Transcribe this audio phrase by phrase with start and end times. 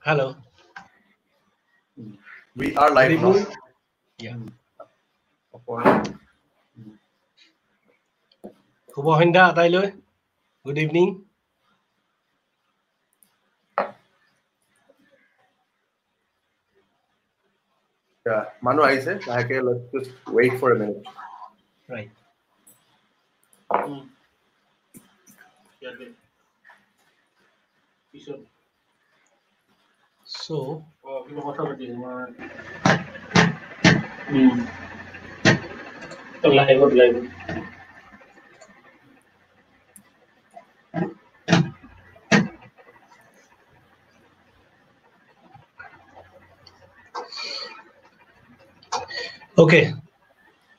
[0.00, 0.36] Hello.
[2.56, 3.34] We are live now.
[4.18, 4.36] Yeah.
[8.94, 9.86] শুভ Upon- সন্ধ্যা আটাইলৈ
[10.64, 11.08] গুড ইভিনিং
[18.26, 21.04] Yeah, মানুহ আহিছে লাহেকে let's just wait for a minute.
[30.48, 32.34] Right
[36.42, 37.14] so' লাইভত live
[49.58, 49.80] okay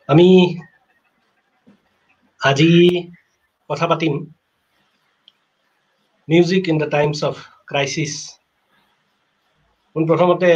[0.09, 0.27] আমি
[2.41, 2.71] আজি
[3.69, 4.13] কথা পাতিম।
[6.27, 7.35] Music in the times of
[7.67, 8.38] crisis
[9.95, 10.49] পোনপ্ৰথমতে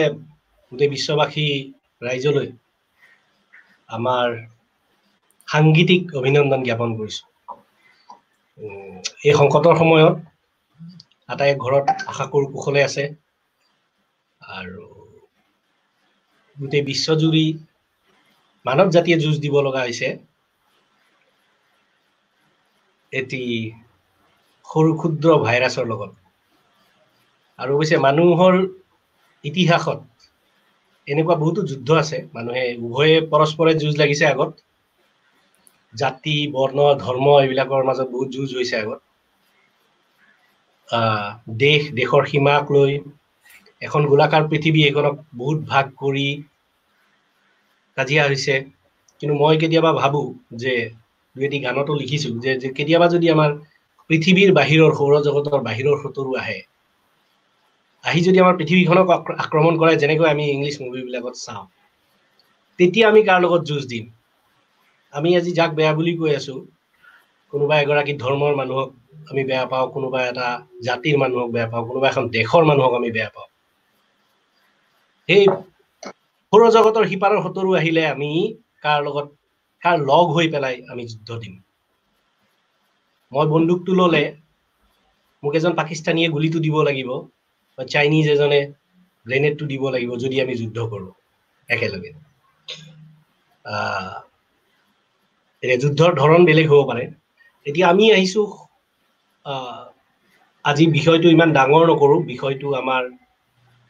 [0.72, 1.46] গোটেই বিশ্ববাসী
[2.02, 2.48] ৰাইজলৈ
[3.90, 4.28] আমাৰ
[5.48, 7.26] সাংগীতিক অভিনন্দন জ্ঞাপন কৰিছোঁ।
[9.28, 10.16] এই সংকটৰ সময়ত
[11.30, 13.04] আটাই ঘৰত আশা কৰোঁ কুশলে আছে
[14.42, 14.84] আৰু
[16.58, 17.46] গোটেই বিশ্বজুৰি
[18.66, 20.08] মানৱ জাতিয়ে যুঁজ দিব লগা হৈছে।
[23.12, 23.42] এটি
[24.68, 26.12] সৰু ক্ষুদ্ৰ ভাইৰাছৰ লগত।
[27.60, 28.54] আৰু অৱশ্যে মানুহৰ
[29.44, 30.00] ইতিহাসত।
[31.08, 34.52] এনেকুৱা বহুতো যুদ্ধ আছে। মানুহে উভয়ে পৰস্পৰে যুঁজ লাগিছে আগত।
[35.94, 39.02] জাতি বৰ্ণ ধৰ্ম এইবিলাকৰ মাজত বহুত যুঁজ হৈছে আগত।
[41.60, 42.96] দেশ দেশৰ সীমাক লৈ
[43.82, 46.26] এখন গোলাকাৰ পৃথিৱী এইখনক বহুত ভাগ কৰি
[47.98, 48.54] কাজিয়া হৈছে।
[49.22, 50.28] কিন্তু মই কেতিয়াবা ভাবোঁ
[50.58, 50.74] যে
[51.36, 53.50] দুই এটি গানতো লিখিছোঁ যে কেতিয়াবা যদি আমাৰ
[54.10, 56.58] পৃথিৱীৰ বাহিৰৰ সৌৰজগতৰ বাহিৰৰ শত্ৰু আহে
[58.04, 61.66] আহি যদি আমাৰ পৃথিৱীখনক আক্ৰ- আক্ৰমণ কৰে যেনেকৈ আমি ইংলিছ মুভিবিলাকত চাওঁ
[62.80, 64.06] তেতিয়া আমি কাৰ লগত যুঁজ দিম?
[65.14, 66.56] আমি আজি যাক বেয়া বুলি কৈ আছো
[67.54, 68.90] কোনোবা এগৰাকী ধৰ্মৰ মানুহক
[69.28, 70.48] আমি বেয়া পাওঁ কোনোবা এটা
[70.86, 73.50] জাতিৰ মানুহক বেয়া পাওঁ কোনোবা এখন দেশৰ মানুহক আমি বেয়া পাওঁ।
[75.30, 75.46] সেই
[76.54, 78.30] সৌৰজগতৰ সিপাৰৰ শত্ৰু আহিলে আমি
[78.84, 79.36] কাৰ লগত
[79.84, 81.62] কাৰ লগ হৈ পেলাই আমি যুদ্ধ দিম।
[83.32, 84.24] মই বন্দুকটো ললে
[85.44, 87.10] মোক এজন পাকিস্তানীয়ে গুলীটো দিব লাগিব।
[87.78, 88.60] বা চাইনিজ এজনে
[89.26, 91.12] গ্ৰেনেডটো দিব লাগিব যদি আমি যুদ্ধ কৰোঁ
[91.70, 92.12] একেলগে।
[95.64, 97.04] এতিয়া যুদ্ধৰ ধৰণ বেলেগ হ'ব পাৰে।
[97.66, 98.42] এতিয়া আমি আহিছো
[99.46, 99.84] আহ,
[100.66, 103.04] আজি বিষয়টো ইমান ডাঙৰ নকৰোঁ বিষয়টো আমাৰ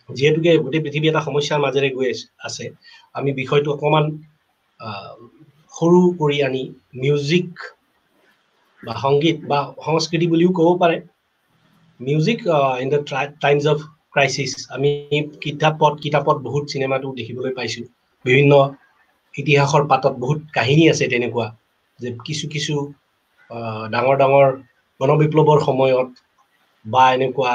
[0.10, 2.72] যিহেতুকে গোটেই পৃথিৱী এটা সমস্যাৰ মাজেৰে গৈ আছ-
[3.16, 4.06] আমি বিষয়টো অকণমান
[5.74, 6.64] সৰু কৰি আনি
[6.96, 7.50] মিউজিক
[8.84, 10.98] বা সংগীত বা সংস্কৃতি বুলিও ক'ব পাৰে।
[12.08, 12.40] Music
[12.84, 13.00] in the
[13.44, 13.80] times of
[14.14, 14.90] crisis আমি
[15.44, 17.86] কিতাপত কিতাপত বহুত চিনেমাটো দেখিবলৈ পাইছোঁ।
[18.26, 18.52] বিভিন্ন
[19.36, 21.48] ইতিহাসৰ পাতত বহুত কাহিনী আছে তেনেকুৱা
[22.00, 22.74] যে কিছু কিছু
[23.94, 24.48] ডাঙৰ ডাঙৰ
[25.00, 26.10] গণবিপ্লৱৰ সময়ত
[26.86, 27.54] বা এনেকুৱা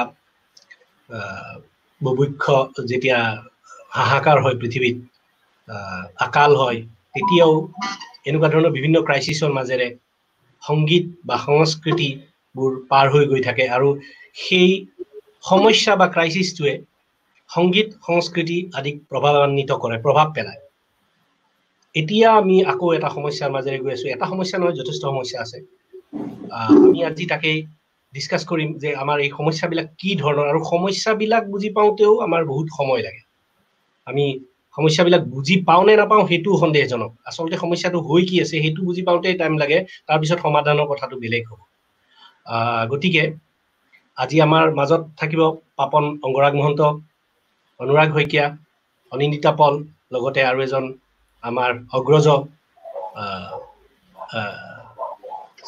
[2.01, 2.43] বুভুক্ষ
[2.91, 3.17] যেতিয়া
[3.97, 4.97] হাহাকাৰ হয় পৃথিৱীত
[6.25, 6.79] আকাল হয়
[7.13, 7.53] তেতিয়াও
[8.27, 9.87] এনেকুৱা ধৰণৰ বিভিন্ন ক্ৰাইচিছৰ মাজেৰে
[10.63, 11.35] সংগীত বা
[12.55, 13.89] সংস্কৃতিবোৰ পাৰ হৈ গৈ থাকে আৰু
[14.37, 14.69] সেই
[15.43, 16.73] সমস্যা বা ক্ৰাইচিছটোৱে
[17.49, 20.61] সংগীত সংস্কৃতি আদিক প্ৰভাৱান্বিত কৰে প্ৰভাৱ পেলায়।
[21.95, 25.57] এতিয়া আমি আকৌ এটা সমস্যাৰ মাজেৰে গৈ আছো। এটা সমস্যা নহয় যথেষ্ট সমস্যা আছে।
[26.83, 27.57] আমি আজি তাকেই
[28.13, 33.03] ডিছকাছ কৰিম যে আমাৰ এই সমস্যাবিলাক কি ধৰণৰ আৰু সমস্যাবিলাক বুজি পাওঁতেও আমাৰ বহুত সময়
[33.03, 33.21] লাগে।
[34.07, 34.25] আমি
[34.77, 39.35] সমস্যাবিলাক বুজি পাওঁ নে নাপাওঁ সেইটোও সন্দেহজনক। আচলতে সমস্যাটো হৈ কি আছে সেইটো বুজি পাওঁতেই
[39.35, 39.77] টাইম লাগে।
[40.07, 41.59] তাৰপিছত সমাধানৰ কথাটো বেলেগ হ'ব।
[42.91, 43.23] গতিকে
[44.17, 45.41] আজি আমাৰ মাজত থাকিব
[45.77, 46.81] পাপন অংগৰাগ মহন্ত
[47.79, 48.45] অনুৰাগ শইকীয়া
[49.11, 49.73] অনিন্দিতা পল
[50.11, 50.85] লগতে আৰু এজন
[51.43, 52.27] আমাৰ অগ্ৰজ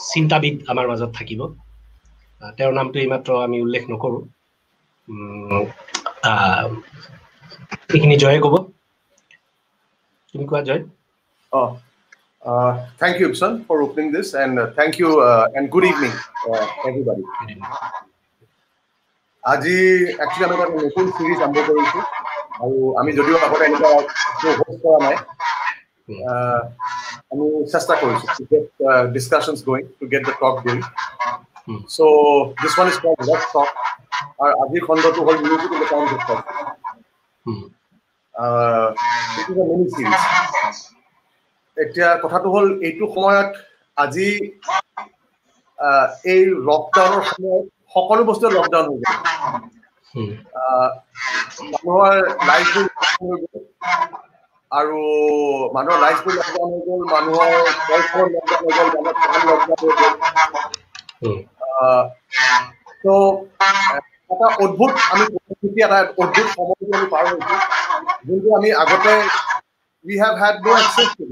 [0.04, 1.42] চিন্তাবিদ আমাৰ মাজত থাকিব।
[2.56, 4.22] তেওঁৰ নামটো এইমাত্ৰ আমি উল্লেখ নকৰোঁ।
[7.92, 8.54] এইখিনি জয়ে ক'ব।
[10.36, 10.82] তুমি কোৱা Joy.
[11.52, 11.70] Oh,
[12.44, 16.14] uh, thank you, Ibsen, for opening this, and uh, thank you, uh, and good evening,
[16.48, 17.24] uh, everybody.
[19.44, 19.76] আজি
[20.24, 22.02] একচুৱেলি আমি এটা নতুন চিৰিজ আৰম্ভ কৰিছোঁ
[22.64, 23.90] আৰু আমি যদিও আগতে এনেকুৱা
[24.60, 25.16] হোষ্ট কৰা নাই
[26.30, 26.62] আহ,
[27.32, 28.66] আমি চেষ্টা কৰিছোঁ to get
[29.16, 30.80] discussions going to get the talk going
[31.68, 31.82] Hmm.
[31.96, 31.98] So'
[32.62, 33.70] this one is call let talk
[34.42, 36.40] আৰু আজিৰ খণ্ডটো হ'ল music in the times of talk
[37.46, 37.62] um,
[39.40, 40.22] it is a mini series
[41.78, 43.50] এতিয়া কথাটো হ'ল এইটো সময়ত
[43.98, 44.30] আজি
[46.30, 49.16] এই লকডাউনৰ সময়ত সকলো বস্তুৱে লকডাউন হৈ গ'ল।
[51.76, 52.14] মানুহৰ
[52.44, 52.86] লাইফবোৰ
[54.72, 55.00] আৰু
[55.72, 60.14] মানুহৰ লাইফবোৰ লকডাউন হৈ গ'ল মানুহৰ লকডাউন হৈ গ'ল মানুহৰ লকডাউন হৈ গ'ল।
[63.02, 63.08] ত'
[64.30, 67.56] এটা অদ্ভুত আমি পৰিস্থিতি এটা অদ্ভুত সময়টো আমি পাৰ হৈছো।
[68.26, 69.14] যোনটো আমি আগতে
[70.06, 71.26] we have had no access to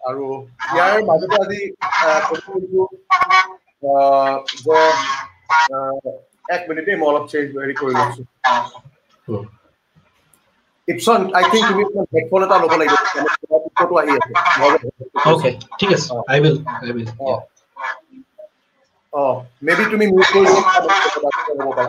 [0.00, 0.24] আৰু
[0.74, 1.60] ইয়াৰ মাজতে আজি
[4.64, 4.78] যে
[6.54, 8.22] এক মিনিটে মই অলপ চেঞ্জ হেৰি কৰি লৈছো
[10.88, 11.84] ইপছন আই থিংক তুমি
[12.14, 12.98] হেডফোন এটা ল'ব লাগিব
[13.76, 14.32] ফটো আহি আছে
[15.30, 17.08] অ'কে ঠিক আছে I will I will
[19.12, 19.22] uh
[19.66, 21.86] maybe তুমি মিউট কৰি ল'ব পাৰা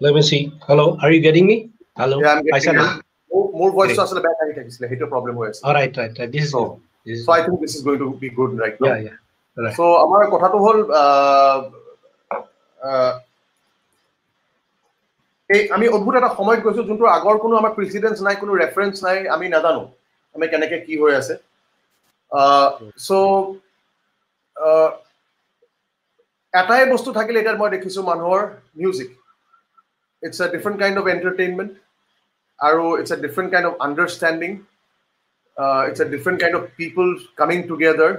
[0.00, 0.42] Let me see.
[0.66, 1.56] Hello, are you getting me?
[2.52, 2.88] Paisa, you.
[3.60, 5.60] মোৰ ভইচটো আসলে বেক আহি থাকিছিলে সেইটো প্ৰবলেম হৈ আছে
[7.10, 8.88] is so i think this is going to be good right now.
[8.88, 9.16] Yeah, yeah.
[9.56, 9.76] Right.
[9.78, 10.78] so আমাৰ কথাটো হ'ল
[15.50, 19.16] এই আমি অদ্ভুত এটা সময়ত গৈছো যোনটো আগৰ কোনো আমাৰ প্ৰেচিডেন্স নাই কোনো ৰেফাৰেঞ্চ নাই
[19.34, 19.82] আমি নাজানো।
[20.34, 21.34] আমি কেনেকে কি হৈ আছে।
[23.06, 23.10] চ'
[26.54, 28.40] এটাই বস্তু থাকিলে এতিয়া মই দেখিছো মানুহৰ
[28.80, 29.08] music
[30.22, 31.72] it's a different kind of entertainment
[32.60, 34.50] আৰু it's a different kind of understanding
[35.88, 37.06] it's a different kind of people
[37.40, 38.12] coming together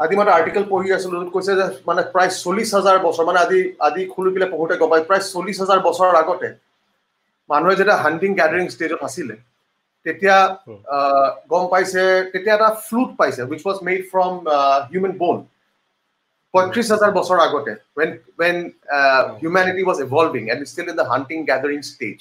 [0.00, 3.38] আজি মই এটা আৰ্টিকেল পঢ়ি আছিলো য'ত কৈছে যে মানে প্ৰায় চল্লিছ হাজাৰ বছৰ মানে
[3.44, 6.48] আজি আজি খুলি পেলাই পঢ়োতে গম পাই প্ৰায় চল্লিছ হাজাৰ বছৰৰ আগতে
[7.50, 9.34] মানুহে যেতিয়া হাণ্টিং গেডাৰিং ষ্টেজত আছিলে
[10.06, 10.36] তেতিয়া
[11.52, 12.02] গম পাইছে
[12.32, 14.32] তেতিয়া এটা ফ্লুট পাইছে which was made from
[14.90, 15.36] human bone
[16.54, 18.10] পঁয়ত্ৰিছ হাজাৰ বছৰ আগতে when
[18.40, 18.56] when
[19.40, 22.18] humanity was evolving and still in the hunting gathering stage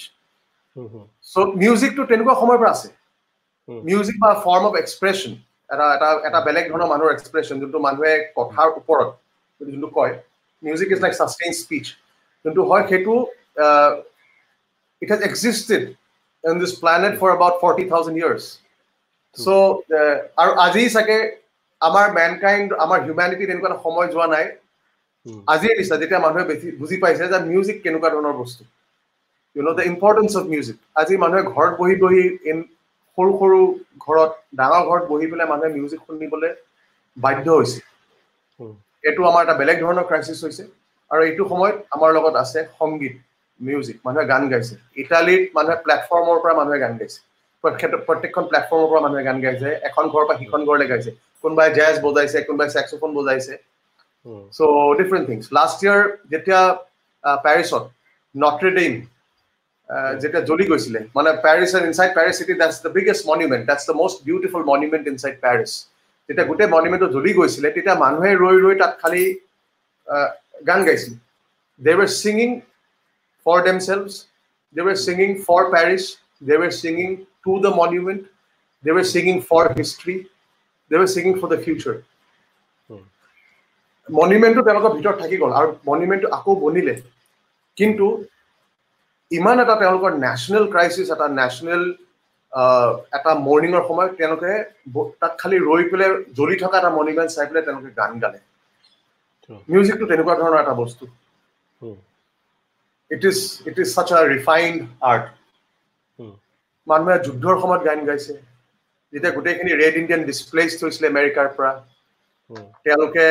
[1.34, 2.90] so' মিউজিকটো তেনেকুৱা সময়ৰ পৰা আছে।
[3.90, 5.32] মিউজিক বা ফৰ্ম অফ এক্সপ্ৰেছন
[5.74, 9.10] এটা এটা এটা বেলেগ ধৰণৰ মানুহৰ এক্সপ্ৰেছন যোনটো মানুহে কথাৰ ওপৰত
[9.62, 10.14] যোনটো কয়
[10.64, 11.86] music is like sustain speech
[12.46, 13.16] যোনটো হয় সেইটো
[15.02, 15.84] it has existed
[16.44, 18.44] in this planet for about forty thousand years
[19.38, 19.50] so'
[20.42, 21.20] আৰু আজি চাগে
[21.82, 24.46] আমাৰ মেনকাইণ্ড আমাৰ হিউমেনিটি তেনেকুৱা এটা সময় যোৱা নাই।
[25.54, 28.64] আজিয়ে নিচিনা যেতিয়া মানুহে বেছি বুজি পাইছে যে মিউজিক কেনেকুৱা ধৰণৰ বস্তু।
[29.56, 32.58] You know' the importance of music আজি মানুহে ঘৰত বহি বহি ইন
[33.18, 33.60] সৰু সৰু
[34.06, 36.52] ঘৰত ডাঙৰ ঘৰত বহি পেলাই মানুহে মিউজিক শুনিবলৈ
[37.18, 37.80] বাধ্য হৈছে।
[39.08, 40.64] এইটো আমাৰ এটা বেলেগ ধৰণৰ ক্ৰাইচিছ হৈছে।
[41.12, 43.16] আৰু এইটো সময়ত আমাৰ লগত আছে সংগীত
[43.60, 47.20] মিউজিক মানুহে গান গাইছে। ইটালীত মানুহে প্লেটফৰ্মৰ পৰা মানুহে গান গাইছে।
[47.64, 51.12] প্ৰত্যেকখন প্লেটফৰ্মৰ পৰা মানুহে গান গাইছে। এখন ঘৰৰ পৰা সিখন ঘৰলৈ গাইছে।
[51.44, 53.54] কোনোবাই জেজ বজাইছে কোনোবাই চেক্সোফোন বজাইছে।
[54.58, 54.62] So'
[55.00, 56.02] different things last year
[56.32, 56.62] যেতিয়া
[57.46, 57.84] পেৰিছত
[58.36, 58.94] নট্ৰেডেইম
[60.22, 63.96] যেতিয়া জ্বলি গৈছিলে। মানে Paris and inside Paris city that's the biggest monument that's the
[64.02, 65.72] most beautiful monument inside Paris
[66.30, 69.24] যেতিয়া গোটেই মনিউমেণ্টটো জ্বলি গৈছিলে তেতিয়া মানুহে ৰৈ ৰৈ তাত খালি
[70.70, 71.14] গান গাইছিল।
[71.86, 72.50] They were singing
[73.46, 73.58] for
[73.88, 74.14] themselves
[74.76, 76.04] they were singing for Paris
[76.48, 77.10] they were singing
[77.44, 78.22] to the monument
[78.84, 80.16] they were singing for history
[80.92, 81.96] they were singing for the future
[84.10, 86.94] মনিউমেণ্টটো তেওঁলোকৰ ভিতৰত থাকি গ'ল আৰু মনিউমেণ্টটো আকৌ বনিলে।
[87.78, 88.06] কিন্তু
[89.32, 91.84] ইমান এটা তেওঁলোকৰ নেশ্যনেল ক্ৰাইচিছ এটা নেশ্যনেল
[93.18, 94.52] এটা মৰ্ণিঙৰ সময়ত তেওঁলোকে
[95.22, 98.40] তাত খালি ৰৈ পেলাই জ্বলি থকা এটা মনিউমেণ্ট চাই পেলাই তেওঁলোকে গান গালে।
[99.72, 101.04] মিউজিকটো তেনেকুৱা ধৰণৰ এটা বস্তু।
[103.12, 103.38] It is
[103.70, 104.78] it is such a refined
[105.12, 105.26] art
[106.88, 108.34] মানুহে যুদ্ধৰ সময়ত গান গাইছে।
[109.14, 111.72] যেতিয়া গোটেইখিনি ৰেড ইণ্ডিয়ান ডিছপ্লেচ হৈছিলে আমেৰিকাৰ পৰা
[112.86, 113.26] তেওঁলোকে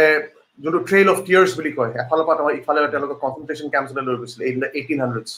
[0.62, 4.44] যোনটো ট্ৰেইল অফ টিয়াৰ্ছ বুলি কয় এফালৰ পৰা ইফালে তেওঁলোকে কনচেনট্ৰেশ্যন কেম্পছলৈ লৈ গৈছিলে
[4.78, 5.30] এইটিন হাণ্ড্ৰেডছ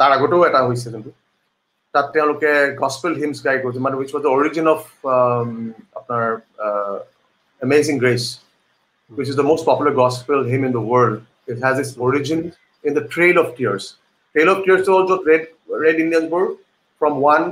[0.00, 1.10] তাৰ আগতেও এটা হৈছে যোনটো
[1.94, 2.52] তাত তেওঁলোকে
[2.82, 4.80] গছপেল হিমছ গাই গৈছে মানে which was the origin of
[5.98, 6.24] আপোনাৰ
[7.60, 8.22] amazing grace
[9.10, 11.14] which is the most popular gospel hymn in the world
[11.50, 12.40] it has its origin
[12.84, 13.84] in the trail of tears
[14.34, 15.42] trail of tears হ'ল য'ত ৰেড
[15.84, 16.44] ৰেড ইণ্ডিয়ানছবোৰ
[17.00, 17.42] from one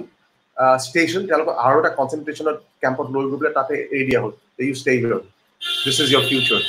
[0.86, 4.32] station তেওঁলোকক আৰু এটা কনচেনট্ৰেশ্যনত কেম্পত লৈ গৈ পেলাই তাতে এৰি দিয়া হ'ল।
[4.66, 5.20] You stay here
[5.84, 6.62] this is your future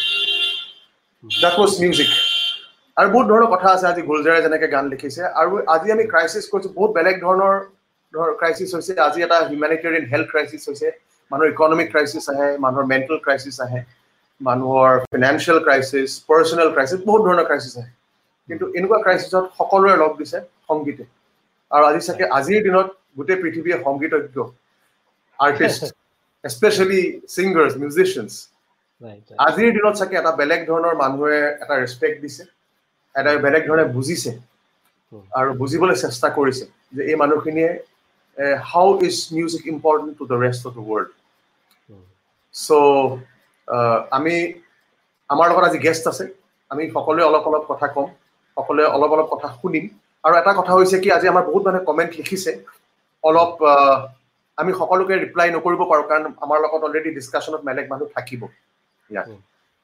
[1.24, 2.10] that was music
[2.98, 6.72] আৰু বহুত ধৰণৰ কথা আছে আজি গুলজাৰে যেনেকে গান লিখিছে। আৰু আজি আমি ক্ৰাইচিছ কৰিছোঁ
[6.77, 7.56] বহুত বেলেগ ধৰণৰ
[8.13, 10.88] ধৰ ক্ৰাইচিছ হৈছে। আজি এটা হিউমেনিটেৰিয়ান হেল্থ ক্ৰাইচিছ হৈছে
[11.32, 13.82] মানুহৰ ইকনমিক ক্ৰাইচিছ আহে মানুহৰ মেণ্টেল ক্ৰাইচিছ আহে
[14.42, 17.92] মানুহৰ ফিনেন্সিয়েল ক্ৰাইচিছ পাৰ্চনেল ক্ৰাইচিছ বহুত ধৰণৰ ক্ৰাইচিছ আহে।
[18.50, 20.38] কিন্তু এনেকুৱা ক্ৰাইচিছত সকলোৰে লগ দিছে
[20.70, 21.04] সংগীতে।
[21.72, 22.88] আৰু আজি চাগে আজিৰ দিনত
[23.18, 24.38] গোটেই পৃথিৱীয়ে সংগীতজ্ঞ
[25.39, 25.82] আৰ্টিষ্ট
[26.44, 27.01] এস্পেচিয়েলি
[27.34, 28.34] ছিংগাৰ্ছ মিউজিচিয়ানছ
[29.48, 32.44] আজিৰ দিনত চাগে এটা বেলেগ ধৰণৰ মানুহে এটা ৰেচপেক্ট দিছে।
[33.19, 34.31] এটা বেলেগ ধৰণে বুজিছে
[35.39, 37.69] আৰু বুজিবলৈ চেষ্টা কৰিছে যে এই মানুহখিনিয়ে
[38.71, 41.09] how is music important to the rest of the world
[42.55, 42.71] so'
[44.17, 44.36] আমি
[45.29, 46.25] আমাৰ লগত আজি গেষ্ট আছে।
[46.71, 48.07] আমি সকলোৱে অলপ অলপ কথা ক'ম
[48.57, 49.86] সকলোৱে অলপ অলপ কথা শুনিম।
[50.25, 52.51] আৰু এটা কথা হৈছে কি আজি আমাৰ বহুত মানুহে কমেণ্ট লিখিছে।
[53.24, 53.51] অলপ
[54.57, 58.41] আমি সকলোকে ৰিপ্লাই নকৰিব পাৰোঁ কাৰণ আমাৰ লগত অলৰেডি ডিছকাশ্যনত বেলেগ মানুহ থাকিব।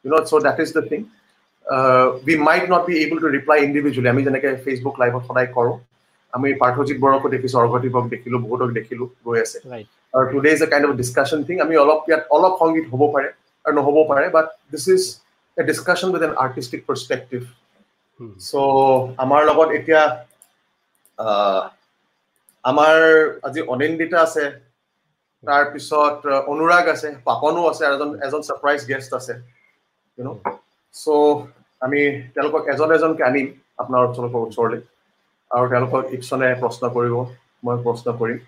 [0.04, 1.00] You know' so' that is the thing
[2.26, 5.76] we might not be able to reply individually আমি যেনেকৈ ফেচবুক লাইভত সদায় কৰোঁ।
[6.34, 9.58] আমি পাৰ্থজিৎ বৰকো দেখিছোঁ অৰ্ঘদীপক দেখিলোঁ বহুতক দেখিলোঁ গৈ আছে।
[10.14, 13.30] আৰু today is a kind of discussion thing আমি অলপ ইয়াত অলপ সংগীত হ'ব পাৰে
[13.66, 15.04] আৰু নহ'ব পাৰে but this is
[15.58, 17.40] a discussion with an artistic perspective
[18.48, 18.56] so'
[19.24, 20.02] আমাৰ লগত এতিয়া
[22.64, 22.96] আমাৰ
[23.48, 24.44] আজি অনিন্দিতা আছে।
[25.44, 26.20] তাৰপিছত
[26.52, 29.34] অনুৰাগ আছে পাপনো আছে এজন এজন ছাৰপ্ৰাইজ গেষ্ট আছে।
[30.18, 30.38] ইউ ন'
[30.94, 31.08] চ'
[31.86, 32.02] আমি
[32.34, 33.48] তেওঁলোকক এজন এজনকে আনিম
[33.82, 34.80] আপোনাৰ তেওঁলোকৰ ওচৰলৈ
[35.52, 37.16] আৰু তেওঁলোকক ইপছনে প্ৰশ্ন কৰিব
[37.66, 38.40] মই প্ৰশ্ন কৰিম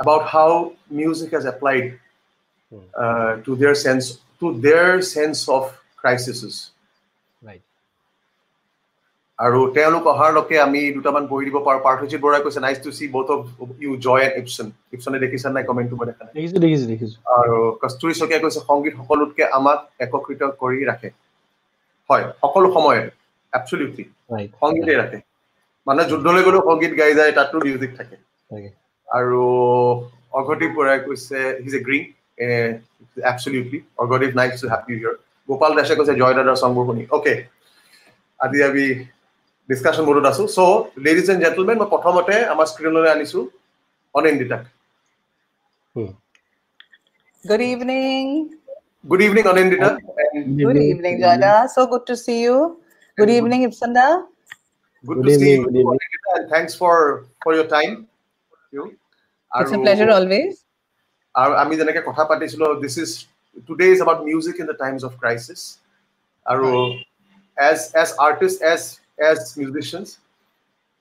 [0.00, 0.50] about how
[0.90, 1.86] music has applied
[3.02, 4.06] uh, to their sense
[4.40, 5.62] to their sense of
[6.00, 6.54] crises.
[7.48, 7.62] Right.
[9.38, 13.26] আৰু তেওঁলোক অহাৰলৈকে আমি দুটামান পঢ়ি দিব পাৰোঁ। পাৰ্থজিৎ বৰাই কৈছে nice to see both
[13.36, 13.40] of
[13.84, 16.22] you Joy and Ipson ইপছনে দেখিছে নাই কমেণ্টটো মই দেখা
[16.92, 21.08] দেখিছো। আৰু কস্তুৰী শইকীয়াই কৈছে সংগীত সকলোতকে আমাক একত্ৰিত কৰি ৰাখে।
[22.10, 23.10] হয় সকলো সময়তে
[23.52, 24.04] এবচলিউটলি
[24.62, 25.18] সংগীতেই ৰাখে।
[25.86, 28.16] মানুহে যুদ্ধলৈ গ'লেও সংগীত গাই যায় তাতো মিউজিক থাকে।
[29.08, 29.42] আৰু
[30.38, 32.04] অৰ্ঘদীপ বৰাই কৈছে he's agreeing
[33.30, 35.14] absolutely Arghadeep nice to happy here
[35.48, 37.34] Gopal দাসে কৈছে জয় দাদাৰ চংবোৰ শুনি। অ'কে
[38.40, 38.84] আজি আমি
[39.68, 40.58] ডিছকাশ্যন মোডত আছো। চ'
[41.04, 43.40] লেডিজ এণ্ড জেণ্টলমেন মই প্ৰথমতে আমাৰ স্ক্ৰীণলৈ আনিছো
[44.14, 44.62] অনিন্দিতাক।
[47.44, 48.26] Good evening.
[49.03, 49.89] Good evening, Anindita.
[50.57, 51.69] Good evening, Jada.
[51.69, 52.81] So good to see you.
[53.17, 54.25] Good evening, Ipsanda.
[55.05, 58.07] Good, good to evening, see you, good Anindita, and thanks for for your time.
[58.71, 58.97] You.
[59.51, 60.63] It's a pleasure always.
[61.35, 63.11] আৰু আমি যেনেকে কথা পাতিছিলো this is
[63.67, 65.61] today is about music in the times of crisis
[66.45, 66.67] আৰু
[67.57, 68.81] as as artist as
[69.29, 70.09] as musicians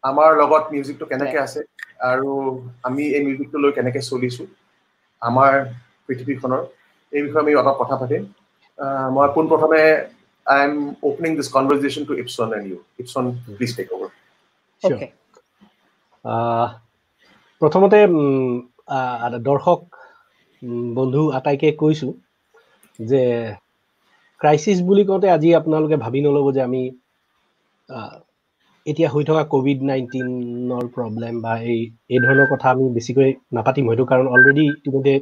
[0.04, 1.60] আমাৰ লগত মিউজিকটো কেনেকে আছে
[2.10, 2.30] আৰু
[2.88, 4.44] আমি এই মিউজিকটো লৈ কেনেকে চলিছো
[5.22, 5.52] আমাৰ
[6.06, 6.62] পৃথিৱীখনৰ
[7.13, 8.23] এই বিষয়ে আমি অলপ কথা পাতিম।
[9.15, 9.81] মই পোনপ্ৰথমে
[10.45, 10.73] I am
[11.09, 13.23] opening this conversation to Ipson and you Ipson
[13.57, 14.09] please take over
[17.61, 17.99] প্ৰথমতে
[19.49, 19.81] দৰ্শক
[20.97, 22.09] বন্ধু আটাইকে কৈছো
[22.99, 23.21] যে
[24.41, 26.81] ক্ৰাইচিছ বুলি কওঁতে আজি আপোনালোকে ভাবি নল'ব যে আমি
[28.85, 31.79] এতিয়া হৈ থকা ক'ভিড নাইণ্টিনৰ প্ৰব্লেম বা এই
[32.13, 35.13] এই ধৰণৰ কথা আমি বেছিকৈ নাপাতিম হয়তো কাৰণ অলৰেডি ইতিমধ্যে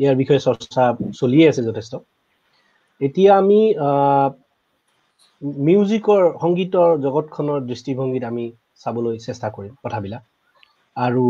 [0.00, 0.84] ইয়াৰ বিষয়ে চৰ্চা
[1.20, 1.92] চলিয়ে আছে যথেষ্ট।
[3.00, 3.60] এতিয়া আমি
[5.66, 8.44] মিউজিকৰ সংগীতৰ জগতখনৰ দৃষ্টিভংগীত আমি
[8.82, 10.22] চাবলৈ চেষ্টা কৰিম কথাবিলাক।
[10.96, 11.24] আৰু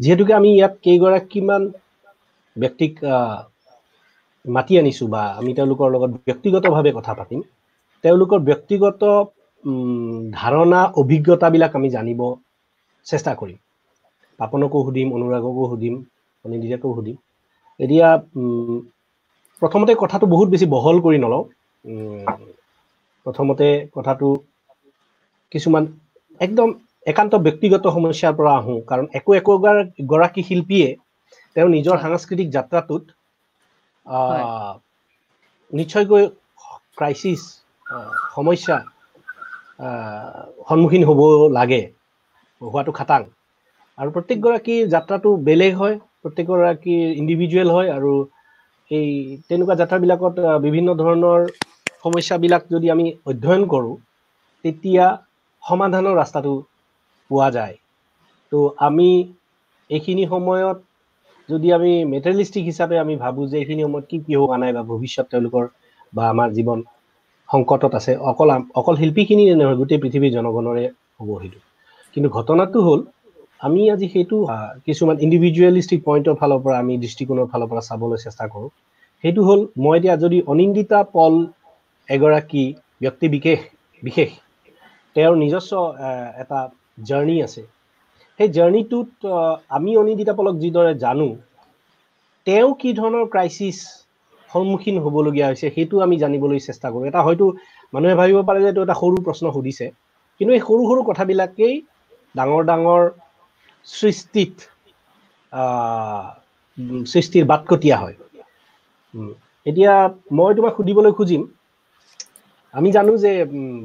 [0.00, 1.62] যিহেতুকে আমি ইয়াত কেইগৰাকীমান
[2.56, 2.92] ব্যক্তিক
[4.44, 7.40] মাতি আনিছোঁ বা আমি তেওঁলোকৰ লগত ব্যক্তিগতভাৱে কথা পাতিম
[8.04, 9.02] তেওঁলোকৰ ব্যক্তিগত
[10.34, 12.20] ধাৰণা অভিজ্ঞতাবিলাক আমি জানিব
[13.06, 13.58] চেষ্টা কৰিম।
[14.40, 15.94] পাপনকো সুধিম অনুৰাগকো সুধিম
[16.44, 17.16] অনিন্দিতাকো সুধিম।
[17.80, 18.06] এতিয়া
[19.62, 21.42] প্ৰথমতে কথাটো বহুত বেছি বহল কৰি নলওঁ।
[23.26, 24.28] প্ৰথমতে কথাটো
[25.52, 25.84] কিছুমান
[26.40, 26.68] একদম
[27.06, 30.88] একান্ত ব্যক্তিগত সমস্যাৰ পৰা আহোঁ। কাৰণ একো একোগৰাকী শিল্পীয়ে
[31.56, 33.04] তেওঁ নিজৰ সাংস্কৃতিক যাত্ৰাটোত
[35.72, 36.24] নিশ্চয়কৈ
[36.98, 37.40] ক্ৰাইচিছ
[38.36, 38.76] সমস্যা
[40.66, 41.20] সন্মুখীন হ'ব
[41.54, 41.80] লাগে
[42.60, 43.22] হোৱাটো খাটাং।
[43.98, 48.12] আৰু প্ৰত্যেকগৰাকীৰ যাত্ৰাটো বেলেগ হয় প্ৰত্যেকগৰাকীৰ ইণ্ডিভিজুৱেল হয় আৰু
[48.90, 49.10] এই
[49.44, 51.46] তেনেকুৱা যাত্ৰাবিলাকত বিভিন্ন ধৰণৰ
[52.04, 53.94] সমস্যাবিলাক যদি আমি অধ্যয়ন কৰোঁ
[54.64, 55.04] তেতিয়া
[55.62, 56.52] সমাধানৰ ৰাস্তাটো
[57.30, 57.76] পোৱা যায়।
[58.52, 59.08] তো আমি
[59.90, 60.78] এইখিনি সময়ত
[61.48, 65.26] যদি আমি মেটেৰিয়েলিষ্টিক হিচাপে আমি ভাবোঁ যে এইখিনি সময়ত কি কি হোৱা নাই বা ভৱিষ্যত
[65.28, 65.64] তেওঁলোকৰ
[66.12, 66.78] বা আমাৰ জীৱন
[67.48, 70.84] সংকটত আছে। অকল অকল শিল্পীখিনিয়ে নহয় গোটেই পৃথিৱীৰ জনগণৰে
[71.16, 71.60] হ'ব সেইটো।
[72.16, 73.00] কিন্তু ঘটনাটো হ'ল
[73.60, 74.36] আমি আজি সেইটো
[74.86, 78.70] কিছুমান ইণ্ডিভিজুৱেলিষ্টিক পইণ্টৰ ফালৰ পৰা আমি দৃষ্টিকোণৰ ফালৰ পৰা চাবলৈ চেষ্টা কৰোঁ।
[79.24, 81.34] সেইটো হ'ল মই এতিয়া যদি অনিন্দিতা পল
[82.08, 82.64] এগৰাকী
[83.00, 83.60] ব্যক্তি বিশেষ
[84.02, 84.30] বিশেষ
[85.16, 85.72] তেওঁৰ নিজস্ব
[86.38, 86.60] এটা
[87.06, 87.62] জাৰ্ণি আছে।
[88.40, 89.32] সেই জাৰ্ণিটোত
[89.72, 91.28] আমি অনিন্দিতা পলক যিদৰে জানো
[92.46, 93.76] তেওঁ কি ধৰণৰ ক্ৰাইচিছ
[94.50, 97.46] সন্মুখীন হ'বলগীয়া হৈছে সেইটো আমি জানিবলৈ চেষ্টা কৰোঁ। এটা হয়তো
[97.92, 99.86] মানুহে ভাবিব পাৰে যে এইটো এটা সৰু প্ৰশ্ন সুধিছে।
[100.40, 101.74] কিন্তু এই সৰু সৰু কথাবিলাকেই
[102.34, 103.02] ডাঙৰ ডাঙৰ
[103.88, 104.54] সৃষ্টিত
[107.06, 108.16] সৃষ্টিৰ বাটকটীয়া হয়।
[109.66, 109.92] এতিয়া
[110.32, 111.42] মই তোমাক সুধিবলৈ খুজিম
[112.74, 113.32] আমি জানো যে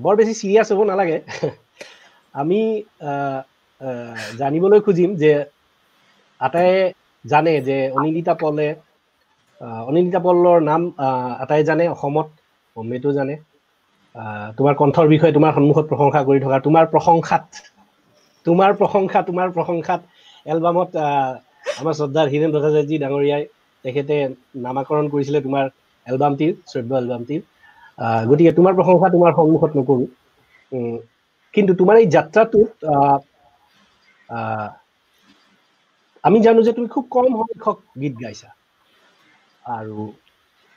[0.04, 1.18] বৰ বেছি চিৰিয়াছ হ'ব নালাগে।
[2.36, 2.60] আমি
[4.40, 5.32] জানিবলৈ খুজিম যে
[6.40, 6.82] আটাইয়ে
[7.26, 8.68] জানে যে অনিন্দিতা পলে
[9.62, 10.82] অনিন্দিতা পলৰ নাম
[11.44, 12.28] আটাইয়ে জানে অসমত
[12.76, 13.36] অমৃতো জানে।
[14.58, 17.44] তোমাৰ কণ্ঠৰ বিষয়ে তোমাৰ সন্মুখত প্ৰশংসা কৰি থকা তোমাৰ প্ৰশংসাত
[18.46, 20.02] তোমাৰ প্ৰশংসা তোমাৰ প্ৰশংসাত
[20.46, 20.92] এলবামত
[21.74, 23.44] আমাৰ শ্ৰদ্ধাৰ হীৰেণ ভট্টাচাৰ্যী ডাঙৰীয়াই
[23.86, 24.16] তেখেতে
[24.66, 25.66] নামাকৰণ কৰিছিলে তোমাৰ
[26.06, 27.42] এলবামটিৰ শ্ৰব্য এলবামটিৰ।
[28.30, 30.06] গতিকে তোমাৰ প্ৰশংসা তোমাৰ সন্মুখত নকৰো।
[31.54, 32.70] কিন্তু তোমাৰ এই যাত্ৰাটোত
[36.24, 38.50] আমি জানো যে তুমি খুব কম সংখ্যক গীত গাইছা।
[39.66, 40.06] আৰু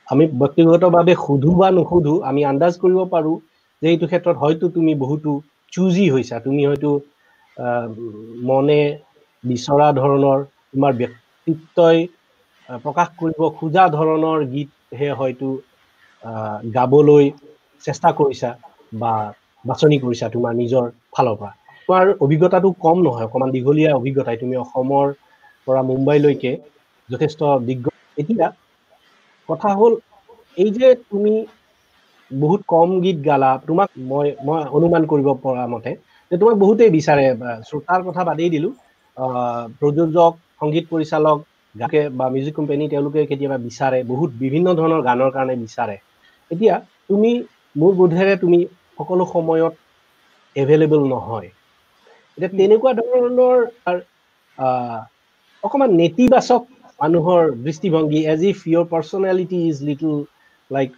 [0.07, 3.33] আমি ব্যক্তিগতভাৱে সোধো বা নুসুধো আমি আন্দাজ কৰিব পাৰো
[3.81, 5.31] যে এইটো ক্ষেত্ৰত হয়তো তুমি বহুতো
[5.73, 6.91] চুজি হৈছা। তুমি হয়তো
[8.47, 8.79] মনে
[9.43, 11.97] বিচৰা ধৰণৰ তোমাৰ ব্যক্তিত্বই
[12.79, 15.47] প্ৰকাশ কৰিব খোজা ধৰণৰ গীতহে হয়তো
[16.75, 17.25] গাবলৈ
[17.83, 18.49] চেষ্টা কৰিছা
[18.95, 19.13] বা
[19.65, 21.51] বাছনি কৰিছা তোমাৰ নিজৰ ফালৰ পৰা।
[21.89, 25.05] তোমাৰ অভিজ্ঞতাটো কম নহয় অকণমান দীঘলীয়া অভিজ্ঞতাই। তুমি অসমৰ
[25.67, 26.51] পৰা মুম্বাইলৈকে
[27.09, 27.85] যথেষ্ট দিগ্গ
[28.17, 28.47] এতিয়া
[29.49, 29.93] কথা হ'ল
[30.57, 31.33] এই যে তুমি
[32.31, 35.91] বহুত কম গীত গালা তোমাক মই মই অনুমান কৰিব পৰা মতে
[36.31, 37.25] যে তোমাক বহুতেই বিচাৰে
[37.67, 38.69] শ্ৰোতাৰ কথা বাদেই দিলো
[39.77, 41.37] প্ৰযোজক সংগীত পৰিচালক
[41.75, 45.95] গাকে বা মিউজিক কোম্পানী তেওঁলোকে কেতিয়াবা বিচাৰে বহুত বিভিন্ন ধৰণৰ গানৰ কাৰণে বিচাৰে।
[46.51, 46.75] এতিয়া
[47.09, 47.31] তুমি
[47.75, 48.59] মোৰ বোধেৰে তুমি
[48.97, 49.73] সকলো সময়ত
[50.55, 51.49] এভেইলেবল নহয়।
[52.37, 53.57] এতিয়া তেনেকুৱা ধৰণৰ
[55.63, 56.61] অকণমান নেতিবাচক
[56.99, 60.13] মানুহৰ দৃষ্টিভংগী as if your personality is little
[60.71, 60.89] like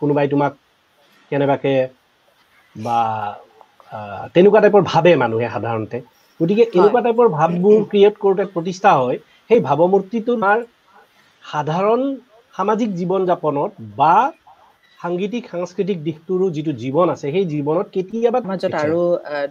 [0.00, 0.52] কোনোবাই তোমাক
[1.30, 1.74] কেনেবাকে
[2.76, 2.98] বা
[4.34, 5.98] তেনেকুৱা টাইপৰ ভাবে মানুহে সাধাৰণতে।
[6.40, 9.18] গতিকে এনেকুৱা টাইপৰ ভাৱবোৰ ক্ৰিয়েট কৰোঁতে প্ৰতিষ্ঠা হয়
[9.50, 10.58] সেই ভাৱমূৰ্তিটো তোমাৰ
[11.42, 12.00] সাধাৰণ
[12.56, 14.14] সামাজিক জীৱন যাপনত বা
[15.00, 19.00] সাংগীতিক সাংস্কৃতিক দিশটোৰো যিটো জীৱন আছে সেই জীৱনত কেতিয়াবা মাজত আৰু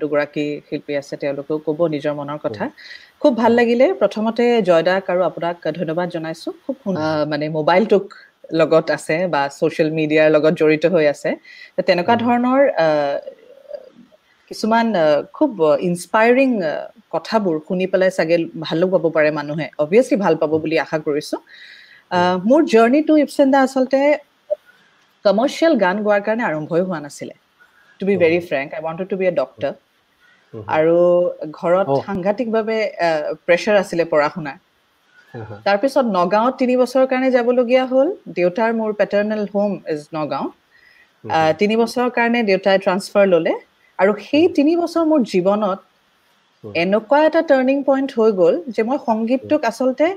[0.01, 2.63] দুগৰাকী শিল্পী আছে তেওঁলোকেও ক'ব নিজৰ মনৰ কথা।
[3.21, 6.75] খুব ভাল লাগিলে। প্ৰথমতে জয়দাক আৰু আপোনাক ধন্যবাদ জনাইছো। খুব
[7.31, 8.05] মানে মোবাইলটোক
[8.53, 11.29] লগত আছে বা ছ'চিয়েল মিডিয়াৰ লগত জড়িত হৈ আছে।
[11.87, 12.61] তেনেকুৱা ধৰণৰ
[14.51, 14.87] কিছুমান
[15.33, 16.49] খুব ইনস্পায়াৰিং
[17.15, 21.37] কথাবোৰ শুনি পেলাই চাগে ভালো পাব পাৰে মানুহে। অভিয়াছলি ভাল পাব বুলি আশা কৰিছো।
[22.45, 23.99] মোৰ জাৰ্ণিটো ইপচেন্দা আচলতে
[25.25, 27.35] কমাৰ্চিয়েল গান গোৱাৰ কাৰণে আৰম্ভই হোৱা নাছিলে।
[27.99, 29.73] To be very frank I wanted to be a doctor
[30.77, 30.97] আৰু
[31.59, 32.79] ঘৰত সাংঘাতিকভাৱে
[33.45, 34.57] প্ৰেছাৰ আছিলে পঢ়া শুনাৰ
[35.65, 38.07] তাৰপিছত নগাঁৱত তিনি বছৰৰ কাৰণে যাবলগীয়া হ'ল।
[38.37, 40.45] দেউতাৰ মোৰ পেটাৰ্নেল হোম ইজ নগাঁও।
[41.59, 43.53] তিনি বছৰৰ কাৰণে দেউতাই ট্ৰান্সফাৰ ল'লে।
[43.99, 45.79] আৰু সেই তিনি বছৰ মোৰ জীৱনত
[46.83, 50.07] এনেকুৱা এটা টাৰ্ণিং পইণ্ট হৈ গ'ল যে মই সংগীতটোক আচলতে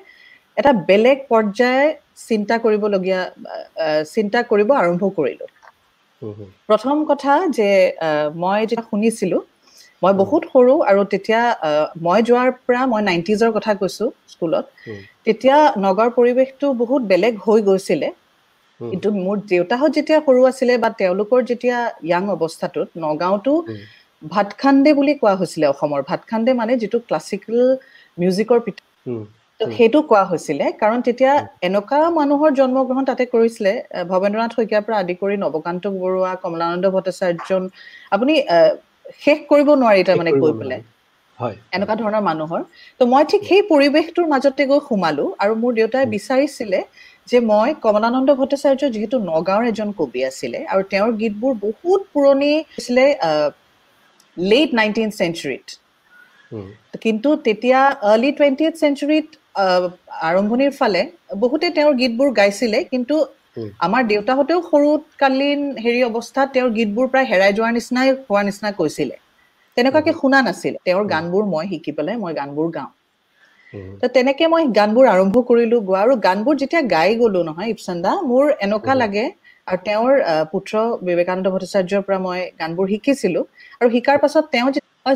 [0.59, 1.87] এটা বেলেগ পৰ্যায়
[2.29, 3.21] চিন্তা কৰিবলগীয়া
[4.14, 5.49] চিন্তা কৰিব আৰম্ভ কৰিলোঁ।
[6.68, 7.68] প্ৰথম কথা যে
[8.44, 9.42] মই যেতিয়া শুনিছিলোঁ
[10.03, 11.42] মই বহুত সৰু আৰু তেতিয়া
[12.07, 14.64] মই যোৱাৰ পৰা মই নাইণ্টিজৰ কথা কৈছো স্কুলত
[15.27, 18.09] তেতিয়া নগৰ পৰিৱেশটো বহুত বেলেগ হৈ গৈছিলে।
[18.81, 21.79] কিন্তু মোৰ দেউতাহঁত যেতিয়া সৰু আছিলে বা তেওঁলোকৰ যেতিয়া
[22.12, 23.55] য়াং অৱস্থাটোত নগাঁওটো
[24.35, 27.59] ভাতখান্দে বুলি কোৱা হৈছিলে অসমৰ। ভাতখান্দে মানে যিটো ক্লাছিকেল
[28.18, 28.59] মিউজিকৰ
[29.61, 31.33] সেইটো কোৱা হৈছিলে কাৰণ তেতিয়া
[31.68, 33.73] এনেকুৱা মানুহৰ জন্মগ্ৰহণ তাতে কৰিছিলে
[34.11, 37.49] ভৱেন্দ্ৰনাথ শইকীয়াৰ পৰা আদি কৰি নৱকান্ত বৰুৱা কমলানন্দ ভট্টাচাৰ্য
[38.12, 38.35] আপুনি
[39.25, 40.81] শেষ কৰিব নোৱাৰি তাৰমানে কৈ পেলাই।
[41.77, 42.62] এনেকুৱা ধৰণৰ মানুহৰ।
[43.01, 46.81] ত' মই ঠিক সেই পৰিৱেশটোৰ মাজতে গৈ সোমালো আৰু মোৰ দেউতাই বিচাৰিছিলে
[47.31, 53.07] যে মই কমলানন্দ ভট্টাচাৰ্য যিহেতু নগাঁৱৰ এজন কবি আছিলে আৰু তেওঁৰ গীতবোৰ বহুত পুৰণি আছিলে
[54.37, 55.66] লেট নাইনটিন চেঞ্চুৰীত
[57.03, 57.81] কিন্তু তেতিয়া
[58.12, 59.27] আৰ্লি টুৱেণ্টিথ চেঞ্চুৰীত
[60.29, 61.03] আৰম্ভণিৰ ফালে
[61.42, 63.14] বহুতে তেওঁৰ গীতবোৰ গাইছিলে কিন্তু
[63.87, 69.16] আমাৰ দেউতাহঁতেও সৰুকালীন হেৰি অৱস্থাত তেওঁৰ গীতবোৰ প্ৰায় হেৰাই যোৱাৰ নিচিনাই হোৱাৰ নিচিনা কৈছিলে।
[69.77, 72.90] তেনেকুৱাকে শুনা নাছিলে। তেওঁৰ গানবোৰ মই শিকি পেলাই মই গানবোৰ গাওঁ।
[74.01, 78.44] তো তেনেকে মই গানবোৰ আৰম্ভ কৰিলো গোৱা আৰু গানবোৰ যেতিয়া গাই গলো নহয় ইপচন্দা মোৰ
[78.66, 79.25] এনেকুৱা লাগে
[79.66, 80.12] আৰু তেওঁৰ
[80.53, 80.73] পুত্ৰ
[81.09, 83.40] বিবেকানন্দ ভট্টাচাৰ্যৰ পৰা মই গানবোৰ শিকিছিলো।
[83.81, 84.68] আৰু শিকাৰ পাছত তেওঁ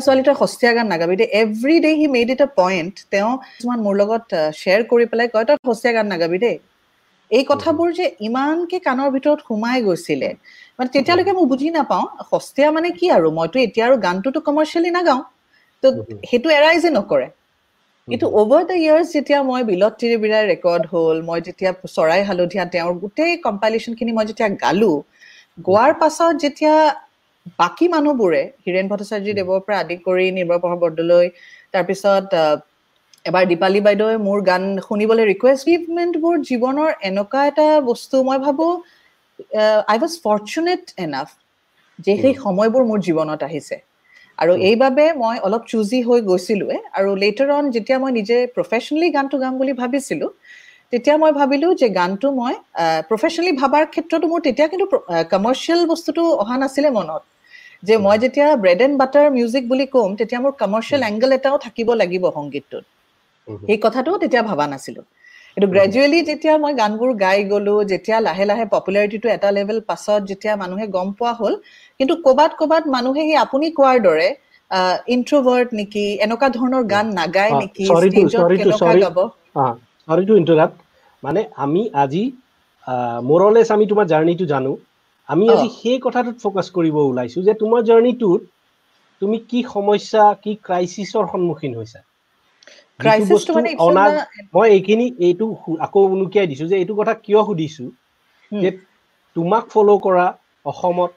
[0.05, 3.79] ছোৱালী তই সস্তীয়া গান নাগাবি দেই। Every day he made it a point তেওঁ কিছুমান
[3.85, 4.27] মোৰ লগত
[4.59, 6.57] শ্বেয়াৰ কৰি পেলাই কয় তই সস্তীয়া গান নাগাবি দেই।
[7.31, 10.29] এই কথাবোৰ যে ইমানকে কাণৰ ভিতৰত সোমাই গৈছিলে
[10.77, 13.27] মানে তেতিয়ালৈকে মই বুজি নাপাওঁ সস্তীয়া মানে কি আৰু?
[13.37, 15.21] মইতো এতিয়া আৰু গানটোতো কমাৰ্চিয়েলি নাগাওঁ
[15.83, 15.87] তো
[16.29, 17.27] সেইটো এৰাই যে নকৰে।
[18.07, 22.93] কিন্তু অভাৰ দ্য ইয়াৰ্ছ যেতিয়া মই বিলত তিৰিবিৰাই ৰেকৰ্ড হ'ল মই যেতিয়া চৰাই হালধীয়া তেওঁৰ
[23.03, 24.93] গোটেই কম্পাইলেশ্যনখিনি মই যেতিয়া গালো
[25.67, 26.75] গোৱাৰ পাছত যেতিয়া
[27.59, 31.25] বাকী মানুহবোৰে হীৰেণ ভট্টাচাৰ্যী দেৱৰ পৰা আদি কৰি নিৰ্মল প্ৰভাৱ বৰদলৈ
[31.73, 32.27] তাৰপিছত
[33.25, 38.71] এবাৰ দীপালী বাইদেৱে মোৰ গান শুনিবলৈ ৰিকুৱেষ্ট গিভমেণ্টবোৰ জীৱনৰ এনেকুৱা এটা বস্তু মই ভাবোঁ
[39.91, 41.27] আই ৱাজ ফৰ্চুনেট এনাফ
[41.99, 43.75] যে সেই সময়বোৰ মোৰ জীৱনত আহিছে।
[44.39, 49.37] আৰু এইবাবে মই অলপ চুজি হৈ গৈছিলোৱে আৰু লেটাৰ অন যেতিয়া মই নিজে প্ৰফেচনেলি গানটো
[49.43, 50.29] গাম বুলি ভাবিছিলোঁ
[50.93, 52.53] তেতিয়া মই ভাবিলো যে গানটো মই
[53.09, 54.85] প্ৰফেচনেলি ভাবাৰ ক্ষেত্ৰতো মোৰ তেতিয়া কিন্তু
[55.33, 57.21] কমাৰ্চিয়েল বস্তুটো অহা নাছিলে মনত।
[57.83, 61.87] যে মই যেতিয়া ব্ৰেড এণ্ড বাটাৰ মিউজিক বুলি ক'ম তেতিয়া মোৰ কমাৰ্চিয়েল এংগল এটাও থাকিব
[61.95, 62.85] লাগিব সংগীতটোত।
[63.67, 65.01] সেই কথাটো তেতিয়া ভবা নাছিলো।
[65.57, 70.53] কিন্তু গ্ৰেজুৱেলি যেতিয়া মই গানবোৰ গাই গলো যেতিয়া লাহে লাহে পপুলাৰিটিটো এটা লেভেল পাছত যেতিয়া
[70.55, 71.53] মানুহে গম পোৱা হ'ল
[71.99, 74.27] কিন্তু ক'বাত ক'বাত মানুহে সেই আপুনি কোৱাৰ দৰে
[75.15, 77.89] ইন্ট্ৰভাৰ্ট নেকি এনেকুৱা ধৰণৰ গান নাগায় নেকি
[81.23, 82.23] মানে আমি আজি
[83.23, 84.71] মোৰলেছ আমি তোমাৰ জাৰ্ণিটো জানো।
[85.29, 88.41] আমি আজি সেই কথাটোত ফ'কাছ কৰিব ওলাইছো যে তোমাৰ জাৰ্ণিটোত
[89.21, 91.99] তুমি কি সমস্যা কি ক্ৰাইচিছৰ সন্মুখীন হৈছা?
[94.53, 95.45] মই এইখিনি এইটো
[95.79, 97.85] আকৌ উনুকিয়াই দিছো যে এইটো কথা কিয় সুধিছো?
[98.51, 98.69] যে
[99.35, 100.25] তোমাক ফ'ল' কৰা
[100.65, 101.11] অসমত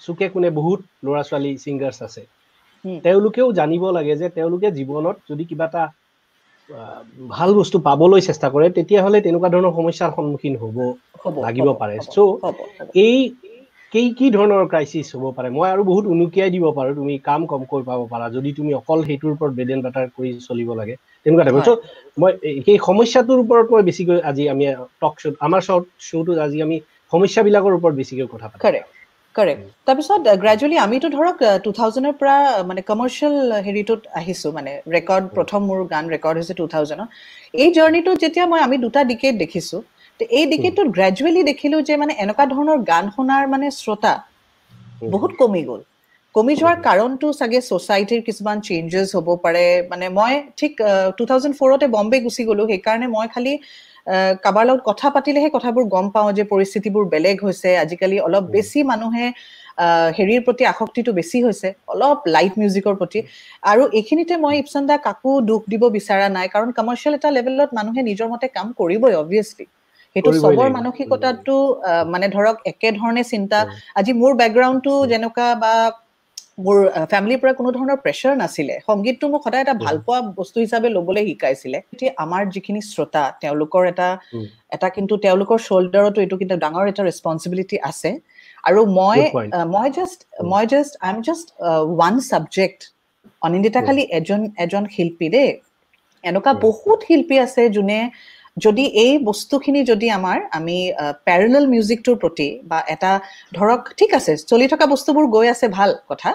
[0.00, 2.22] চুকে কোনে বহুত ল'ৰা ছোৱালী ছিংগাৰ্ছ আছে
[3.04, 5.82] তেওঁলোকেও জানিব লাগে যে তেওঁলোকে জীৱনত যদি কিবা এটা
[7.30, 10.76] ভাল বস্তু পাবলৈ চেষ্টা কৰে তেতিয়াহ'লে তেনেকুৱা ধৰণৰ সমস্যাৰ সন্মুখীন হ'ব
[11.44, 12.18] লাগিব পাৰে। চ'
[12.98, 13.16] এই
[13.92, 15.48] কি কি ধৰণৰ ক্ৰাইচিছ হ'ব পাৰে?
[15.50, 19.30] মই আৰু বহুত উনুকিয়াই দিব পাৰোঁ তুমি কাম কমকৈ পাব পাৰা যদি তুমি অকল সেইটোৰ
[19.34, 20.94] ওপৰত বেড এণ্ড বাটাৰ কৰি চলিব লাগে
[21.26, 21.76] তেনেকুৱা টাইপৰ চ'
[22.16, 22.32] মই
[22.66, 24.64] সেই সমস্যাটোৰ ওপৰত মই বেছিকৈ আজি আমি
[25.02, 26.76] টক শ্ব' আমাৰ শ্ব'ত শ্ব'টোত আজি আমি
[27.12, 28.84] সমস্যাবিলাকৰ ওপৰত বেছিকৈ কথা পাতিম।
[29.38, 32.36] কাৰেক্ট তাৰপিছত গ্ৰেজুৱেলি আমিতো ধৰক টু থাউজেণ্ডৰ পৰা
[32.70, 37.08] মানে কমাৰ্চিয়েল হেৰিটোত আহিছোঁ মানে ৰেকৰ্ড প্ৰথম মোৰ গান ৰেকৰ্ড হৈছে টু থাউজেণ্ডত
[37.62, 39.80] এই জাৰ্ণিটোত যেতিয়া মই আমি দুটা ডিকেট দেখিছোঁ
[40.38, 44.12] এই ডিকেটটোত গ্ৰেজুৱেলি দেখিলোঁ যে মানে এনেকুৱা ধৰণৰ গান শুনাৰ মানে শ্ৰোতা
[45.12, 45.80] বহুত কমি গ'ল।
[46.34, 50.72] কমি যোৱাৰ কাৰণটো চাগে ছ'চাইটিৰ কিছুমান চেঞ্জেছ হ'ব পাৰে। মানে মই ঠিক
[51.18, 53.52] টু থাউজেণ্ড ফ'ৰতে বম্বে গুচি গ'লোঁ সেইকাৰণে মই খালি
[54.44, 59.26] কাৰোবাৰ লগত কথা পাতিলেহে কথাবোৰ গম পাওঁ যে পৰিস্থিতিবোৰ বেলেগ হৈছে। আজিকালি অলপ বেছি মানুহে
[60.18, 63.20] হেৰিৰ প্ৰতি আসক্তিটো বেছি হৈছে অলপ লাইট মিউজিকৰ প্ৰতি।
[63.72, 68.00] আৰু এইখিনিতে মই ইপচন দা কাকো দুখ দিব বিচৰা নাই কাৰণ কমাৰ্চিয়েল এটা লেভেলত মানুহে
[68.10, 69.66] নিজৰ মতে কাম কৰিবই অভিয়াছলি
[70.16, 71.56] সেইটো চবৰ মানসিকতাটো
[72.12, 73.58] মানে ধৰক একেধৰণে চিন্তা।
[74.00, 75.72] আজি মোৰ বেকগ্ৰাউণ্ডটো যেনেকুৱা বা
[76.66, 76.78] মোৰ
[77.12, 81.22] ফেমিলিৰ পৰা কোনো ধৰণৰ প্ৰেছাৰ নাছিলে। সংগীতটো মোক সদায় এটা ভাল পোৱা বস্তু হিচাপে ল'বলৈ
[81.28, 84.08] শিকাইছিলে। এতিয়া আমাৰ যিখিনি শ্ৰোতা তেওঁলোকৰ এটা
[84.76, 88.10] এটা কিন্তু তেওঁলোকৰ শ্বল্ডাৰতো এইটো কিন্তু ডাঙৰ এটা ৰেচপনচিবিলিটি আছে।
[88.68, 89.18] আৰু মই
[89.74, 90.18] মই জাষ্ট
[90.52, 91.46] মই just I am just
[91.92, 92.80] one subject
[93.46, 95.50] Anindita খালি এজন এজন শিল্পী দেই।
[96.24, 97.98] এনেকুৱা বহুত শিল্পী আছে যোনে
[98.58, 100.76] যদি এই বস্তুখিনি যদি আমাৰ আমি
[101.26, 103.10] পেৰেলেল মিউজিকটোৰ প্ৰতি বা এটা
[103.52, 106.30] ধৰক ঠিক আছে চলি থকা বস্তুবোৰ গৈ আছে ভাল কথা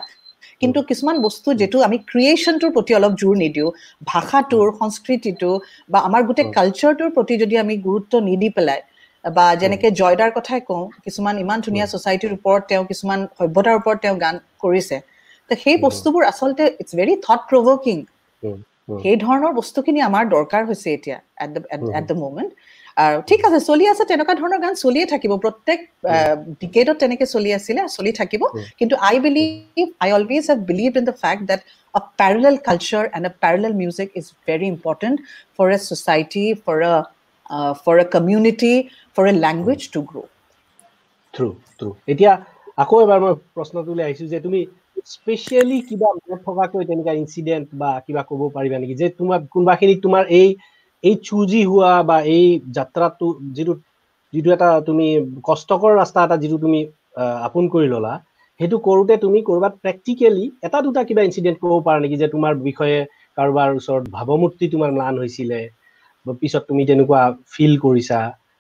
[0.62, 3.70] কিন্তু কিছুমান বস্তু যিটো আমি ক্ৰিয়েশ্যনটোৰ প্ৰতি অলপ জোৰ নিদিওঁ
[4.12, 5.52] ভাষাটোৰ সংস্কৃতিটো
[5.92, 8.82] বা আমাৰ গোটেই কালচাৰটোৰ প্ৰতি যদি আমি গুৰুত্ব নিদি পেলাই
[9.24, 14.18] বা যেনেকে জয়দাৰ কথাই কওঁ কিছুমান ইমান ধুনীয়া ছ'চাইটিৰ ওপৰত তেওঁ কিছুমান সভ্যতাৰ ওপৰত তেওঁ
[14.24, 14.98] গান কৰিছে
[15.50, 17.98] তো সেই বস্তুবোৰ আচলতে ইটছ ভেৰি থট প্ৰভকিং
[19.04, 21.18] সেই ধৰণৰ বস্তুখিনি আমাৰ দৰকাৰ হৈছে এতিয়া
[22.00, 22.52] এট দ্য মুমেণ্ট
[23.04, 25.80] আৰু ঠিক আছে চলি আছে তেনেকুৱা ধৰণৰ গান চলিয়ে থাকিব। প্ৰত্যেক
[26.64, 28.42] ডিকেটত তেনেকে চলি আছিলে চলি থাকিব।
[28.80, 31.62] কিন্তু I believe I always have believe in the fact that
[31.96, 35.20] a parallel culture and a parallel music is very important
[35.56, 36.96] for a society, for a
[37.56, 38.76] uh, for a community,
[39.16, 40.28] for a language to grow.
[41.34, 41.94] True, true.
[42.12, 42.32] এতিয়া
[42.84, 44.60] আকৌ এবাৰ মই প্ৰশ্নটোলৈ আহিছো যে তুমি
[45.08, 48.96] specially কিবা মনত থকাকৈ তেনেকুৱা ইনচিডেণ্ট বা কিবা ক'ব পাৰিবা নেকি?
[48.96, 50.48] যে তোমাৰ কোনোবাখিনিত তোমাৰ এই
[51.04, 53.74] এই চুজি হোৱা বা এই যাত্ৰাটো যিটো
[54.34, 55.08] যিটো এটা তুমি
[55.44, 56.80] কষ্টকৰ ৰাস্তা এটা যিটো তুমি
[57.44, 58.14] আপোন কৰি ল'লা
[58.60, 62.18] সেইটো কৰোঁতে তুমি ক'ৰবাত প্ৰেক্টিকেলি এটা দুটা কিবা ইনচিডেণ্ট ক'ব পাৰা নেকি?
[62.18, 62.98] যে তোমাৰ বিষয়ে
[63.38, 65.60] কাৰোবাৰ ওচৰত ভাৱমূৰ্তি তোমাৰ ম্লান হৈছিলে
[66.40, 68.20] পিছত তুমি তেনেকুৱা ফিল কৰিছা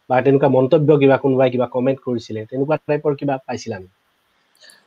[0.09, 3.93] বা তেনেকুৱা মন্তব্য কিবা কোনোবাই কিবা কমেণ্ট কৰিছিলে তেনেকুৱা টাইপৰ কিবা পাইছিলা নেকি?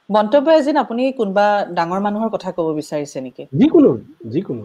[0.09, 1.47] মন্তব্য এজিন আপুনি কোনোবা
[1.79, 3.45] ডাঙৰ মানুহৰ কথা ক'ব বিচাৰিছে নেকি?
[3.61, 3.91] যিকোনো
[4.33, 4.63] যিকোনো।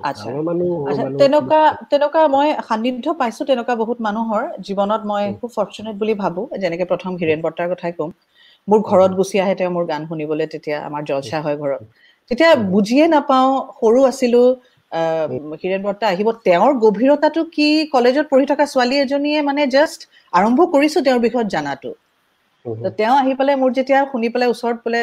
[1.22, 6.86] তেনেকুৱা তেনেকুৱা মই সান্নিধ্য পাইছো তেনেকুৱা বহুত মানুহৰ জীৱনত মই খুব ফৰ্চুনেট বুলি ভাবো যেনেকে
[6.92, 8.10] প্ৰথম হীৰেণ বৰ্তাৰ কথাই ক'ম।
[8.68, 11.82] মোৰ ঘৰত গুচি আহে তেওঁ মোৰ গান শুনিবলৈ তেতিয়া আমাৰ জলচা হয় ঘৰত।
[12.32, 13.50] তেতিয়া বুজিয়ে নাপাওঁ
[13.80, 14.42] সৰু আছিলো
[15.62, 20.00] হীৰেণ বৰ্তা আহিব তেওঁৰ গভীৰতাটো কি কলেজত পঢ়ি থকা ছোৱালী এজনীয়ে মানে জাষ্ট
[20.34, 21.92] আৰম্ভ কৰিছো তেওঁৰ বিষয়ত জানাটো।
[23.00, 25.02] তেওঁ আহি পেলাই মোৰ যেতিয়া শুনি পেলাই ওচৰত বোলে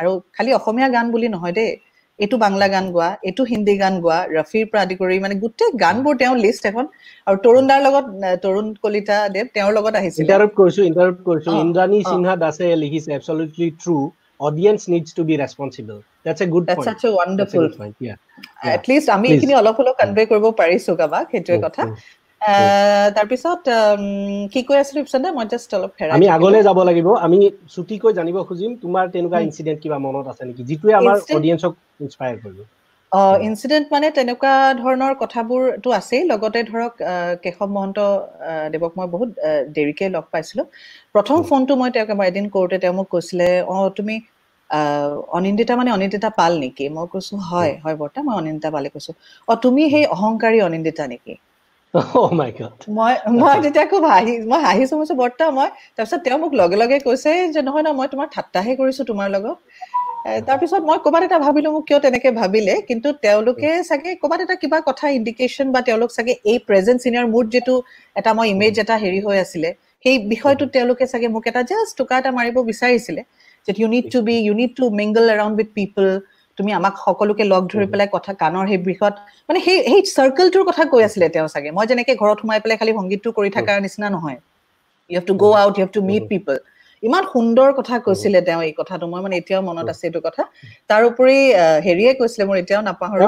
[0.00, 1.70] আৰু খালি অসমীয়া গান বুলি নহয় দেই।
[2.18, 6.14] এইটো বাংলা গান গোৱা এইটো হিন্দী গান গোৱা ৰফিৰ পৰা আদি কৰি মানে গোটেই গানবোৰ
[6.20, 6.84] তেওঁৰ লিষ্ট এখন।
[7.26, 8.06] আৰু তৰুণ দাৰ লগত
[8.44, 13.68] তৰুণ কলিতা দেৱ তেওঁৰ লগত আহিছিল। ইণ্টাৰপ্ট কৰিছো ইণ্টাৰপ্ট কৰিছো। ইন্দ্ৰাণী সিনহা দাসে লিখিছে absolutely
[13.82, 13.96] true
[14.40, 17.94] audience needs to be responsible that's a good that's a wonderful point
[18.76, 21.82] at least আমি এইখিনি অলপ অলপ কনভে কৰিব পাৰিছো কাবাক সেইটোৱে কথা।
[23.16, 23.64] তাৰপিছত
[24.52, 27.38] কি কৈ আছিলো ইপচন্দা মই জাষ্ট অলপ হেৰাই আমি আগলৈ যাব লাগিব আমি
[27.70, 30.62] ছুটিকৈ জানিব খুজিম তোমাৰ তেনেকুৱা ইনচিডেণ্ট কিবা মনত আছে নেকি?
[30.66, 32.58] যিটোৱে আমাৰ অডিয়েঞ্চক ইনস্পায়াৰ কৰিব।
[33.46, 36.92] ইনচিডেণ্ট মানে তেনেকুৱা ধৰণৰ কথাবোৰতো আছেই। লগতে ধৰক
[37.42, 37.98] কেশৱ মহন্ত
[38.72, 39.30] দেৱক মই বহুত
[39.72, 40.66] দেৰিকে লগ পাইছিলোঁ।
[41.14, 44.16] প্ৰথম ফোনটো মই তেওঁক এবাৰ এদিন কৰোঁতে তেওঁ মোক কৈছিলে অঁ তুমি
[45.32, 46.84] অনিন্দিতা মানে অনিন্দিতা পাল নেকি?
[46.90, 49.14] মই কৈছোঁ হয় হয় বৰ্তা মই অনিন্দিতা পালে কৈছোঁ।
[49.48, 51.34] অঁ তুমি সেই অহংকাৰী অনিন্দিতা নেকি?
[52.96, 56.96] মই মই তেতিয়া খুব হাঁহি মই হাঁহিছো মই বৰ্তা মই তাৰপিছত তেওঁ মোক লগে লগে
[57.04, 59.56] কৈছে যে নহয় ন মই তোমাৰ ঠাট্টাহে কৰিছো তোমাৰ লগত।
[60.42, 64.78] তাৰপিছত মই ক'ৰবাত এটা ভাবিলো মোক কিয় তেনেকে ভাবিলে কিন্তু তেওঁলোকে চাগে ক'ৰবাত এটা কিবা
[64.88, 67.74] কথা ইণ্ডিকেশ্যন বা তেওঁলোক চাগে এই প্ৰেজেণ্ট চিনিয়ৰ মোৰ যিটো
[68.16, 69.70] এটা মই ইমেজ এটা হেৰি হৈ আছিলে
[70.04, 73.22] সেই বিষয়টোত তেওঁলোকে চাগে মোক এটা জাষ্ট টোকা এটা মাৰিব বিচাৰিছিলে
[73.68, 76.06] যে you need to be you need to mingle around with people
[76.58, 79.14] তুমি আমাক সকলোকে লগ ধৰি পেলাই কথা কাণৰ সেই বিষয়ত
[79.48, 82.92] মানে সেই সেই চাৰ্কেলটোৰ কথা কৈ আছিলে তেওঁ চাগে। মই যেনেকে ঘৰত সোমাই পেলাই খালি
[83.00, 84.38] সংগীতটো কৰি থকাৰ নিচিনা নহয়।
[85.10, 86.56] You have to go' out you have to meet people
[87.02, 90.42] ইমান সুন্দৰ কথা কৈছিলে তেওঁ এই কথাটো। মই মানে এতিয়াও মনত আছে এইটো কথা।
[90.90, 91.36] তাৰ উপৰি
[91.86, 93.22] হেৰিয়ে কৈছিলে মোৰ এতিয়াও নাপাহৰো।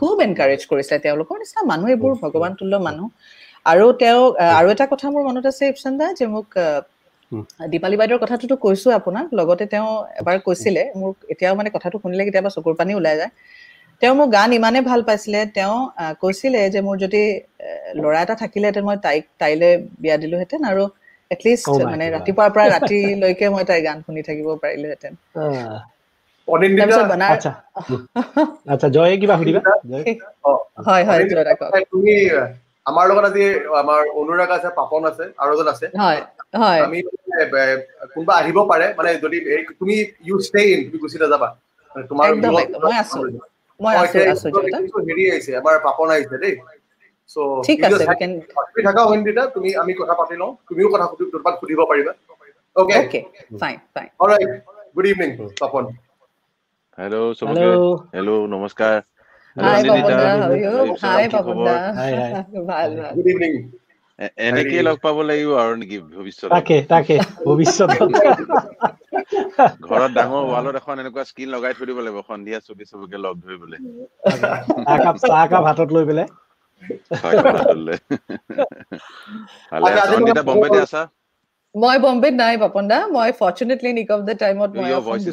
[0.00, 3.06] খুব এনকাৰেজ কৰিছিলে তেওঁলোকৰ নিচিনা মানুহ এইবোৰ ভগৱান তুল্য মানুহ।
[3.72, 4.22] আৰু তেওঁ
[4.58, 6.48] আৰু এটা কথা মোৰ মনত আছে ইপচন দা যে মোক
[7.72, 9.88] দীপালী বাইদেউৰ কথাটোতো কৈছো আপোনাক লগতে তেওঁ
[10.20, 13.32] এবাৰ কৈছিলে মোক এতিয়াও মানে কথাটো শুনিলে কেতিয়াবা চকুৰ পানী ওলাই যায়।
[14.02, 15.76] তেওঁ মোৰ গান ইমানে ভাল পাইছিলে তেওঁ
[16.20, 17.22] কৈছিলে যে মোৰ যদি
[17.94, 20.84] ল'ৰা এটা থাকিলেহেঁতেন মই তাইক তাইলৈ বিয়া দিলোহেঁতেন আৰু
[21.30, 25.12] এটলিষ্ট মানে ৰাতিপুৱাৰ পৰা ৰাতিলৈকে মই তাইৰ গান শুনি থাকিব পাৰিলোহেঁতেন।
[32.88, 33.44] আমাৰ লগত আজি
[33.82, 35.86] আমাৰ অনুৰাগ আছে পাপন আছে আৰু এজন আছে
[36.86, 36.98] আমি
[38.14, 39.38] কোনোবা আহিব পাৰে মানে যদি
[39.80, 39.94] তুমি
[40.26, 41.48] ইউ ষ্টে ইন তুমি গুচি নাযাবা।
[41.94, 42.26] তোমাৰ
[45.08, 46.54] হেৰি আহিছে আমাৰ পাপন আহিছে দেই।
[48.86, 52.12] থাকা অইনদিতা তুমি আমি কথা পাতি লওঁ। তুমিও কথা তোমাক সুধিব পাৰিবা।
[54.94, 55.84] Good evening Papon.
[56.98, 57.66] হেল্ল' চবকে
[58.14, 58.94] হেল্ল' নমস্কাৰ।
[63.14, 63.52] গুড ইভিনিং
[64.46, 66.50] এনেকেই লগ পাব লাগিব আৰু নেকি ভৱিষ্যত
[69.84, 73.78] ঘৰত ডাঙৰ ৱালত এখন এনেকুৱা স্ক্ৰীন লগাই থৈ দিব লাগিব সন্ধিয়া চুটি চবকে লগ ধৰিবলৈ
[75.22, 76.28] চাহকাপ হাতত লৈ পেলাই
[80.48, 81.02] বম্বেতে আছা
[81.74, 85.26] মই বম্বেত নাই পাপন দা মই ফৰ্চুনেটলি নিক অফ দ্য টাইমত মই ভইচ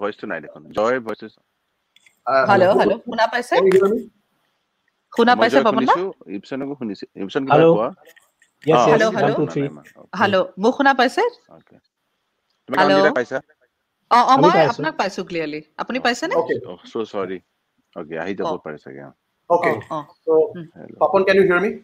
[0.00, 1.22] ভইচটো নাই দেখোন জয় ভইচ
[2.50, 3.54] হেল্ল' হেল্ল' শুনা পাইছে?
[5.12, 5.94] শুনা পাইছে পাপন দা
[6.36, 7.88] ইপছনকো শুনিছে ইপছন কিবা কোৱা?
[8.92, 9.36] হেল্ল' হেল্ল'
[10.20, 11.22] হেল্ল' মোক শুনা পাইছে?
[12.68, 13.38] হেল্ল' পাইছা?
[14.10, 16.36] অ অ মই আপোনাক পাইছো ক্লিয়াৰলি আপুনি পাইছে নে
[16.90, 17.38] সো সৰি
[17.96, 19.04] ওকে আহি যাব পাৰে চাগে
[19.50, 19.74] Okay.
[19.90, 20.04] Oh, oh.
[20.24, 20.96] So, Hello.
[20.98, 21.82] Papan, can you hear me?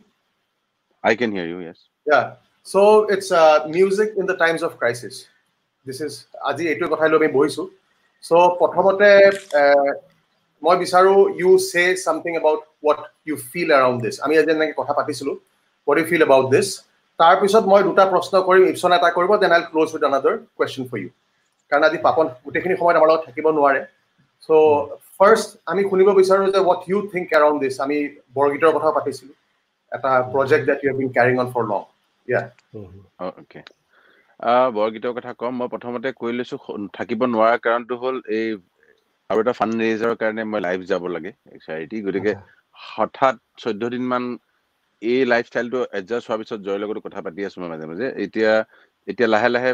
[1.05, 1.89] I can hear you, yes.
[2.07, 2.37] Yeah.
[2.63, 5.29] So it's uh, music in the times of crisis.
[5.87, 6.13] This is
[6.49, 7.67] আজি এইটো কথাই লৈ আমি বহিছোঁ।
[8.25, 9.09] চ' প্ৰথমতে
[10.63, 14.93] মই বিচাৰোঁ you say something about what you feel around this আমি আজি এনেকৈ কথা
[14.99, 15.37] পাতিছিলোঁ
[15.87, 16.69] what you feel about this
[17.21, 20.99] তাৰপিছত মই দুটা প্ৰশ্ন কৰিম ইপচন এটা কৰিব then I close with another question for
[21.03, 21.11] you
[21.73, 23.81] কাৰণ আজি পাপন গোটেইখিনি সময়ত আমাৰ লগত থাকিব নোৱাৰে।
[24.45, 24.53] চ'
[25.19, 27.99] ফাৰ্ষ্ট আমি শুনিব বিচাৰোঁ যে what you think around this আমি
[28.37, 29.37] বৰগীতৰ কথা পাতিছিলোঁ
[29.93, 31.83] এটা project that you been carrying on for long
[34.77, 36.59] বৰগীতৰ কথা ক'ম মই প্ৰথমতে কৈ লৈছোঁ
[36.99, 38.47] থাকিব নোৱাৰা কাৰণটো হ'ল এই
[39.31, 42.33] আৰু এটা ফাণ্ড ৰেইজৰ কাৰণে মই লাইভ যাব লাগে চেৰিটি গতিকে
[42.77, 44.25] হঠাৎ চৈধ্য দিনমান
[45.03, 48.53] এই লাইফষ্টাইলটো এডজাষ্ট হোৱাৰ পিছত জয়ৰ লগতো কথা পাতি আছোঁ মই মাজে মাজে। এতিয়া
[49.09, 49.71] এতিয়া লাহে লাহে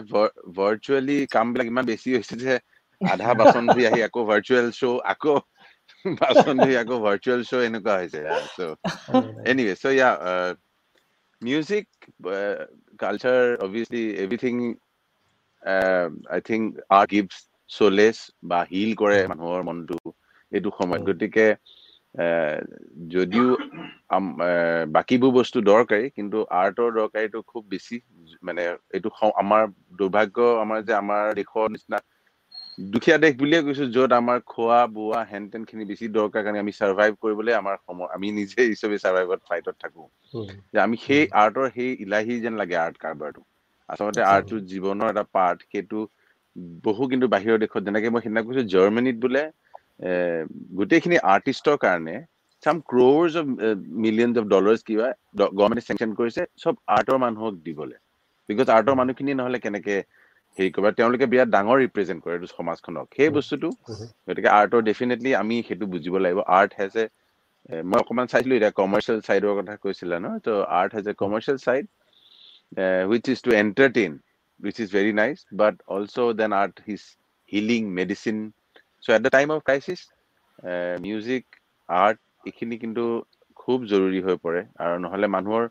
[0.57, 2.55] ভাৰ্চুৱেলি কামবিলাক ইমান বেছি হৈছে যে
[3.01, 5.35] আধা বাচন ধুই আহি আকৌ ভাৰ্চুৱেল শ্ব' আকৌ
[6.05, 8.21] বাচন ধুই আকৌ ভাৰ্চুৱেল শ্ব' এনেকুৱা হৈছে।
[9.51, 10.11] Anyway so' yeah
[11.43, 11.87] music
[13.01, 14.55] culture obviously everything
[16.33, 17.35] I think art gives
[17.71, 19.97] solace বা হিল কৰে মানুহৰ মনটো
[20.53, 21.47] এইটো সময়ত। গতিকে
[23.11, 23.49] যদিও
[24.95, 27.97] বাকীবোৰ বস্তু দৰকাৰী কিন্তু আৰ্টৰ দৰকাৰীটো খুব বেছি
[28.43, 28.63] মানে
[28.95, 29.63] এইটো আমাৰ
[29.99, 31.99] দুৰ্ভাগ্য আমাৰ যে আমাৰ দেশৰ নিচিনা
[32.93, 36.75] দুখীয়া দেশ বুলিয়ে কৈছো য'ত আমাৰ খোৱা বোৱা হেন তেন খিনি বেছি দৰকাৰ কাৰণে আমি
[36.77, 40.09] চাৰ্ভাইভ কৰিবলৈ আমাৰ সময় আমি নিজে চবেই চাৰ্ভাইভত ফ্লাইটত থাকো।
[40.73, 43.43] যে আমি সেই আৰ্টৰ সেই ইলাহী যেন লাগে আৰ্ট কাৰবাৰটো।
[43.89, 46.03] আচলতে আৰ্টটো জীৱনৰ এটা পাৰ্ট সেইটো
[46.87, 49.43] বহু কিন্তু বাহিৰৰ দেশত যেনেকে মই সিদিনা কৈছো জাৰ্মানীত বোলে
[50.79, 52.17] গোটেইখিনি আৰ্টিষ্টৰ কাৰণে
[52.63, 53.47] some crores of
[54.05, 55.09] millions of dollars কিবা
[55.41, 57.99] গভৰ্ণমেণ্টে চেংচন কৰিছে চব আৰ্টৰ মানুহক দিবলৈ।
[58.49, 59.95] বিকজ আৰ্টৰ মানুহখিনি নহ'লে কেনেকে
[60.59, 60.87] হেৰি কৰিব?
[60.97, 63.69] তেওঁলোকে বিৰাট ডাঙৰ ৰিপ্ৰেজেণ্ট কৰে এইটো সমাজখনক। সেই বস্তুটো
[64.29, 67.05] গতিকে আৰ্টৰ ডেফিনেটলি আমি সেইটো বুজিব লাগিব। আৰ্ট হেজ এ
[67.85, 70.27] মই অকণমান চাইছিলো এতিয়া কমাৰ্চিয়েল চাইডৰ কথা কৈছিলা ন?
[70.41, 71.85] So' art has a commercial side
[73.09, 74.13] which is to entertain
[74.61, 77.17] which is very nice, but also then art is
[77.53, 78.53] healing medicine.
[79.01, 80.01] So at the time of crisis,
[81.05, 81.45] music
[81.89, 83.05] art এইখিনি কিন্তু
[83.57, 85.63] খুব জৰুৰী হৈ পৰে। আৰু নহ'লে মানুহৰ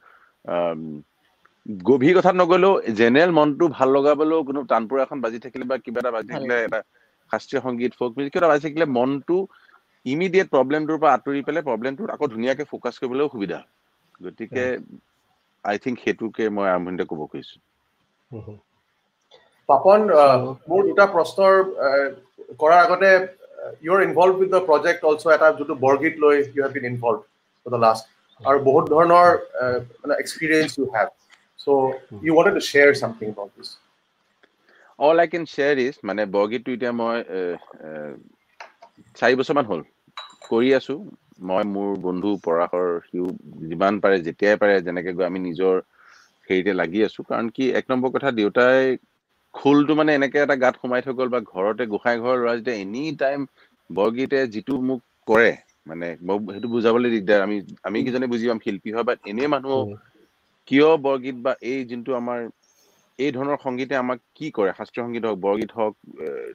[1.89, 6.11] গভীৰ কথাত নগলেও জেনেৰেল মনটো ভাল লগাবলৈও কোনো তানপুৰ এখন বাজি থাকিলে বা কিবা এটা
[6.17, 6.79] বাজি থাকিলে এটা
[7.31, 9.37] শাস্ত্ৰীয় সংগীত ফ'ক মিউজিক কিবা এটা বাজি থাকিলে মনটো
[10.05, 13.69] ইমিডিয়েট প্ৰব্লেমটোৰ পৰা আঁতৰি পেলাই প্ৰব্লেমটোত আকৌ ধুনীয়াকৈ ফ'কাছ কৰিবলৈও সুবিধা হয়।
[14.25, 14.65] গতিকে
[15.63, 17.57] আই থিংক সেইটোকে মই আৰম্ভণিতে ক'ব খুজিছো।
[19.69, 19.99] পাপন
[20.69, 21.53] মোৰ দুটা প্ৰশ্নৰ
[22.61, 23.09] কৰাৰ আগতে
[23.83, 27.19] you are involve with the project also' এটা যোনটো বৰগীত লৈ you have been involve
[27.65, 28.03] for the last
[28.41, 29.27] আৰু বহুত ধৰণৰ
[30.01, 31.07] মানে experience you have
[31.63, 31.67] so'
[32.25, 33.69] you wanted to share something about this
[34.99, 37.17] all I can share is মানে বৰগীতটো এতিয়া মই
[39.19, 39.81] চাৰি বছৰমান হ'ল।
[40.49, 40.95] কৰি আছো।
[41.49, 43.25] মই মোৰ বন্ধু পৰাশৰ সিও
[43.69, 45.75] যিমান পাৰে যেতিয়াই পাৰে যেনেকে গৈ আমি নিজৰ
[46.47, 48.79] হেৰিতে লাগি আছো। কাৰণ কি এক নম্বৰ কথা দেউতাই
[49.55, 53.03] খোলটো মানে এনেকে এটা গাত সোমাই থৈ গ'ল বা ঘৰতে গোসাঁই ঘৰৰ ল'ৰা যেতিয়া এনি
[53.19, 53.39] টাইম
[53.89, 55.51] বৰগীতে যিটো মোক কৰে
[55.87, 56.07] মানে
[56.47, 59.75] সেইটো বুজাবলৈ দিগদাৰ। আমি আমি কিজনে বুজি পাম শিল্পী হয় বা এনেই মানুহ
[60.67, 62.39] কিয় বৰগীত বা এই যোনটো আমাৰ
[63.19, 64.71] এই ধৰণৰ সংগীতে আমাক কি কৰে?
[64.73, 65.93] শাস্ত্ৰীয় সংগীত হওক বৰগীত হওক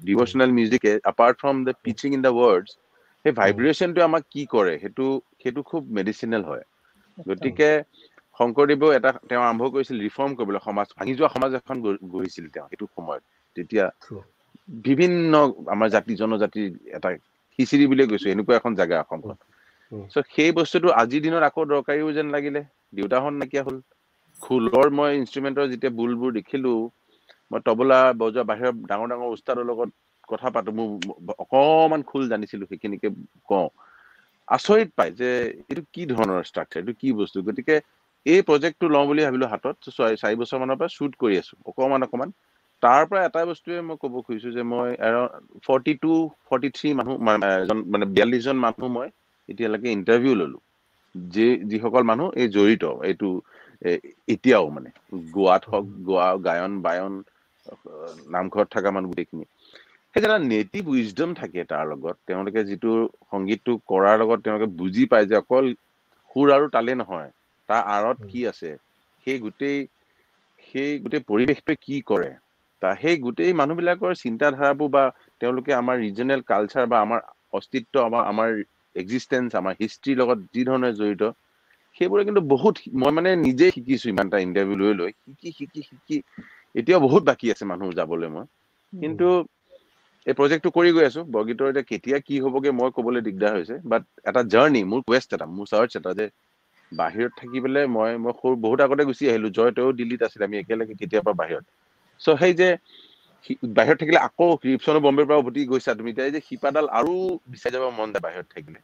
[0.05, 2.69] ডিভচনেল মিউজিকে apart from the pitching in the words
[3.25, 4.75] সেই ভাইব্ৰেশ্যনটোৱে আমাক কি কৰে?
[4.83, 5.07] সেইটো
[5.43, 6.65] সেইটো খুব মেডিচিনেল হয়।
[7.27, 7.71] গতিকে
[8.37, 11.77] শংকৰদেৱেও এটা তেওঁ আৰম্ভ কৰিছিল ৰিফৰ্ম কৰিবলৈ সমাজ ভাঙি যোৱা সমাজ এখন
[12.09, 13.23] গঢ়িছিল তেওঁ সেইটো সময়ত।
[13.57, 13.85] তেতিয়া
[14.83, 15.33] বিভিন্ন
[15.69, 17.09] আমাৰ জাতি জনজাতিৰ এটা
[17.59, 19.37] খিচিৰি বুলিয়ে কৈছো এনেকুৱা এখন জেগা অসমখন
[20.11, 22.61] চ' সেই বস্তুটো আজিৰ দিনত আকৌ দৰকাৰীও যেন লাগিলে
[22.95, 23.81] দেউতাহঁত নাইকিয়া হ'ল।
[24.41, 26.75] খোলৰ মই ইনষ্ট্ৰুমেণ্টৰ যেতিয়া বুলবোৰ দেখিলো
[27.51, 29.91] মই তবলা বজোৱা বাহিৰৰ ডাঙৰ ডাঙৰ উস্তাদৰ লগত
[30.29, 30.89] কথা পাতো মোৰ
[31.39, 33.09] অকমান খোল জানিছিলো সেইখিনিকে
[33.49, 33.69] কওঁ।
[34.49, 35.29] আচৰিত পাই যে
[35.63, 37.43] এইটো কি ধৰণৰ ষ্ট্ৰাকচাৰ এইটো কি বস্তু?
[37.45, 37.77] গতিকে
[38.27, 39.77] এই প্ৰজেক্টটো লওঁ বুলি ভাবিলো হাতত
[40.17, 42.33] চাৰি বছৰ মানৰ পৰা শ্বুট কৰি আছো অকমান অকমান
[42.83, 44.89] তাৰ পৰা এটা বস্তুৱে মই ক'ব খুজিছো যে মই
[45.67, 46.13] ফৰ্টি টু
[46.49, 49.09] ফৰ্টি থ্ৰী মানুহ মানে বিয়াল্লিছজন মানুহ মই
[49.49, 50.59] এতিয়ালৈকে ইণ্টাৰভিউ ললো।
[51.15, 53.29] যি যিসকল মানুহ এই জড়িত এইটো
[54.35, 54.91] এতিয়াও মানে
[55.35, 57.15] গোৱাত হওক গোৱা গায়ন বায়ন
[58.35, 59.47] নামঘৰত থকা মানুহ গোটেইখিনি।
[60.15, 62.93] সেই এটা নেটিভ উইজডম থাকে তাৰ লগত তেওঁলোকে যিটো
[63.33, 65.65] সংগীতটো কৰাৰ লগত তেওঁলোকে বুজি পায় যে অকল
[66.31, 67.31] সুৰ আৰু তালে নহয়
[67.71, 68.71] তাৰ আঁৰত কি আছে?
[69.27, 69.79] সেই গোটেই
[70.67, 72.31] সেই গোটেই পৰিৱেশটোৱে কি কৰে?
[72.83, 75.03] তা সেই গোটেই মানুহবিলাকৰ চিন্তাধাৰাবোৰ বা
[75.41, 77.21] তেওঁলোকে আমাৰ ৰিজনেল কালচাৰ বা আমাৰ
[77.53, 78.49] অস্তিত্ব আমাৰ আমাৰ
[78.97, 81.23] এক্সিষ্টেঞ্চ আমাৰ হিষ্ট্ৰীৰ লগত যি ধৰণে জড়িত
[81.97, 86.17] সেইবোৰে কিন্তু বহুত মই মানে নিজে শিকিছো ইমান এটা ইণ্টাৰভিউ লৈ লৈ শিকি শিকি শিকি
[86.75, 88.45] এতিয়াও বহুত বাকী আছে মানুহ যাবলৈ মই।
[88.93, 89.27] কিন্তু
[90.27, 94.03] এই প্ৰজেক্টটো কৰি গৈ আছো। বৰগীতৰ এতিয়া কেতিয়া কি হ'বগে মই ক'বলৈ দিগদাৰ হৈছে। বাট
[94.25, 96.27] এটা জাৰ্ণি মোৰ কুৱেষ্ট এটা মোৰ চাৰ্চ এটা যে
[96.93, 100.57] বাহিৰত থাকি পেলাই মই মই সৰু বহুত আগতে গুচি আহিলো। জয় তয়ো দিল্লীত আছিলে আমি
[100.59, 101.65] একেলগে কেতিয়াবা বাহিৰত।
[102.21, 102.69] চ' সেই যে
[103.73, 107.15] বাহিৰত থাকিলে আকৌ ৰিপচনৰ বম্বেৰ পৰা উভতি গৈছা তুমি। এতিয়া যে শিপাডাল আৰু
[107.51, 108.81] বিচাৰি যাব মন যায় বাহিৰত থাকিলে।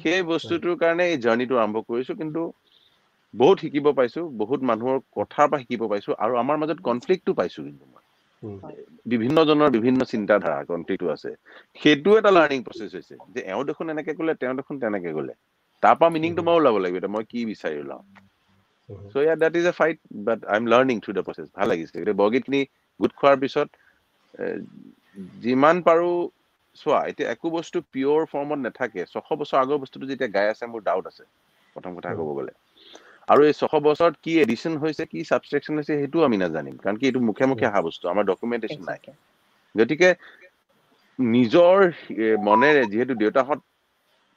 [0.00, 2.42] সেই বস্তুটোৰ কাৰণে এই জাৰ্ণিটো আৰম্ভ কৰিছো কিন্তু
[3.34, 7.84] বহুত শিকিব পাইছো বহুত মানুহৰ কথাৰ পৰা শিকিব পাইছো আৰু আমাৰ মাজত কনফ্লিক্টটো পাইছো কিন্তু
[7.86, 8.04] মই।
[9.12, 11.30] বিভিন্নজনৰ বিভিন্ন চিন্তাধাৰা কনফ্লিক্টটো আছে।
[11.80, 15.34] সেইটো এটা লাৰ্ণিং প্ৰচেছ হৈছে যে এওঁ দেখোন এনেকে গ'লে তেওঁ দেখোন তেনেকে গ'লে
[15.82, 18.02] তাৰ পৰা মিনিংটো মই ওলাব লাগিব এতিয়া মই কি বিচাৰি ওলাওঁ
[19.10, 21.94] so' here that is a fight but I am learning through the process ভাল লাগিছে
[21.94, 22.60] এতিয়া বৰগীতখিনি
[23.00, 23.68] গোট খোৱাৰ পিছত
[25.42, 26.10] যিমান পাৰো
[26.76, 30.80] চোৱা এতিয়া একো বস্তু পিয়ৰ ফৰ্মত নাথাকে ছশ বছৰ আগৰ বস্তুটো যেতিয়া গাই আছে মোৰ
[30.88, 31.24] ডাউট আছে
[31.76, 32.52] প্ৰথম কথা ক'ব গ'লে
[33.28, 37.04] আৰু এই ছশ বছৰত কি এডিশ্যন হৈছে কি ছাবষ্ট্ৰেকশ্যন হৈছে সেইটোও আমি নাজানিম কাৰণ কি
[37.08, 39.00] এইটো মুখে মুখে অহা বস্তু আমাৰ ডকুমেণ্টেশ্যন নাই
[39.74, 40.10] গতিকে
[41.18, 41.76] নিজৰ
[42.48, 43.60] মনেৰে যিহেতু দেউতাহঁত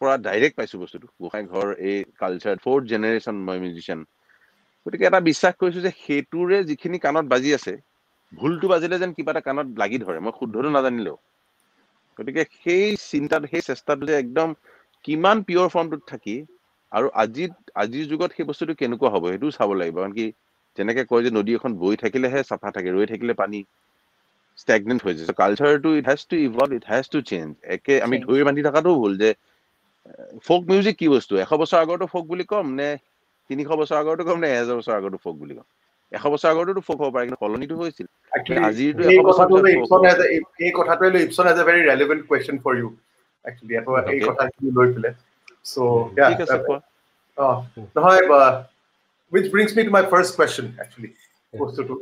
[0.01, 3.99] পৰা ডাইৰেক্ট পাইছো বস্তুটো। গোসাঁই ঘৰ এই কালচাৰ ফ'ৰ্থ জেনেৰেশ্যন মই মিউজিচিয়ান
[4.85, 7.73] গতিকে এটা বিশ্বাস কৰিছো যে সেইটোৰে যিখিনি কাণত বাজি আছে
[8.33, 11.17] ভুলটো বাজিলে যেন কিবা এটা কাণত লাগি ধৰে মই শুদ্ধটো নাজানিলেও।
[12.19, 14.49] গতিকে সেই চিন্তাত সেই চেষ্টাটো যে একদম
[15.05, 16.35] কিমান পিয়ৰ ফৰ্মটোত থাকি
[16.91, 17.51] আৰু আজিত
[17.83, 20.25] আজিৰ যুগত সেই বস্তুটো কেনেকুৱা হ'ব সেইটোও চাব লাগিব। কাৰণ কি
[20.77, 23.59] যেনেকে কয় যে নদী এখন বৈ থাকিলেহে চাফা থাকে ৰৈ থাকিলে পানী
[24.57, 28.41] ষ্টেগনেণ্ট হৈ যায়। কালচাৰটো it has to evolve it has to change একে আমি ধৰি
[28.47, 29.29] বান্ধি থকাটো ভুল যে
[30.48, 31.34] ফ'ক মিউজিক কি বস্তু?
[31.43, 32.89] এশ বছৰ আগৰটো ফ'ক বুলি ক'ম নে
[33.49, 35.68] তিনিশ বছৰ আগৰটো ক'ম নে এহেজাৰ বছৰ আগৰটো ফ'ক বুলি ক'ম?
[36.12, 38.07] এশ বছৰ আগৰটো ফ'ক হ'ব পাৰে কিন্তু সলনিটো হৈছিল।
[38.68, 39.18] আজিৰটো এই
[40.80, 42.88] কথাটোৱে লৈ Ipson as a very relevant question for you
[43.45, 43.74] actually
[44.14, 45.14] এই কথাখিনি লৈ পেলাই।
[45.72, 45.78] চ'
[47.97, 48.22] নহয়
[49.34, 51.12] which brings me to my first question actually
[51.53, 51.95] বস্তুটো।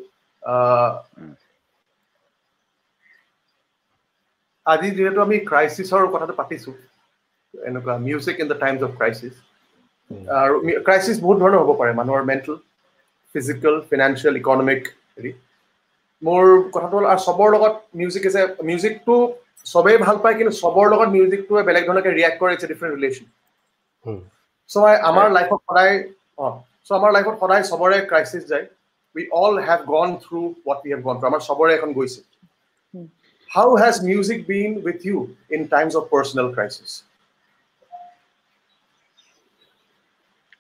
[4.66, 6.72] আজি যিহেতু আমি ক্ৰাইচিছৰ কথাটো পাতিছো
[7.58, 9.34] এনেকুৱা music in the times of crisis
[10.42, 10.56] আৰু
[10.88, 12.56] ক্ৰাইচিছ বহুত ধৰণৰ হ'ব পাৰে মানুহৰ মেণ্টেল
[13.36, 14.82] ফিজিকেল ফিনান্সিয়েল ইকনমিক
[15.16, 15.32] হেৰি।
[16.22, 16.44] মোৰ
[16.76, 18.32] কথাটো হ'ল আৰু চবৰ লগত মিউজিক এ
[18.70, 19.16] মিউজিকটো
[19.74, 23.26] চবেই ভাল পায় কিন্তু চবৰ লগত মিউজিকটোৱে বেলেগ ধৰণে ৰিয়েক্ট কৰে it's a different relation
[24.70, 25.96] so' আমাৰ লাইফত সদায়
[26.46, 26.54] অঁ
[26.88, 28.66] চ' আমাৰ লাইফত সদায় চবৰে ক্ৰাইচিছ যায়।
[29.16, 32.22] We all have gone through what we have gone through আমাৰ চবৰে এখন গৈছে।
[33.52, 35.18] How has music been with you
[35.56, 36.90] in times of personal crisis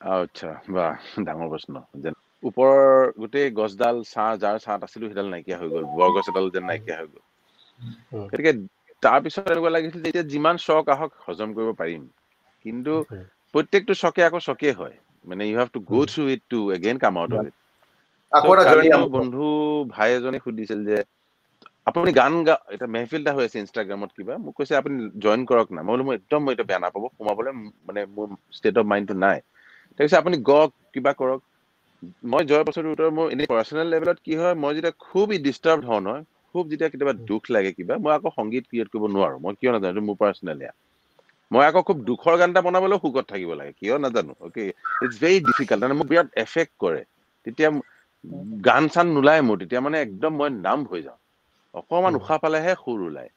[0.02, 0.94] আচ্ছা বাহ
[1.24, 2.80] ডাঙৰ প্ৰশ্ন। যেন ওপৰৰ
[3.18, 7.08] গোটেই গছডাল ছাঁ যাৰ ছাঁত আছিলো সেইডাল নাইকিয়া হৈ গ'ল বৰগছ এডাল যেন নাইকিয়া হৈ
[7.08, 7.22] গ'ল।
[8.30, 8.52] গতিকে
[9.04, 12.04] তাৰপিছত এনেকুৱা লাগিছিল যে এতিয়া যিমান চক আহক হজম কৰিব পাৰিম।
[12.66, 12.94] কিন্তু
[13.54, 14.96] প্ৰত্যেকটো চকে আকৌ চকেই হয়।
[15.28, 17.56] মানে you have to go' through it to again come out of it
[19.14, 19.46] বন্ধু
[19.90, 20.98] ভাই এজনে সুধিছিল যে
[21.88, 25.68] আপুনি গান গা এটা মেহফিল এটা হৈ আছে ইনষ্টাগ্ৰামত কিবা। মোক কৈছে আপুনি জইন কৰক
[25.72, 27.52] না। মই বোলো মই একদম মই এতিয়া বেয়া নাপাব। সোমাবলৈ
[27.88, 29.38] মানে মোৰ ষ্টেট অফ মাইণ্ডটো নাই।
[29.98, 31.40] তাৰপিছত আপুনি গওক কিবা কৰক।
[32.28, 36.02] মই যোৱাৰ পাছতো উত্তৰ মোৰ এনেই পাৰ্চনেল লেভেলত কি হয় মই যেতিয়া খুব ডিষ্টাৰ্ব হওঁ
[36.02, 36.24] নহয়
[36.56, 40.06] খুব যেতিয়া কেতিয়াবা দুখ লাগে কিবা মই আকৌ সংগীত ক্ৰিয়েট কৰিব নোৱাৰো। মই কিয় নাজানো
[40.06, 40.74] মোৰ পাৰ্চনেল এয়া।
[41.52, 44.64] মই আকৌ খুব দুখৰ গান এটা বনাবলৈও সুখত থাকিব লাগে কিয় নাজানো অ'কে
[45.02, 47.02] ইটছ ভেৰি ডিফিকাল্ট মানে মোক বিৰাট এফেক্ট কৰে।
[47.46, 47.70] তেতিয়া
[48.64, 51.20] গান চান নোলায় মোৰ তেতিয়া মানে একদম মই নাম হৈ যাওঁ।
[51.74, 53.32] অকণমান উশাহ পালেহে সুৰ ওলায়।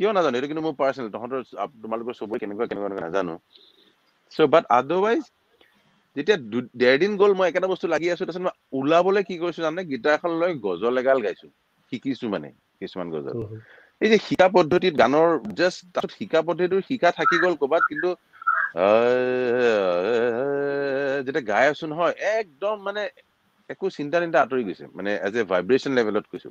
[0.00, 1.40] কিয় নাজানো এইটো কিন্তু মোৰ পাৰ্চনেল তহঁতৰ
[1.82, 3.34] তোমালোকৰ চবৰে কেনেকুৱা কেনেকুৱা নাজানো।
[4.32, 5.22] চ' বাট আদাৰৱাইজ
[6.16, 6.36] যেতিয়া
[6.76, 10.12] ডেৰ দিন গ'ল মই একেটা বস্তু লাগি আছো তাৰপিছত মই ওলাবলৈ কি কৰিছো জানে গীটাৰ
[10.14, 11.46] এখন লৈ গজল এগাল গাইছো
[11.92, 12.48] শিকিছো মানে
[12.80, 13.36] কিছুমান গজল।
[14.00, 18.08] এই যে শিকা পদ্ধতিত গানৰ জাষ্ট শিকা পদ্ধতিটো শিকা থাকি গ'ল ক'ৰবাত কিন্তু
[21.26, 23.02] যেতিয়া গাই আছো নহয় একদম মানে
[23.70, 26.50] একো চিন্তা চিন্তা আঁতৰি গৈছে মানে এজ এ ভাইব্ৰেশ্যন লেভেলত কৈছো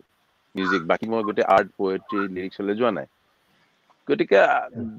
[0.55, 3.07] মিউজিক বাকী মই গোটেই আৰ্ট পয়েট্ৰি লিৰিক্সলৈ যোৱা নাই।
[4.07, 4.37] গতিকে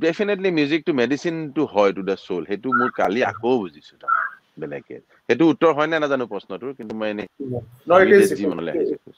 [0.00, 4.17] ডেফিনেটলি মিউজিকটো মেডিচিনটো হয় টু দ্য চ'ল সেইটো মোৰ কালি আকৌ বুজিছো তাৰমানে।
[4.62, 4.96] বেলেগে।
[5.28, 7.26] সেইটো উত্তৰ হয় নে নাজানো প্ৰশ্নটোৰ কিন্তু মই এনেই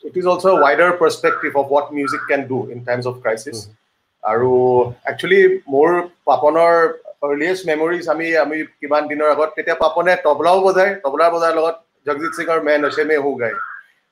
[0.08, 3.56] it is also wider perspective of what music can do in times of crisis
[4.22, 4.50] আৰু
[5.10, 5.40] একচুৱেলি
[5.74, 5.88] মোৰ
[6.30, 6.72] পাপনৰ
[7.26, 11.76] আৰ্লিয়েষ্ট মেমৰিজ আমি আমি কিমান দিনৰ আগত তেতিয়া পাপনে তবলাও বজায় তবলা বজাৰ লগত
[12.06, 13.56] জগজিৎ সিঙৰ মে নচে মে হো গায়।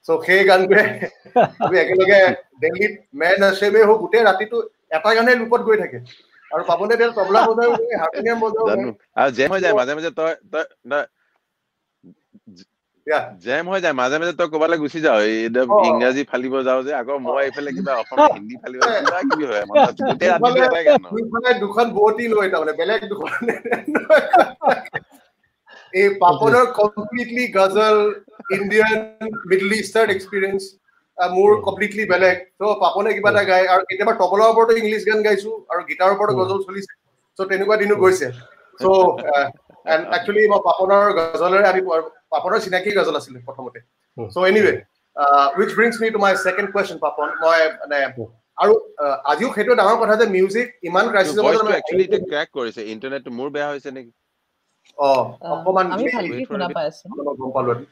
[0.06, 0.84] চ' সেই গানটোৱে
[1.64, 2.20] আমি একেলগে
[2.62, 4.56] দিল্লীত মে নচে মে হো গোটেই ৰাতিটো
[4.96, 5.98] এটা গানে লুপত গৈ থাকে।
[6.50, 7.70] আৰু পাপনে তেতিয়া তবলা বজায়
[8.02, 10.64] হাৰমনিয়াম বজায় জেম হৈ যায় মাজে মাজে তই তই
[13.44, 17.16] জেম হৈ যায় মাজে মাজে তই ক'বালৈ গুচি যাও একদম ইংৰাজী ফালিব যাও যে আকৌ
[17.26, 19.64] মই এইফালে কিবা অসমীয়া হিন্দী ফালিব কিবা কিবি হয়
[21.62, 23.32] দুখন বোৱতী লৈ তাৰমানে বেলেগ দুখন।
[25.92, 27.96] এই পাপনৰ completely ghazal
[28.56, 28.98] Indian
[29.50, 30.62] Middle Eastern experience
[31.18, 35.50] মোৰ কমপ্লিটলি বেলেগ। ত' পাপনে কিবা এটা গায় আৰু কেতিয়াবা তবলাৰ ওপৰতো ইংলিছ গান গাইছো
[35.70, 36.92] আৰু গীটাৰৰ ওপৰতো গজল চলিছে।
[37.38, 38.26] চ' তেনেকুৱা দিনো গৈছে।
[38.80, 38.86] চ'
[39.92, 41.80] এণ্ড একচুৱেলি মই পাপনৰ গজলেৰে আমি
[42.32, 43.78] পাপনৰ চিনাকি গজল আছিলে প্ৰথমতে।
[44.34, 44.72] So' anyway
[45.58, 47.26] which brings me to my second question Papon.
[47.42, 47.98] মই মানে
[48.58, 48.72] আৰু
[49.32, 51.36] আজিও সেইটো ডাঙৰ কথা যে মিউজিক ইমান ক্ৰাইচিছ
[52.32, 54.12] ক্ৰেক কৰিছে। ইণ্টাৰনেটটো মোৰ বেয়া হৈছে নেকি?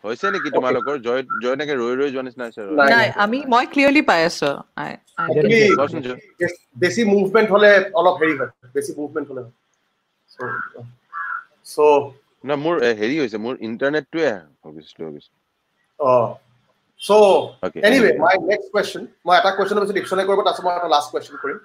[0.07, 0.95] হৈছে নেকি তোমালোকৰ?
[1.07, 2.63] জয় জয় এনেকে ৰৈ ৰৈ যোৱা নিচিনা হৈছে
[2.93, 4.51] নাই আমি মই ক্লিয়াৰলি পাই আছো।
[6.83, 7.71] বেছি মুভমেণ্ট হলে
[8.01, 9.43] অলপ হেৰি হয়। বেছি মুভমেণ্ট হলে
[11.73, 11.79] চ'
[12.49, 14.31] না মোৰ হেৰি হৈছে মোৰ ইণ্টাৰনেটটোৱে
[14.65, 15.37] গৈছিলো গৈছিলো
[16.01, 16.13] অ
[17.01, 17.11] চ'
[17.89, 21.37] এনিৱে মাই নেক্সট কুৱেশ্যন মই এটা কুৱেশ্যনৰ পিছত ডিকশ্যনে কৰিব তাৰপিছত মই এটা লাষ্ট কুৱেশ্যন
[21.43, 21.59] কৰিম।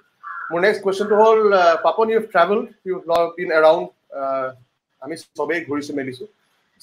[0.50, 1.40] মোৰ নেক্সট কুৱেশ্যনটো হ'ল
[1.86, 2.94] Papon you travel you
[3.38, 3.86] been around
[5.02, 6.24] আমি চবেই ঘূৰিছো মেলিছো।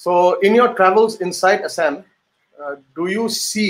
[0.00, 1.92] So' in your travels inside Assam
[2.96, 3.66] do you see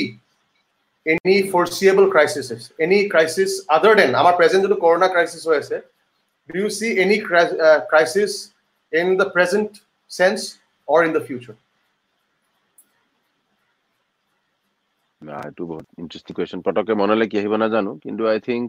[1.06, 5.76] any foreseeable crises any crisis other than আমাৰ প্ৰেজেণ্ট যোনটো কৰোণা ক্ৰাইচিছ হৈ আছে
[6.50, 7.16] do you see any
[7.90, 8.32] crisis
[8.92, 9.70] in the present
[10.10, 10.38] sense
[10.88, 11.56] or in the future
[15.22, 18.68] এইটো বহুত interesting question পটককে মনলৈ কি আহিব নাজানো কিন্তু আই থিংক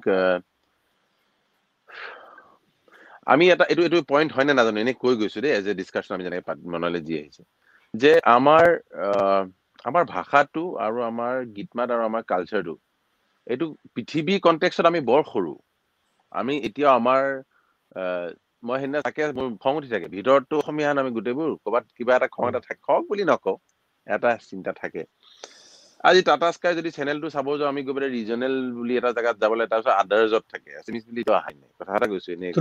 [3.27, 6.13] আমি এটা এইটো এইটো পইণ্ট হয় নে নাজানো এনেই কৈ গৈছো দেই এজ এ ডিছকাশ্যন
[6.15, 7.41] আমি যেনেকে মনলৈ যি আহিছে।
[7.93, 8.65] যে আমাৰ
[9.85, 12.73] আমাৰ ভাষাটো আৰু আমাৰ গীত মাত আৰু আমাৰ কালচাৰটো
[13.47, 13.65] এইটো
[13.95, 15.53] পৃথিৱী কণ্টেক্সত আমি বৰ সৰু।
[16.31, 17.23] আমি এতিয়াও আমাৰ
[18.63, 22.43] মই সেইদিনা তাকে মোৰ খং উঠি থাকে ভিতৰততো অসমীয়া আমি গোটেইবোৰ ক'ৰবাত কিবা এটা খং
[22.49, 23.57] এটা থাকে খং বুলি নকওঁ
[24.07, 25.01] এটা চিন্তা থাকে।
[26.03, 29.65] আজি টাটা স্কাই যদি চেনেলটো চাব যাওঁ আমি গৈ পেলাই ৰিজনেল বুলি এটা জেগাত যাবলৈ
[29.67, 30.71] তাৰপিছত আদাৰ্জত থাকে
[31.31, 31.69] অহাই নাই?
[31.79, 32.53] কথা এটা কৈছো এনেই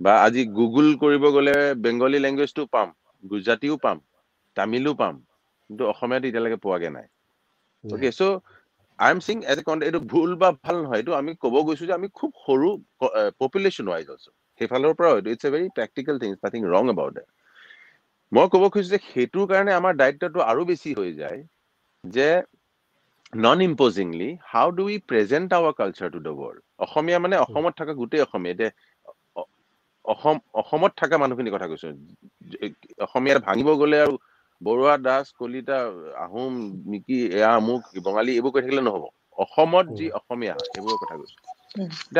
[0.00, 2.88] বা আজি গুগল কৰিব গ'লে বেংগলী লেংগুৱেজটো পাম
[3.24, 3.98] গুজৰাটীও পাম
[4.56, 5.14] তামিলো পাম
[5.70, 7.06] কিন্তু অসমীয়াটো এতিয়ালৈকে পোৱাগে নাই।
[7.84, 8.22] Okay so'
[8.98, 11.84] I am sing as a count এইটো ভুল বা ভাল নহয় এইটো আমি ক'ব গৈছো
[11.86, 12.68] যে আমি খুব সৰু
[13.40, 17.28] পপুলেশ্যন ৱাইজ আছো। সেইফালৰ পৰা হয়তো it's a very practical things nothing wrong about that
[18.32, 21.40] মই ক'ব খুজিছো যে সেইটোৰ কাৰণে আমাৰ দায়িত্বটো আৰু বেছি হৈ যায়
[22.04, 22.28] যে
[23.38, 27.92] non imposingly how do we present our culture to the world Asomiya মানে অসমত থকা
[27.98, 28.70] গোটেই অসমীয়া এতিয়া
[30.04, 31.88] অসম অসমত থকা মানুহখিনিৰ কথা কৈছো।
[33.06, 34.14] অসমীয়াত ভাঙিব গ'লে আৰু
[34.60, 35.78] বৰুৱা দাস কলিতা
[36.22, 36.52] আহোম
[36.88, 39.04] মিকি এয়া আমুক বঙালী এইবোৰ কৈ থাকিলে নহ'ব।
[39.38, 41.38] অসমত যি অসমীয়া সেইবোৰৰ কথা কৈছো।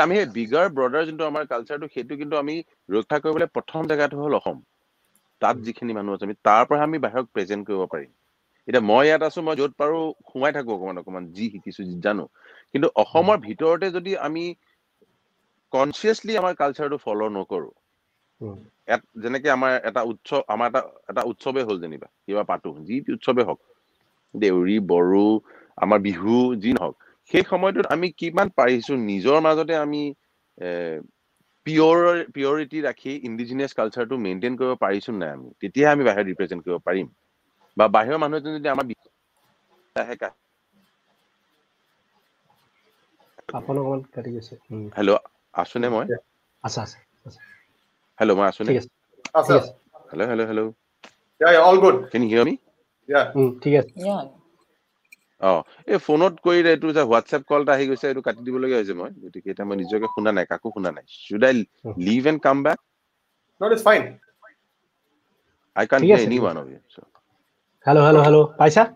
[0.03, 2.55] আমি সেই বিগাৰ ব্ৰডাৰ যোনটো আমাৰ কালচাৰটো সেইটো কিন্তু আমি
[2.91, 4.57] ৰক্ষা কৰিবলৈ প্ৰথম জেগাটো হ'ল অসম।
[5.43, 8.11] তাত যিখিনি মানুহ আছে আমি তাৰ পৰা আমি বাহিৰক প্ৰেজেণ্ট কৰিব পাৰিম।
[8.69, 9.99] এতিয়া মই ইয়াত আছো মই য'ত পাৰো
[10.31, 12.25] সোমাই থাকো অকমান অকমান যি শিকিছো যি জানো।
[12.73, 14.45] কিন্তু অসমৰ ভিতৰতে যদি আমি
[15.73, 17.71] কনচিয়াছলি আমাৰ কালচাৰটো ফল' নকৰো
[19.23, 23.61] যেনেকে আমাৰ এটা উৎসৱ আমাৰ এটা এটা উৎসৱে হ'ল যেনিবা কিবা পাতো যি উৎসৱে হওক।
[24.35, 25.27] দেউৰী বড়ো
[25.79, 30.03] আমাৰ বিহু যি নহওক। সেই সময়টোত আমি কিমান পাৰিছো নিজৰ মাজতে আমি
[31.67, 31.99] পিয়ৰ
[32.35, 35.49] পিয়ৰিটি ৰাখি ইণ্ডিজিনিয়াছ কালচাৰটো মেইনটেইন কৰিব পাৰিছো নাই আমি?
[35.61, 37.07] তেতিয়াহে আমি বাহিৰত ৰিপ্ৰেজেণ্ট কৰিব পাৰিম।
[37.77, 38.85] বা বাহিৰৰ মানুহ এজন যদি আমাৰ
[44.97, 45.17] হেল্ল'
[45.55, 46.07] আছোনে মই?
[48.19, 48.73] হেল্ল' মই আছোনে?
[50.11, 50.71] Hello' hello' hello'
[52.11, 52.55] can hear me
[53.63, 53.93] ঠিক আছে।
[55.41, 55.51] অ
[55.93, 59.11] এই ফোনত কৰি এইটো যে হোৱাটছএপ কল এটা আহি গৈছে এইটো কাটি দিবলগীয়া হৈছে মই
[59.25, 61.55] গতিকে এতিয়া মই নিজকে শুনা নাই কাকো শুনা নাই should I
[62.09, 62.79] leave and come back
[63.61, 64.21] Not it's fine.
[65.77, 66.81] I can't hear any one of you.
[66.89, 67.07] So.
[67.87, 68.55] Hello, hello, hello.
[68.59, 68.95] Paisa?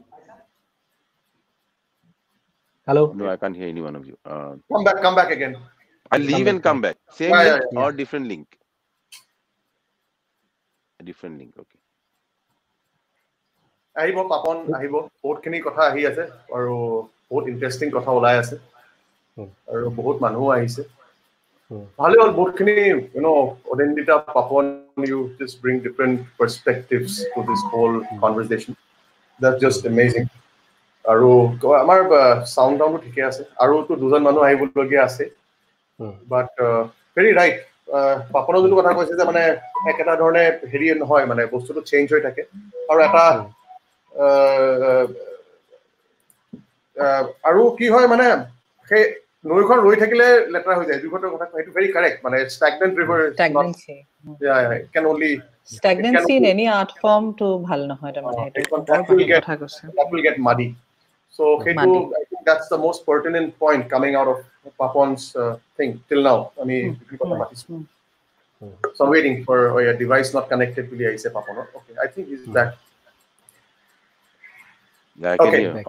[2.89, 3.13] Hello?
[3.13, 4.17] No, I can't hear any one of you.
[4.25, 5.57] Uh, come back, come back again.
[6.11, 6.97] I'll leave and come back.
[7.11, 7.81] Same Yeah, link yeah, yeah.
[11.61, 11.82] or
[13.97, 16.25] আহিব পাপন আহিব। বহুতখিনি কথা আহি আছে
[16.57, 16.75] আৰু
[17.31, 18.57] বহুত interesting কথা ওলাই আছে।
[19.73, 20.83] আৰু বহুত মানুহো আহিছে।
[22.01, 23.27] ভালে হ'ল বহুতখিনি you know
[23.73, 24.65] Adindita Papon
[25.11, 28.73] you just bring different perspectives to this whole conversation
[29.41, 30.23] that just amazing
[31.05, 31.29] আৰু
[31.83, 31.99] আমাৰ
[32.55, 35.25] চাউণ্ড টাউনো ঠিকে আছে। আৰুতো দুজন মানুহ আহিবলগীয়া আছে।
[36.33, 36.51] বাট
[37.17, 37.57] ভেৰি ৰাইট
[38.35, 39.43] পাপনৰ যোনটো কথা কৈছে যে মানে
[39.93, 42.43] একেটা ধৰণে হেৰি নহয় মানে বস্তুটো চেঞ্জ হৈ থাকে।
[42.91, 43.25] আৰু এটা
[47.49, 48.27] আৰু কি হয় মানে
[48.91, 49.03] সেই
[49.51, 53.97] নৈখন ৰৈ থাকিলে লেতেৰা হৈ যায়। জোখৰ কথা সেইটো ভেৰি কাৰেক্ট মানে stagnant river stagnancy
[54.95, 55.33] can only
[55.79, 60.39] stagnancy in any art form to ভাল নহয় মানে এটো কথা কৈছে। That will get
[60.49, 60.67] muddy
[61.39, 64.39] so হেটো I think that's the most pertinent point coming out of
[64.83, 65.21] Papon's
[65.77, 66.77] thing till now আমি
[67.21, 67.67] কথা মাতিছো।
[68.97, 72.71] So waiting for our device not connected বুলি আইছে Papon okay I think is that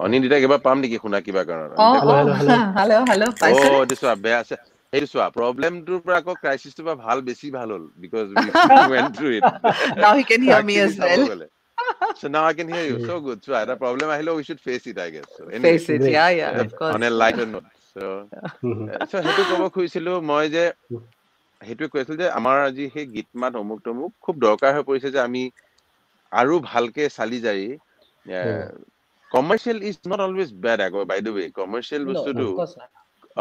[0.03, 1.83] Anindita কিবা পাম নেকি শুনা কিবা কাৰণত
[2.39, 2.61] হেল্ল'
[3.09, 3.51] হেল্ল' অ
[3.81, 4.55] এইটো চোৱা বেয়া আছে
[4.93, 8.25] সেইটো চোৱা প্ৰব্লেমটোৰ পৰা আকৌ ক্ৰাইচিছটোৰ পৰা ভাল বেছি ভাল হ'ল because
[8.91, 9.45] went through it.
[9.97, 11.41] Now he can hear me as well.
[12.13, 12.97] So now i can hear you.
[12.99, 15.29] So good so এটা problem আহিলে we should face it i guess.
[15.37, 16.93] So anyway, face it yeah yeah of course.
[16.93, 18.05] on a lighter note so.
[19.09, 20.63] So সেইটো ক'ব খুজিছিলো মই যে
[21.61, 25.13] সেইটোৱে কৈ আছিলো যে আমাৰ আজি সেই গীত মাত অমুক তমুক খুব দৰকাৰ হৈ পৰিছে
[25.15, 25.43] যে আমি
[26.31, 27.67] আৰু ভালকে চালি জাৰি
[29.33, 32.47] commercial is not always bad আকৌ by the way commercial বস্তুটো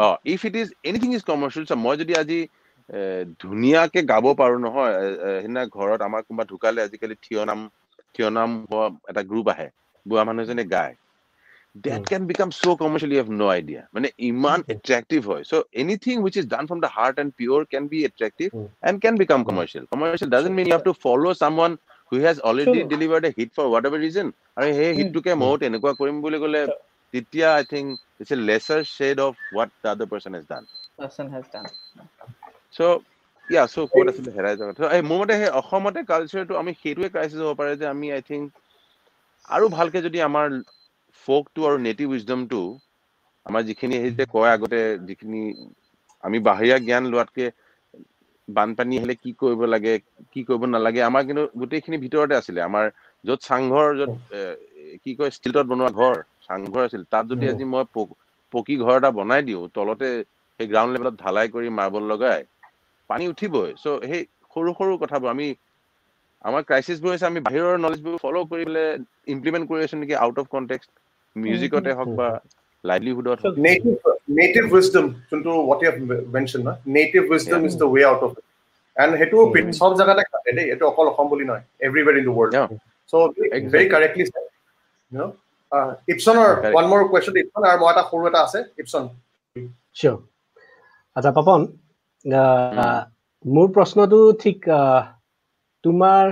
[0.05, 2.39] অ if it is anything is commercial so মই যদি আজি
[3.41, 4.93] ধুনীয়াকে গাব পাৰো নহয়
[5.41, 7.59] সেইদিনা ঘৰত আমাৰ কোনোবা ঢুকালে আজিকালি থিয় নাম
[8.15, 9.67] থিয় নাম হোৱা এটা গ্ৰুপ আহে
[10.05, 10.95] বুঢ়া মানুহ এজনে গায়
[11.75, 16.17] that can become so commercial you have no idea মানে ইমান attractive হয় so anything
[16.25, 18.51] which is done from the heart and pure can be attractive
[18.87, 21.73] and can become commercial commercial doesn't mean you have to follow someone
[22.13, 22.89] who has already sure.
[22.93, 26.63] delivered a hit for whatever reason আৰু সেই হিটটোকে ময়ো তেনেকুৱা কৰিম বুলি ক'লে
[27.13, 27.87] তেতিয়া I think
[28.21, 31.67] it's a lesser shade of what the other person has done person has done.
[32.71, 32.85] So
[33.49, 37.53] yeah so ক'ত আছিলে হেৰাই কথা। মোৰ মতে সেই অসমতে কালচাৰটো আমি সেইটোৱে ক্ৰাইচিছ হ'ব
[37.59, 38.45] পাৰে যে আমি আই থিংক
[39.49, 40.47] আৰু ভালকে যদি আমাৰ
[41.25, 42.61] ফকটো আৰু নেটিভ উইজডমটো
[43.45, 45.41] আমাৰ যিখিনি সেই যে কয় আগতে যিখিনি
[46.23, 47.45] আমি বাহিৰা জ্ঞান লোৱাতকে
[48.47, 49.93] বানপানী আহিলে কি কৰিব লাগে
[50.33, 52.85] কি কৰিব নালাগে আমাৰ কিন্তু গোটেইখিনি ভিতৰতে আছিলে। আমাৰ
[53.23, 54.11] য'ত চাংঘৰ য'ত
[55.03, 56.15] কি কয় ষ্টিলত বনোৱা ঘৰ
[56.47, 57.83] চাংঘৰ আছিল তাত যদি আজি মই
[58.53, 60.07] পকী ঘৰ এটা বনাই দিওঁ তলতে
[60.59, 62.39] সেই গ্ৰাউণ্ড লেভেলত ঢালাই কৰি মাৰ্বল লগাই
[63.09, 64.21] পানী উঠিবই। চ' সেই
[64.53, 65.47] সৰু সৰু কথাবোৰ আমি
[66.43, 68.87] আমাৰ ক্ৰাইচিছবোৰ হৈছে আমি বাহিৰৰ নলেজবোৰ ফ'ল' কৰি পেলাই
[69.33, 70.89] ইমপ্লিমেণ্ট কৰি আছো নেকি আউট অফ কণ্টেক্সট
[71.35, 72.27] মিউজিকতে হওক বা
[73.43, 75.91] হওক নেটিভ উইজডম যোনটো হোৱাট ইউ
[76.35, 78.45] মেনশ্যন না native wisdom is the way out of it
[78.97, 79.37] and সেইটো
[79.79, 82.53] চব জেগাতে খাটে দেই এইটো অকল অসম বুলি নহয় everywhere in the world
[83.09, 83.15] so'
[83.71, 84.23] very correctly
[86.11, 89.03] ইপছনৰ one মোৰ কুৱেশ্যন ইপছন আৰু মই এটা সৰু এটা আছে ইপছন
[89.97, 90.17] চিয়'ৰ
[91.15, 91.59] আচ্ছা পাপন
[93.45, 94.57] মোৰ প্ৰশ্নটো ঠিক
[95.83, 96.23] তোমাৰ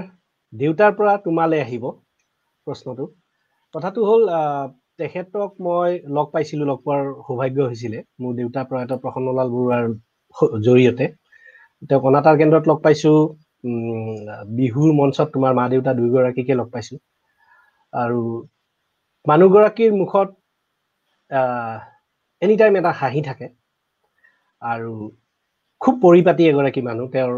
[0.53, 1.83] দেউতাৰ পৰা তোমালৈ আহিব
[2.67, 3.05] প্ৰশ্নটো
[3.75, 4.23] কথাটো হ'ল
[5.01, 9.85] তেখেতক মই লগ পাইছিলো লগ পোৱাৰ সৌভাগ্য হৈছিলে। মোৰ দেউতা প্ৰয়াত প্ৰসন্নলাল বৰুৱাৰ
[10.65, 11.05] জৰিয়তে।
[11.89, 13.11] তেওঁক অনাতাৰ কেন্দ্ৰত লগ পাইছো।
[14.57, 16.95] বিহুৰ মঞ্চত তোমাৰ মা দেউতা দুয়োগৰাকীকে লগ পাইছো।
[17.93, 18.19] আৰু
[19.25, 20.27] মানুহগৰাকীৰ মুখত
[22.41, 23.47] এনি টাইম এটা হাঁহি থাকে।
[24.61, 24.91] আৰু
[25.81, 27.35] খুব পৰিপাতি এগৰাকী মানুহ। তেওঁৰ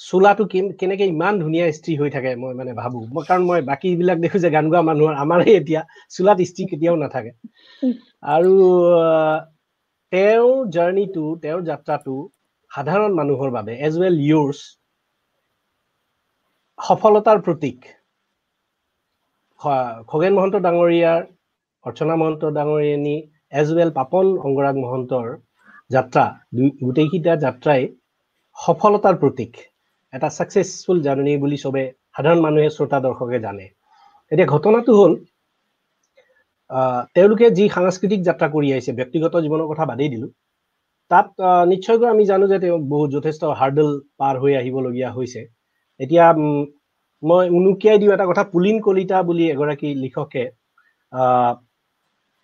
[0.00, 0.44] চোলাটো
[0.80, 4.48] কেনেকে ইমান ধুনীয়া ইস্ত্ৰি হৈ থাকে মই মানে ভাবো। মই কাৰণ মই বাকীবিলাক দেখো যে
[4.56, 5.80] গান গোৱা মানুহৰ আমাৰে এতিয়া
[6.14, 7.30] চোলাত ইস্ত্ৰি কেতিয়াও নাথাকে।
[8.34, 8.52] আৰু
[10.12, 12.14] তেওঁৰ জাৰ্ণিটো তেওঁৰ যাত্ৰাটো
[12.70, 14.60] সাধাৰণ মানুহৰ বাবে এজ ৱেল ইউৰ্ছ
[16.78, 17.78] সফলতাৰ প্ৰতীক।
[20.10, 21.20] খগেন মহন্ত ডাঙৰীয়াৰ
[21.84, 23.16] অৰ্চনা মহন্ত ডাঙৰীয়ানী
[23.60, 25.26] এজ ৱেল পাপন অংগৰাগ মহন্তৰ
[25.90, 26.24] যাত্ৰা
[26.82, 27.88] গোটেইকেইটা যাত্ৰাই
[28.56, 29.52] সফলতাৰ প্ৰতীক।
[30.16, 31.82] এটা ছাকচেছফুল জাৰ্ণি বুলি চবে
[32.16, 33.66] সাধাৰণ মানুহে শ্ৰোতা দৰ্শকে জানে।
[34.32, 35.12] এতিয়া ঘটনাটো হ'ল
[37.16, 40.30] তেওঁলোকে যি সাংস্কৃতিক যাত্ৰা কৰি আহিছে ব্যক্তিগত জীৱনৰ কথা বাদেই দিলোঁ।
[41.10, 41.28] তাত
[41.72, 43.90] নিশ্চয়কৈ আমি জানো যে তেওঁ বহুত যথেষ্ট হাৰ্ডল
[44.20, 45.40] পাৰ হৈ আহিবলগীয়া হৈছে।
[46.00, 46.24] এতিয়া
[47.22, 50.44] মই উনুকিয়াই দিওঁ এটা কথা পুলিন কলিতা বুলি এগৰাকী লিখকে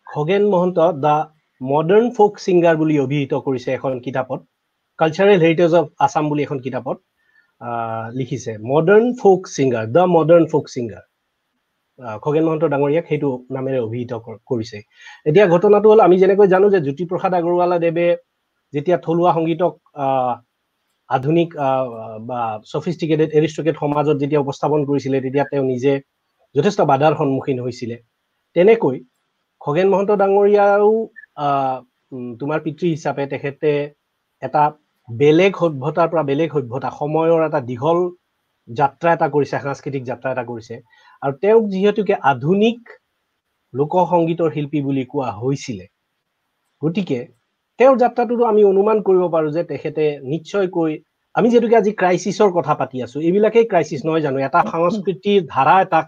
[0.06, 1.16] Khagen Mahanta the
[1.60, 4.40] modern folk singer বুলি অভিহিত কৰিছে এখন কিতাপত
[4.98, 6.96] কালচাৰেল হেৰিটেজ অফ আছাম বুলি এখন কিতাপত।
[8.18, 11.04] লিখিছে modern folk singer the modern folk singer
[12.24, 14.12] Khagen Mahanta ডাঙৰীয়াক সেইটো নামেৰে অভিহিত
[14.50, 14.78] কৰিছে।
[15.26, 18.06] এতিয়া ঘটনাটো হ'ল আমি যেনেকৈ জানো যে জ্যোতিপ্ৰসাদ আগৰৱালাদেৱে
[18.74, 19.74] যেতিয়া থলুৱা সংগীতক
[21.10, 21.48] আধুনিক
[22.28, 22.40] বা
[22.72, 25.92] চফিষ্টিকেটেড এৰিষ্ট্ৰকেট সমাজত যেতিয়া উপস্থাপন কৰিছিলে তেতিয়া তেওঁ নিজে
[26.54, 27.96] যথেষ্ট বাধাৰ সন্মুখীন হৈছিলে।
[28.56, 28.96] তেনেকৈ
[29.60, 30.88] খগেন মহন্ত ডাঙৰীয়াও
[32.40, 33.70] তোমাৰ পিতৃ হিচাপে তেখেতে
[34.42, 34.62] এটা
[35.08, 37.98] বেলেগ সভ্যতাৰ পৰা বেলেগ সভ্যতা সময়ৰ এটা দীঘল
[38.68, 40.74] যাত্ৰা এটা কৰিছে সাংস্কৃতিক যাত্ৰা এটা কৰিছে।
[41.22, 42.78] আৰু তেওঁক যিহেতুকে আধুনিক
[43.74, 45.86] লোক সংগীতৰ শিল্পী বুলি কোৱা হৈছিলে
[46.82, 47.18] গতিকে
[47.80, 50.92] তেওঁৰ যাত্ৰাটোতো আমি অনুমান কৰিব পাৰো যে তেখেতে নিশ্চয়কৈ
[51.34, 54.38] আমি যিহেতুকে আজি ক্ৰাইচিছৰ কথা পাতি আছো এইবিলাকেই ক্ৰাইচিছ নহয় জানো?
[54.48, 56.06] এটা সংস্কৃতিৰ ধাৰা এটাক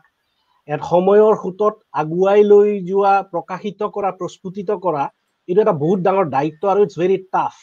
[0.85, 5.05] সময়ৰ সোঁতত আগুৱাই লৈ যোৱা প্ৰকাশিত কৰা প্ৰস্ফুটিত কৰা
[5.49, 7.55] এইটো এটা বহুত ডাঙৰ দায়িত্ব আৰু ইটছ ভেৰি টাফ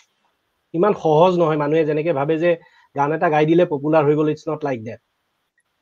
[0.74, 2.52] ইমান সহজ নহয় মানুহে যেনেকে ভাবে যে
[2.96, 5.00] গান এটা গাই দিলে পপুলাৰ হৈ গ'ল ইটছ নট লাইক ডেট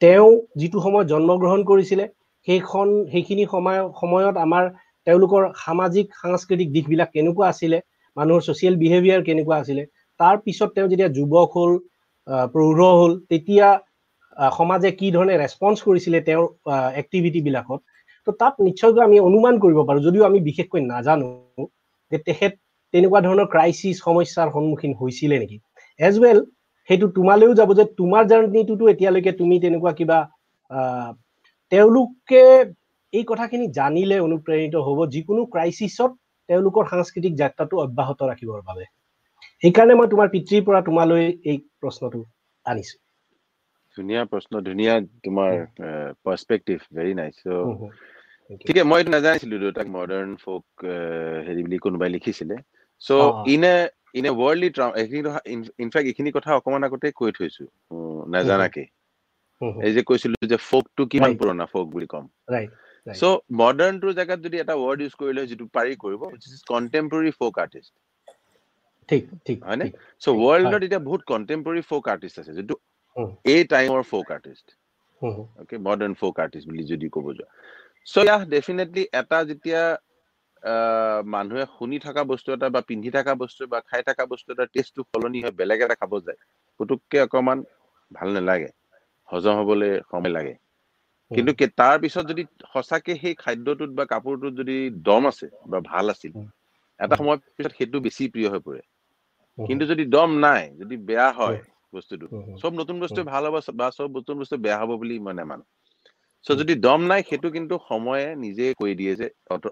[0.01, 0.29] তেওঁ
[0.59, 2.05] যিটো সময়ত জন্মগ্ৰহণ কৰিছিলে
[2.47, 4.63] সেইখন সেইখিনি সময় সময়ত আমাৰ
[5.07, 7.77] তেওঁলোকৰ সামাজিক সাংস্কৃতিক দিশবিলাক কেনেকুৱা আছিলে
[8.17, 9.83] মানুহৰ ছ'চিয়েল বিহেভিয়াৰ কেনেকুৱা আছিলে
[10.19, 11.71] তাৰ পিছত তেওঁ যেতিয়া যুৱক হ'ল
[12.53, 13.67] প্ৰৌঢ় হ'ল তেতিয়া
[14.57, 16.45] সমাজে কি ধৰণে ৰেচপন্স কৰিছিলে তেওঁৰ
[17.01, 17.79] এক্টিভিটিবিলাকত
[18.27, 21.29] তো তাত নিশ্চয়কৈ আমি অনুমান কৰিব পাৰোঁ যদিও আমি বিশেষকৈ নাজানো
[22.11, 22.53] যে তেখেত
[22.93, 25.57] তেনেকুৱা ধৰণৰ ক্ৰাইচিছ সমস্যাৰ সন্মুখীন হৈছিলে নেকি?
[25.99, 26.39] এজ ৱেল
[26.89, 30.19] সেইটো তোমালৈও যাব যে তোমাৰ জাৰ্ণিটোতো এতিয়ালৈকে তুমি তেনেকুৱা কিবা
[31.71, 32.43] তেওঁলোকে
[33.13, 36.11] এই কথাখিনি জানিলে অনুপ্ৰেৰিত হ'ব যিকোনো ক্ৰাইচিছত
[36.49, 38.85] তেওঁলোকৰ সাংস্কৃতিক যাত্ৰাটো অব্যাহত ৰাখিবৰ বাবে।
[39.61, 42.19] সেইকাৰণে মই তোমাৰ পিতৃৰ পৰা তোমালৈ এই প্ৰশ্নটো
[42.65, 42.97] আনিছো।
[43.97, 44.93] ধুনীয়া প্ৰশ্ন ধুনীয়া
[45.25, 45.51] তোমাৰ
[46.25, 47.37] পাৰ্চপেক্টিভ ভেৰি নাইচ
[48.65, 50.65] ঠিকে মই এইটো নাজানিছিলো দেউতাক মডাৰ্ণ ফ'ক
[51.47, 52.55] হেৰি বুলি কোনোবাই লিখিছিলে।
[53.01, 53.75] So' in a
[54.15, 54.69] in a worldly
[55.79, 57.63] in fact এইখিনি কথা অকমান আগতে কৈ থৈছো
[58.33, 58.83] নাজানাকে।
[59.83, 62.25] এই যে কৈছিলো যে ফ'কটো কিমান পুৰণা ফ'ক বুলি ক'ম।
[63.07, 63.29] চ'
[63.59, 66.21] মডাৰ্ণটোৰ জেগাত যদি এটা ৱৰ্ড ইউজ কৰিলে যিটো পাৰি কৰিব
[66.69, 67.93] কণ্টেম্পৰেৰী ফ'ক আৰ্টিষ্ট
[69.61, 69.87] হয়নে?
[70.21, 72.75] চ' ৱৰ্ল্ডত এতিয়া বহুত কণ্টেম্পৰেৰী ফ'ক আৰ্টিষ্ট আছে যিটো
[73.49, 74.67] এই টাইমৰ folk artist
[75.61, 77.47] okay modern folk artist বুলি যদি ক'ব যোৱা।
[78.07, 79.81] চ' ইয়াত ডেফিনেটলি এটা যেতিয়া
[81.25, 85.01] মানুহে শুনি থকা বস্তু এটা বা পিন্ধি থকা বস্তু বা খাই থকা বস্তু এটা টেষ্টটো
[85.03, 86.39] সলনি হয় বেলেগ এটা খাব যায়।
[86.79, 87.57] পুতুককে অকমান
[88.11, 88.69] ভাল নালাগে।
[89.29, 90.53] হজম হবলৈ সময় লাগে।
[91.31, 92.43] কিন্তু তাৰ পিছত যদি
[92.73, 96.33] সঁচাকে সেই খাদ্যটোত বা কাপোৰটোত যদি দম আছে বা ভাল আছিল
[96.99, 98.81] এটা সময়ৰ পিছত সেইটো বেছি প্ৰিয় হৈ পৰে।
[99.57, 101.59] কিন্তু যদি দম নাই যদি বেয়া হয়
[101.93, 105.65] বস্তুটো চব নতুন বস্তু ভাল হ'ব বা চব নতুন বস্তু বেয়া হ'ব বুলি মই নামানো।
[106.45, 109.27] চ' যদি দম নাই সেইটো কিন্তু সময়ে নিজে কৈ দিয়ে যে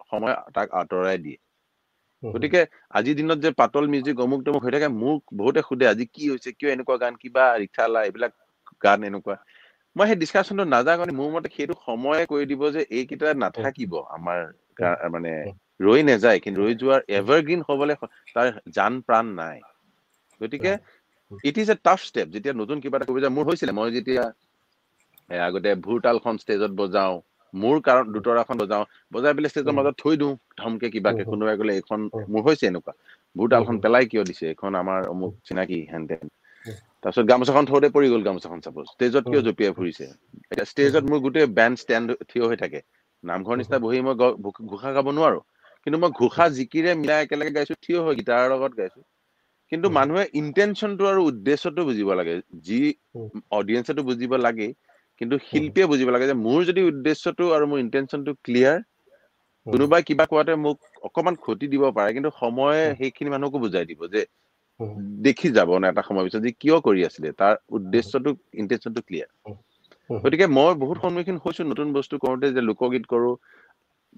[0.06, 1.38] সময় তাক আঁতৰাই দিয়ে।
[2.24, 2.62] গতিকে
[2.96, 6.50] আজিৰ দিনত যে পাতল মিউজিক অমুক তমুক হৈ থাকে মোক বহুতে সোধে আজি কি হৈছে
[6.54, 8.34] কিয় এনেকুৱা গান কিবা ৰিক্সালা এইবিলাক
[8.84, 9.36] গান এনেকুৱা।
[9.96, 14.40] মই সেই ডিছকাশ্যনটো নাযাওঁ কাৰণে মোৰ মতে সেইটো সময়ে কৈ দিব যে এইকেইটা নাথাকিব আমাৰ
[15.14, 15.34] মানে
[15.80, 17.96] ৰৈ নাযায় কিন্তু ৰৈ যোৱাৰ এভাৰগ্ৰীণ হবলৈ
[18.36, 19.58] তাৰ জান প্ৰাণ নাই।
[20.42, 20.72] গতিকে
[21.44, 24.24] it is a tough step যেতিয়া নতুন কিবা এটা কৰিব যায় মোৰ হৈছিলে মই যেতিয়া
[25.30, 27.16] আগতে ভুৰতালখন ষ্টেজত বজাওঁ
[27.54, 32.00] মোৰ কাৰণ দুতৰাখন বজাওঁ বজাই পেলাই ষ্টেজৰ মাজত থৈ দিওঁ ধমকে কিবাকে কোনোবাই গ'লে এইখন
[32.32, 32.94] মোৰ হৈছে এনেকুৱা।
[33.36, 34.46] ভুৰতালখন পেলাই কিয় দিছে?
[34.50, 36.26] এইখন আমাৰ অমুক চিনাকি হেন তেন
[37.04, 40.06] তাৰপিছত গামোচাখন থওঁতে পৰি গ'ল গামোচাখন চাপ'জ ষ্টেজত কিয় জঁপিয়াই ফুৰিছে?
[40.46, 42.80] এতিয়া ষ্টেজত মোৰ গোটেই বেণ্ড ষ্টেণ্ড থিয় হৈ থাকে।
[43.24, 44.16] নামঘৰ নিচিনা বহি মই
[44.68, 45.40] ঘোষা গাব নোৱাৰো।
[45.88, 49.02] কিন্তু মই ঘোষা জিকিৰে মিলাই একেলগে গাইছো থিয় হৈ গীটাৰৰ লগত গাইছো।
[49.72, 52.80] কিন্তু মানুহে ইণ্টেনশ্যনটো আৰু উদ্দেশ্যটো বুজিব লাগে। যি
[53.52, 54.68] অডিয়েঞ্চেটো বুজিব লাগে
[55.22, 58.78] কিন্তু শিল্পীয়ে বুজিব লাগে যে মোৰ যদি উদ্দেশ্যটো আৰু মোৰ ইণ্টেনশ্যনটো ক্লিয়াৰ
[59.66, 64.22] কোনোবাই কিবা কোৱাতে মোক অকমান ক্ষতি দিব পাৰে কিন্তু সময়ে সেইখিনি মানুহকো বুজাই দিব যে
[65.26, 68.30] দেখি যাব না এটা সময় পিছত যে কিয় কৰি আছিলে তাৰ উদ্দেশ্যটো
[68.62, 69.30] ইণ্টেনশ্যনটো ক্লিয়াৰ
[70.10, 73.30] গতিকে মই বহুত সন্মুখীন হৈছো নতুন বস্তু কৰোঁতে যে লোকগীত কৰো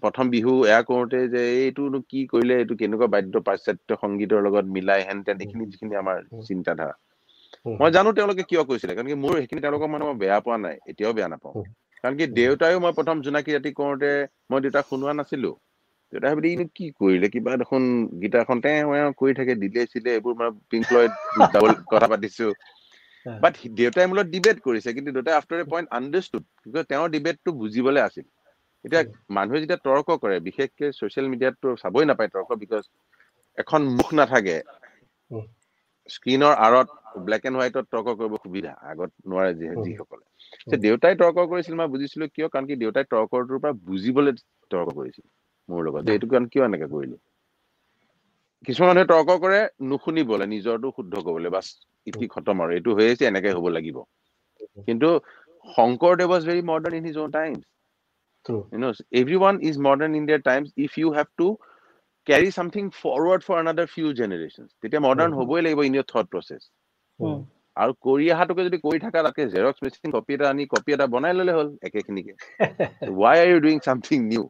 [0.04, 5.02] প্ৰথম বিহু এয়া কৰোঁতে যে এইটোনো কি কৰিলে এইটো কেনেকুৱা বাদ্য পাশ্চাত্য সংগীতৰ লগত মিলাই
[5.08, 6.96] হেন তেন এইখিনি যিখিনি আমাৰ চিন্তাধাৰা।
[7.80, 10.76] মই জানো তেওঁলোকে কিয় কৈছিলে কাৰণ কি মোৰ সেইখিনি তেওঁলোকক মানে মই বেয়া পোৱা নাই
[10.86, 11.56] এতিয়াও বেয়া নাপাওঁ।
[12.04, 14.12] কাৰণ কি দেউতাইও মই প্ৰথম জোনাকী ৰাতি কৰোঁতে
[14.50, 15.52] মই দেউতাক শুনোৱা নাছিলো।
[16.14, 17.84] দেউতাই ভাবি ইনো কি কৰিলে কিবা দেখোন
[18.22, 20.88] গীটাৰখন তেওঁ কৰি থাকে দিলে চিলে এইবোৰ মানে পিংক
[21.92, 22.48] কথা পাতিছো।
[23.26, 28.02] বাট দেউতাই মূলত ডিবেট কৰিছে কিন্তু দেউতাই after a point understood because তেওঁৰ ডিবেটটো বুজিবলৈ
[28.02, 28.26] আছিল।
[28.86, 29.02] এতিয়া
[29.38, 32.84] মানুহে যেতিয়া তৰ্ক কৰে বিশেষকে ছচিয়েল মিডিয়াতটো চাবই নাপায় তৰ্ক বিকজ
[33.58, 34.58] এখন মুখ নাথাকে।
[36.10, 36.88] স্ক্ৰীনৰ আঁৰত
[37.24, 40.24] ব্লেক এণ্ড হোৱাইটত তৰ্ক কৰিব সুবিধা আগত নোৱাৰে যি যিসকলে।
[40.80, 44.34] দেউতাই তৰ্ক কৰিছিল মই বুজিছিলো কিয় কাৰণ কি দেউতাই তৰ্কটোৰ পৰা বুজিবলৈ
[44.72, 45.26] তৰ্ক কৰিছিল
[45.70, 47.18] মোৰ লগত। এইটো কাৰণ কিয় এনেকে কৰিলি?
[48.68, 51.66] কিছুমান মানুহে তৰ্ক কৰে নুশুনিবলে নিজৰটো শুদ্ধ কৰিবলৈ বাছ
[52.08, 53.98] ইতি খতম আৰু। এইটো হৈ আছে এনেকে হ'ব লাগিব।
[54.86, 55.10] কিন্তু
[55.68, 57.64] Sankardev was very modern in his own times
[58.72, 61.48] you know everyone is modern in their times if you have to
[62.28, 64.70] carry something forward for another few generations.
[64.82, 66.62] তেতিয়া মডাৰ্ণ হ'বই লাগিব ইন ইয়ৰ থট প্ৰচেছ
[67.78, 71.34] আৰু কৰি অহাটোকে যদি কৰি থাকা তাকে Xerox machine copy এটা আনি কপি এটা বনাই
[71.40, 72.34] ললে হ'ল একেখিনিকে।
[73.22, 74.44] Why are you doing something new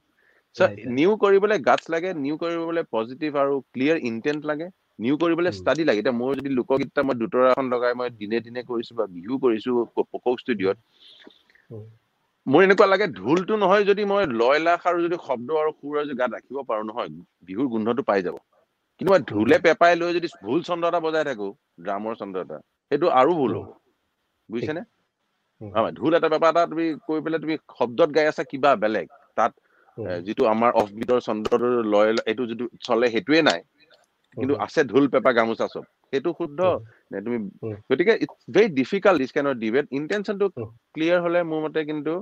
[0.56, 4.68] so' new কৰিবলৈ গাছ লাগে নিউ কৰিবলৈ পজিটিভ আৰু ক্লিয়াৰ ইণ্টেণ্ট লাগে
[5.06, 8.62] নিউ কৰিবলৈ ষ্টাডি লাগে। এতিয়া মোৰ যদি লোকগীত মই দুটৰা এখন লগাই মই দিনে দিনে
[8.70, 9.72] কৰিছো বা বিহু কৰিছো
[10.14, 10.78] পকক ষ্টুডিঅ'ত
[12.50, 16.16] মোৰ এনেকুৱা লাগে ঢোলটো নহয় যদি মই লয় লাখ আৰু যদি শব্দ আৰু সুৰ যদি
[16.22, 17.10] গাত ৰাখিব পাৰো নহয়
[17.48, 18.38] বিহুৰ গোন্ধটো পাই যাব।
[19.02, 21.48] কিন্তু মই ঢোলে পেপাই লৈ যদি ভুল চন্দ্ৰ এটা বজাই থাকো
[21.84, 22.58] ড্ৰামৰ চন্দ্ৰ এটা
[22.92, 23.68] সেইটো আৰু ভুল হ'ব।
[24.50, 24.82] বুজিছেনে?
[25.94, 29.52] ঢোল এটা পেপা এটা তুমি কৈ পেলাই তুমি শব্দত গাই আছা কিবা বেলেগ তাত
[30.26, 30.88] যিটো আমাৰ অফ
[31.28, 33.60] চন্দ্ৰটো লয় এইটো যিটো চলে সেইটোৱে নাই।
[34.38, 36.60] কিন্তু আছে ঢোল পেপা গামোচা চব। সেইটো শুদ্ধ।
[37.26, 37.38] তুমি
[37.90, 40.46] গতিকে ইটছ ভেৰি ডিফিকাল্ট দিছ কেনৰ ডিবেট ইণ্টেনশ্যনটো
[40.94, 42.14] ক্লিয়াৰ হলে মোৰ মতে কিন্তু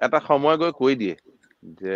[0.00, 1.14] এটা সময় গৈ কৈ দিয়ে
[1.78, 1.94] যে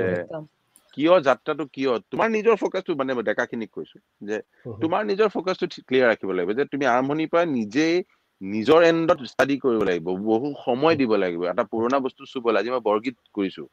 [0.96, 1.90] কিয় যাত্ৰাটো কিয়?
[2.06, 4.36] তোমাৰ নিজৰ ফকাছটো মানে ডেকাখিনিক কৈছো যে
[4.80, 7.94] তোমাৰ নিজৰ ফকাছটো ক্লিয়াৰ ৰাখিব লাগিব যে তুমি আৰম্ভণিৰ পৰা নিজেই
[8.40, 12.70] নিজৰ এণ্ডত ষ্টাডি কৰিব লাগিব বহু সময় দিব লাগিব। এটা পুৰণা বস্তু চুব লাগে আজি
[12.70, 13.64] মই বৰগীত কৰিছো।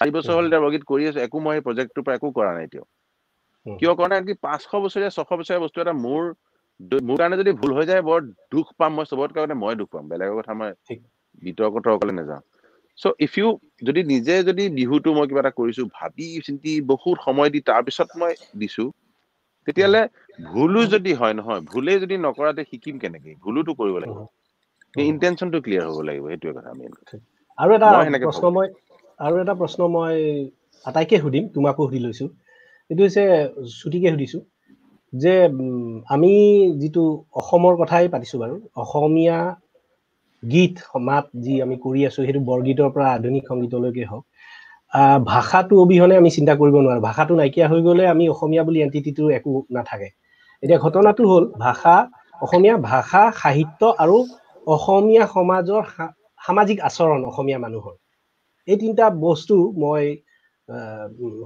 [0.00, 2.86] চাৰি বছৰ হ'ল এতিয়া বৰগীত কৰি আছো একো মই প্ৰজেক্টটোৰ পৰা একো কৰা নাই এতিয়াও।
[3.66, 4.20] কিয় কৰা নাই?
[4.24, 6.22] কি পাঁচশ বছৰীয়া ছশ বছৰীয়া বস্তু এটা মোৰ
[7.04, 8.20] মোৰ কাৰণে যদি ভুল হৈ যায় বৰ
[8.50, 10.70] দুখ পাম মই চবত কাৰণে মই দুখ পাম। বেলেগৰ কথা মই
[11.42, 12.42] বিতৰ্ক তৰ্কলে নাযাওঁ।
[12.98, 13.48] চ' ইফ ইউ
[13.86, 18.32] যদি নিজে যদি বিহুটো মই কিবা এটা কৰিছো ভাবি চিন্তি বহুত সময় দি তাৰপিছত মই
[18.60, 18.84] দিছো
[19.68, 20.02] তেতিয়াহ'লে
[20.38, 23.30] ভুলো যদি হয় নহয় ভুলেই যদি নকৰাতে শিকিম কেনেকে?
[23.40, 24.18] ভুলোটো কৰিব লাগিব।
[25.04, 26.92] ইণ্টেনশ্যনটো ক্লিয়াৰ হ'ব লাগিব সেইটোৱে কথা মেইন
[27.58, 27.90] আৰু এটা
[28.22, 28.66] প্ৰশ্ন মই
[29.20, 30.14] আৰু এটা প্ৰশ্ন মই
[30.84, 32.26] আটাইকে সুধিম তোমাকো সুধি লৈছো।
[32.90, 33.22] এইটো হৈছে
[33.78, 34.38] ছুটিকে সুধিছো
[35.12, 35.34] যে
[36.10, 36.32] আমি
[36.80, 37.04] যিটো
[37.40, 39.38] অসমৰ কথাই পাতিছো বাৰু অসমীয়া
[40.52, 40.74] গীত
[41.08, 44.24] মাত যি আমি কৰি আছো সেইটো বৰগীতৰ পৰা আধুনিক সংগীতলৈকে হওক।
[45.32, 49.50] ভাষাটো অবিহনে আমি চিন্তা কৰিব নোৱাৰো। ভাষাটো নাইকিয়া হৈ গ'লে আমি অসমীয়া বুলি এণ্টিটিটো একো
[49.76, 50.08] নাথাকে।
[50.62, 51.94] এতিয়া ঘটনাটো হ'ল ভাষা
[52.40, 54.16] অসমীয়া ভাষা সাহিত্য আৰু
[54.66, 55.82] অসমীয়া সমাজৰ
[56.40, 57.94] সামাজিক আচৰণ অসমীয়া মানুহৰ।
[58.68, 60.04] এই তিনিটা বস্তু মই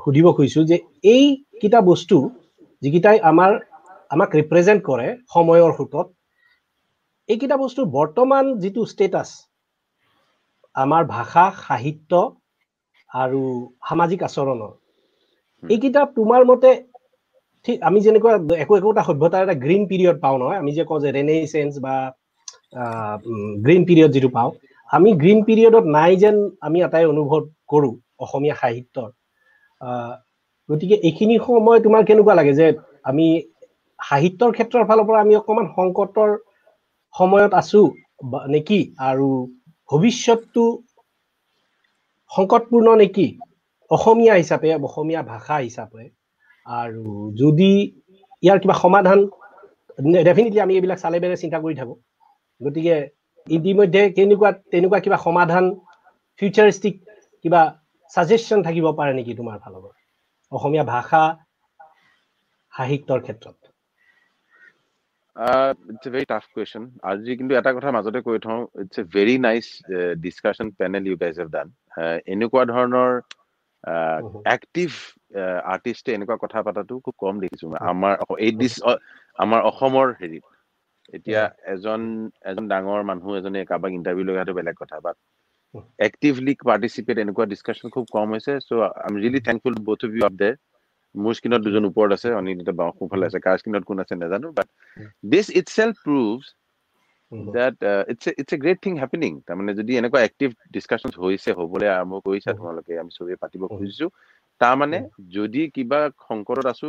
[0.02, 0.76] সুধিব খুজিছো যে
[1.14, 2.16] এইকেইটা বস্তু
[2.82, 3.50] যিকেইটাই আমাৰ
[4.10, 6.06] আমাক ৰিপ্ৰেজেণ্ট কৰে সময়ৰ সোঁতত
[7.28, 9.28] এইকেইটা বস্তু বৰ্তমান যিটো ষ্টেটাছ
[10.74, 12.20] আমাৰ ভাষা সাহিত্য
[13.10, 13.40] আৰু
[13.88, 14.72] সামাজিক আচৰণৰ
[15.62, 16.70] এইকেইটা তোমাৰ মতে
[17.66, 18.32] ঠিক আমি যেনেকুৱা
[18.64, 21.94] একো একোটা সভ্যতাৰ এটা গ্ৰীণ পিৰিয়ড পাওঁ নহয় আমি যে কওঁ যে ৰেনেচেঞ্চ বা
[23.64, 24.50] গ্ৰীণ পিৰিয়ড যিটো পাওঁ
[24.88, 29.08] আমি গ্ৰীণ পিৰিয়ডত নাই যেন আমি এটাই অনুভৱ কৰোঁ অসমীয়া সাহিত্যৰ।
[30.68, 32.66] গতিকে এইখিনি সময় তোমাৰ কেনেকুৱা লাগে যে
[33.10, 33.26] আমি
[33.98, 36.30] সাহিত্যৰ ক্ষেত্ৰৰ ফালৰ পৰা আমি অকণমান সংকটৰ
[37.14, 37.82] সময়ত আছো
[38.48, 39.28] নেকি আৰু
[39.90, 40.64] ভৱিষ্যতটো
[42.30, 43.26] সংকটপূৰ্ণ নেকি?
[43.90, 46.04] অসমীয়া হিচাপে অসমীয়া ভাষা হিচাপে।
[46.66, 47.04] আৰু
[47.36, 47.70] যদি
[48.42, 49.18] ইয়াৰ কিবা সমাধান
[50.26, 51.96] ডেফিনেটলি আমি এইবিলাক চালে বেৰে চিন্তা কৰি থাকোঁ।
[52.60, 52.96] গতিকে
[53.46, 55.64] ইতিমধ্যে কেনেকুৱা তেনেকুৱা কিবা সমাধান
[56.42, 56.94] ফিউচাৰিষ্টিক
[57.44, 57.62] কিবা
[58.14, 59.96] ছাজেশ্যন থাকিব পাৰে নেকি তোমাৰ ফালৰ পৰা?
[60.52, 61.22] অসমীয়া ভাষা
[62.72, 63.67] সাহিত্যৰ ক্ষেত্ৰত।
[65.38, 69.34] It's a very tough question আজি কিন্তু এটা কথা মাজতে কৈ থওঁ it's a very
[69.40, 69.66] nice
[70.22, 71.68] discussion panel you guys have done
[72.28, 73.10] এনেকুৱা ধৰণৰ
[74.50, 74.88] এক্টিভ
[75.66, 78.74] আৰ্টিষ্টে এনেকুৱা কথা পতাটো খুব কম দেখিছো আমাৰ এই দিছ
[79.38, 80.44] আমাৰ অসমৰ হেৰিত।
[81.16, 82.00] এতিয়া এজন
[82.44, 85.16] এজন ডাঙৰ মানুহ এজনে কাৰোবাক ইণ্টাৰভিউ লগাটো বেলেগ কথা বাট
[86.06, 90.22] এক্টিভলি পাৰ্টিচিপেট এনেকুৱা ডিছকাশ্যন খুব কম হৈছে so' I am really thankful both of you
[90.24, 90.50] up দে
[91.18, 94.68] মোৰ স্কিনত দুজন ওপৰত আছে অনিন্দিতা বাওঁ সোঁফালে আছে কাৰ স্কিনত কোন আছে নাজানো but
[95.32, 95.46] this
[95.76, 96.42] itself proves
[97.32, 101.88] uh, it's a, it's a great thing happening তাৰমানে যদি এনেকুৱা এক্টিভ ডিছকাশ্যন হৈছে হ'বলৈ
[101.94, 104.06] আৰম্ভ কৰিছা তোমালোকে আমি চবেই পাতিব খুজিছো
[104.60, 104.98] তাৰমানে
[105.34, 106.88] যদি কিবা সংকটত আছো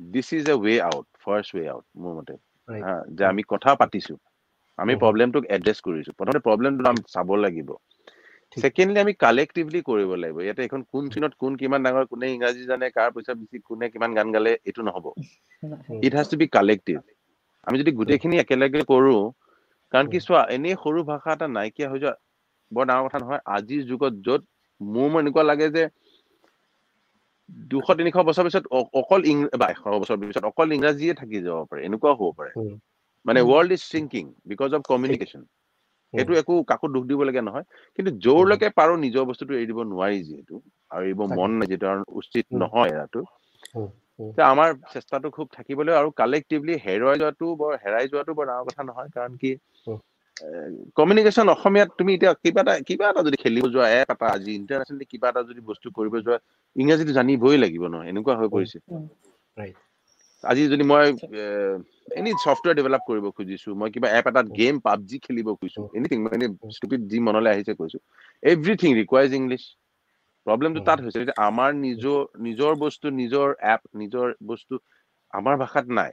[0.00, 2.34] this is a way out first way out মোৰ মতে
[3.16, 4.14] যে আমি কথা পাতিছো
[4.78, 7.70] আমি প্ৰব্লেমটোক এড্ৰেছ কৰিছো প্ৰথমতে প্ৰব্লেমটো আমি চাব লাগিব
[8.52, 12.86] ছেকেণ্ডলি আমি কালেক্টিভলি কৰিব লাগিব। ইয়াতে এখন কোন চিনত কোন কিমান ডাঙৰ কোনে ইংৰাজী জানে
[12.92, 15.06] কাৰ পইচা বেছি কোনে কিমান গান গালে এইটো নহ'ব।
[16.02, 16.96] It has to be collective
[17.66, 19.16] আমি যদি গোটেইখিনি একেলগে কৰো
[19.92, 22.14] কাৰণ কি চোৱা এনেই সৰু ভাষা এটা নাইকিয়া হৈ যোৱা
[22.72, 24.42] বৰ ডাঙৰ কথা নহয়। আজিৰ যুগত য'ত
[24.80, 25.84] মোৰ মোৰ এনেকুৱা লাগে যে
[27.70, 28.64] দুশ তিনিশ বছৰ পিছত
[29.00, 29.20] অকল
[29.60, 32.52] বা এশ বছৰ পিছত অকল ইংৰাজীয়ে থাকি যাব পাৰে এনেকুৱাও হ'ব পাৰে।
[33.26, 35.42] মানে world is thinking because of communication
[36.14, 37.66] সেইটো একো কাকো দুখ দিবলগীয়া নহয়।
[37.98, 40.54] কিন্তু য'ৰলৈকে পাৰো নিজৰ বস্তুটো এৰি দিব নোৱাৰি যিহেতু
[40.90, 41.86] আৰু এৰিব মন নাই যিহেতু
[42.22, 43.20] উচিত নহয় এৰাটো।
[44.44, 49.10] আমাৰ চেষ্টাটো খুব থাকিবলৈ আৰু কালেক্টিভলি হেৰুৱাই যোৱাটো বৰ হেৰাই যোৱাটো বৰ ডাঙৰ কথা নহয়
[49.14, 49.50] কাৰণ কি
[50.96, 55.06] কমিউনিকেশ্যন অসমীয়াত তুমি এতিয়া কিবা এটা কিবা এটা যদি খেলিব যোৱা এপ এটা আজি ইণ্টাৰনেশ্যনেলি
[55.12, 56.38] কিবা এটা যদি বস্তু কৰিব যোৱা
[56.76, 58.78] ইংৰাজীটো জানিবই লাগিব নহয় এনেকুৱা হৈ পৰিছে।
[60.46, 61.06] আজি যদি মই
[62.16, 66.32] এনি ছফ্টৱেৰ ডেভেলপ কৰিব খুজিছো মই কিবা এপ এটাত গেম পাবজি খেলিব খুজিছো এনিথিং মই
[66.36, 67.98] এনে ষ্টুপিড যি মনলৈ আহিছে কৈছো।
[68.42, 69.62] এভৰিথিং ৰিকুৱাৰ্ছ ইংলিছ
[70.46, 74.74] প্ৰব্লেমটো তাত হৈছে এতিয়া আমাৰ নিজৰ নিজৰ বস্তু নিজৰ এপ নিজৰ বস্তু
[75.32, 76.12] আমাৰ ভাষাত নাই।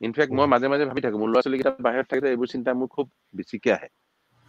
[0.00, 3.06] ইনফেক্ট মই মাজে মাজে ভাবি থাকো মোৰ ল'ৰা ছোৱালীকেইটা বাহিৰত থাকিলে এইবোৰ চিন্তা মোৰ খুব
[3.34, 3.88] বেছিকে আহে।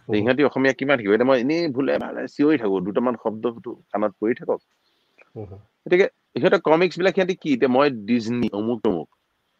[0.08, 4.32] ইহঁতি অসমীয়া কিমান থাকিব এতিয়া মই এনেই ভুলে ভালে চিঞৰি থাকো দুটামান শব্দটো কাণত পৰি
[4.40, 4.60] থাকক।
[5.82, 7.48] গতিকে সিহঁতৰ কমিক্স বিলাক সিহঁতি কি?
[7.56, 9.08] এতিয়া মই ডিজনি অমুক তমুক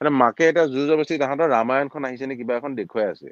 [0.01, 3.30] মানে মাকে এটা জোৰ জবস্তি তাহাঁতৰ ৰামায়ণখন আহিছে নে কিবা এখন দেখুৱাই আছে।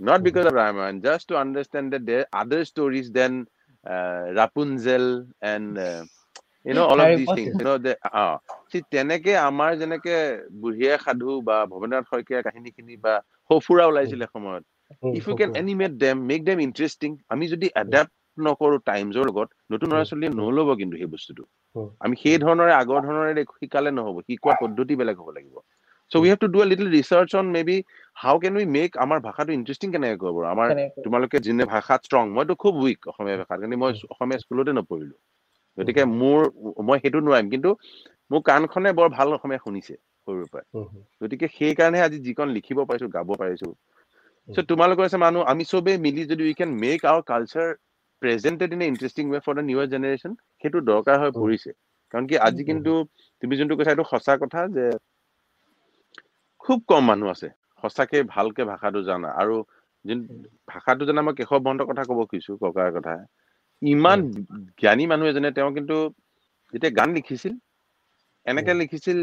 [0.00, 3.32] Not because of Ramayana just to understand their other stories then
[4.38, 5.04] Rapunzel
[5.48, 5.72] and
[7.14, 7.58] these things.
[7.58, 8.36] You know the uh
[8.72, 10.14] see তেনেকে আমাৰ যেনেকে
[10.60, 13.14] বুঢ়িয়া সাধু বা ভৱেন্দ্ৰনাথ শইকীয়াৰ কাহিনীখিনি বা
[13.50, 14.64] সফুৰা ওলাইছিলে সময়ত
[15.12, 19.88] if you can animate them make them interesting আমি যদি এডাপ্ট নকৰো টাইমছৰ লগত নতুন
[19.90, 21.44] ল'ৰা ছোৱালীয়ে নল'ব কিন্তু সেই বস্তুটো।
[22.00, 25.54] আমি সেই ধৰণৰে আগৰ ধৰণৰে শিকালে নহ'ব শিকোৱা পদ্ধতি বেলেগ হ'ব লাগিব।
[26.10, 27.76] So' we have to do a little research on maybe
[28.16, 30.68] how can we make আমাৰ ভাষাটো ইণ্টাৰেষ্টিং কেনেকে কৰিব আমাৰ
[31.04, 35.16] তোমালোকে যোনে ভাষাত ষ্ট্ৰং মইতো খুব উইক অসমীয়া ভাষাত কিন্তু মই অসমীয়া স্কুলতে নপঢ়িলো।
[35.78, 36.40] গতিকে মোৰ
[36.88, 37.70] মই সেইটো নোৱাৰিম কিন্তু
[38.30, 40.66] মোৰ কাণখনে বৰ ভাল অসমীয়া শুনিছে সৰুৰ পৰাই।
[41.20, 43.68] গতিকে সেইকাৰণে আজি যিকণ লিখিব পাৰিছো গাব পাৰিছো।
[44.48, 47.68] চ' তোমালোকৰ আছে মানুহ আমি চবেই মিলি যদি we can make our culture
[48.22, 50.32] presented in a interesting way for the newer generation
[50.62, 51.70] সেইটো দৰকাৰ হৈ পৰিছে।
[52.14, 52.92] কাৰণ কি আজি কিন্তু
[53.42, 54.84] তুমি যোনটো কৈছা এইটো সঁচা কথা যে
[56.64, 57.48] খুব কম মানুহ আছে।
[57.82, 59.56] সঁচাকে ভালকে ভাষাটো জানা। আৰু
[60.04, 60.18] যোন
[60.68, 63.14] ভাষাটো জানা মই কেশৱ মহন্তৰ কথা ক'ব খুজিছো ককাৰ কথা।
[63.82, 64.18] ইমান
[64.78, 65.96] জ্ঞানী মানুহ এজনে তেওঁ কিন্তু
[66.74, 67.54] যেতিয়া গান লিখিছিল
[68.46, 69.18] এনেকে লিখিছিল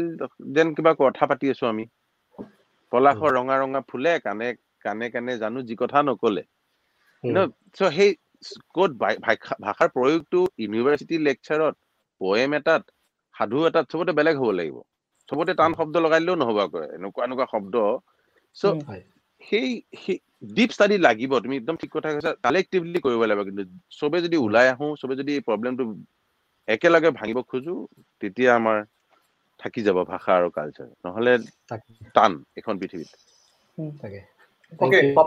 [0.54, 1.84] যেন কিবা কথা পাতি আছো আমি।
[2.92, 4.48] পলাশৰ ৰঙা ৰঙা ফুলে কাণে
[4.84, 6.42] কাণে কাণে জানো যি কথা নকলে।
[7.74, 8.10] চ' সেই
[8.72, 11.74] ক'ত ভাষাৰ প্ৰয়োগটো ইউনিভাৰ্চিটি লেকচাৰত
[12.20, 12.82] পয়েম এটাত
[13.34, 14.76] সাধু এটাত চবতে বেলেগ হ'ব লাগিব।
[15.28, 17.74] চবতে টান শব্দ লগাই দিলেও নহ'ব আকৌ এনেকুৱা এনেকুৱা শব্দ।
[18.56, 18.66] চ'
[19.42, 19.68] সেই
[20.56, 23.62] ডিপ ষ্টাডি লাগিব তুমি একদম ঠিক কথা কৈছা কালেক্টিভলি কৰিব লাগিব কিন্তু
[23.98, 25.84] চবে যদি ওলাই আহো চবে যদি এই প্ৰব্লেমটো
[26.68, 27.74] একেলগে ভাঙিব খোজো
[28.22, 28.78] তেতিয়া আমাৰ
[29.60, 31.32] থাকি যাব ভাষা আৰু কালচাৰ নহলে
[32.14, 33.10] টান এখন পৃথিৱীত।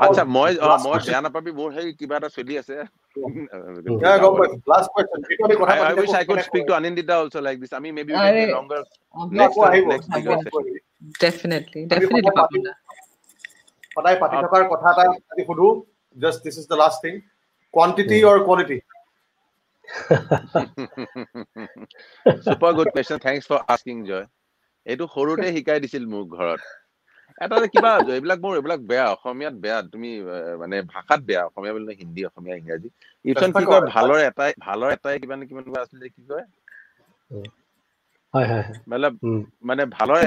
[0.06, 0.52] আচ্ছা মই
[0.86, 2.76] মই বেয়া নাপাবি মোৰ সেই কিবা এটা চলি আছে
[6.80, 8.12] আনন্দিতা অলছ লাইক দিছ আমি maybe
[8.56, 8.82] longer
[9.34, 9.60] next
[11.22, 12.72] definitely definitely Pabna
[13.96, 15.68] সদায় পাতি থকাৰ কথা এটা আজি সুধো
[16.18, 17.14] just this is the last thing
[17.74, 18.78] quantity or quality
[22.46, 24.26] super good question thanks for asking Joy
[24.86, 26.62] এইটো সৰুতে শিকাই দিছিল মোক ঘৰত
[27.42, 30.10] এটা কিবা এইবিলাক মোৰ এইবিলাক বেয়া অসমীয়াত বেয়া তুমি
[30.62, 32.90] মানে ভাষাত বেয়া অসমীয়া বুলি হিন্দী অসমীয়া ইংৰাজী।
[33.26, 36.46] ইপচন কি কয় ভালৰ এটাই ভালৰ এটাই কিবা নে কিমান আছিলে কি কয়?
[39.64, 40.18] মানে ভালৰ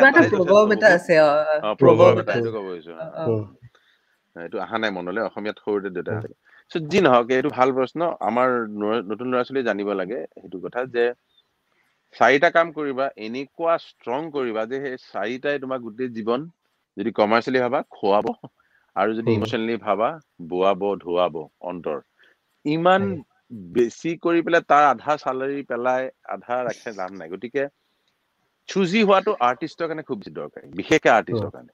[4.37, 6.15] এইটো অহা নাই মনলৈ অসমীয়াত সৰুতে দেউতা
[6.89, 8.49] যি নহওক এইটো ভাল প্ৰশ্ন। আমাৰ
[9.09, 11.05] নতুন ল'ৰা ছোৱালী জানিব লাগে সেইটো কথা যে
[12.15, 16.41] চাৰিটা কাম কৰিবা এনেকুৱা ষ্ট্ৰং কৰিবা যে সেই চাৰিটাই তোমাক গোটেই জীৱন
[16.99, 18.31] যদি কমাৰ্চিয়েলি ভাবা খুৱাব।
[18.97, 20.09] আৰু যদি ইমচনেলি ভাবা
[20.49, 21.99] বোৱাব ধুৱাব অন্তৰ।
[22.65, 23.03] ইমান
[23.73, 27.67] বেছি কৰি পেলাই তাৰ আধা চালাৰী পেলাই আধা ৰাখে লাভ নাই। গতিকে
[28.69, 31.73] চুজি হোৱাটো আৰ্টিষ্টৰ কাৰণে খুব বেছি দৰকাৰী বিশেষকে আৰ্টিষ্টৰ কাৰণে।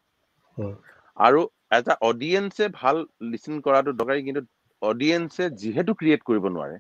[1.17, 1.41] আৰু
[1.73, 4.43] এজ আ অডিয়েঞ্চে ভাল লিচন কৰাটো দৰকাৰী কিন্তু
[4.83, 6.79] অডিয়েঞ্চে যিহেতু ক্ৰিয়েট কৰিব নোৱাৰে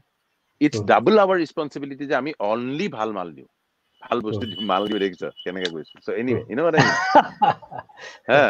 [0.61, 3.51] ইটছ ডাবল আৱাৰ ৰেচপনচিবিলিটি যে আমি অনলি ভাল মাল দিওঁ।
[4.05, 6.63] ভাল বস্তু মাল দিওঁ দেখিছ কেনেকে কৈছো চ' এনিৱে ইনো
[8.29, 8.43] হা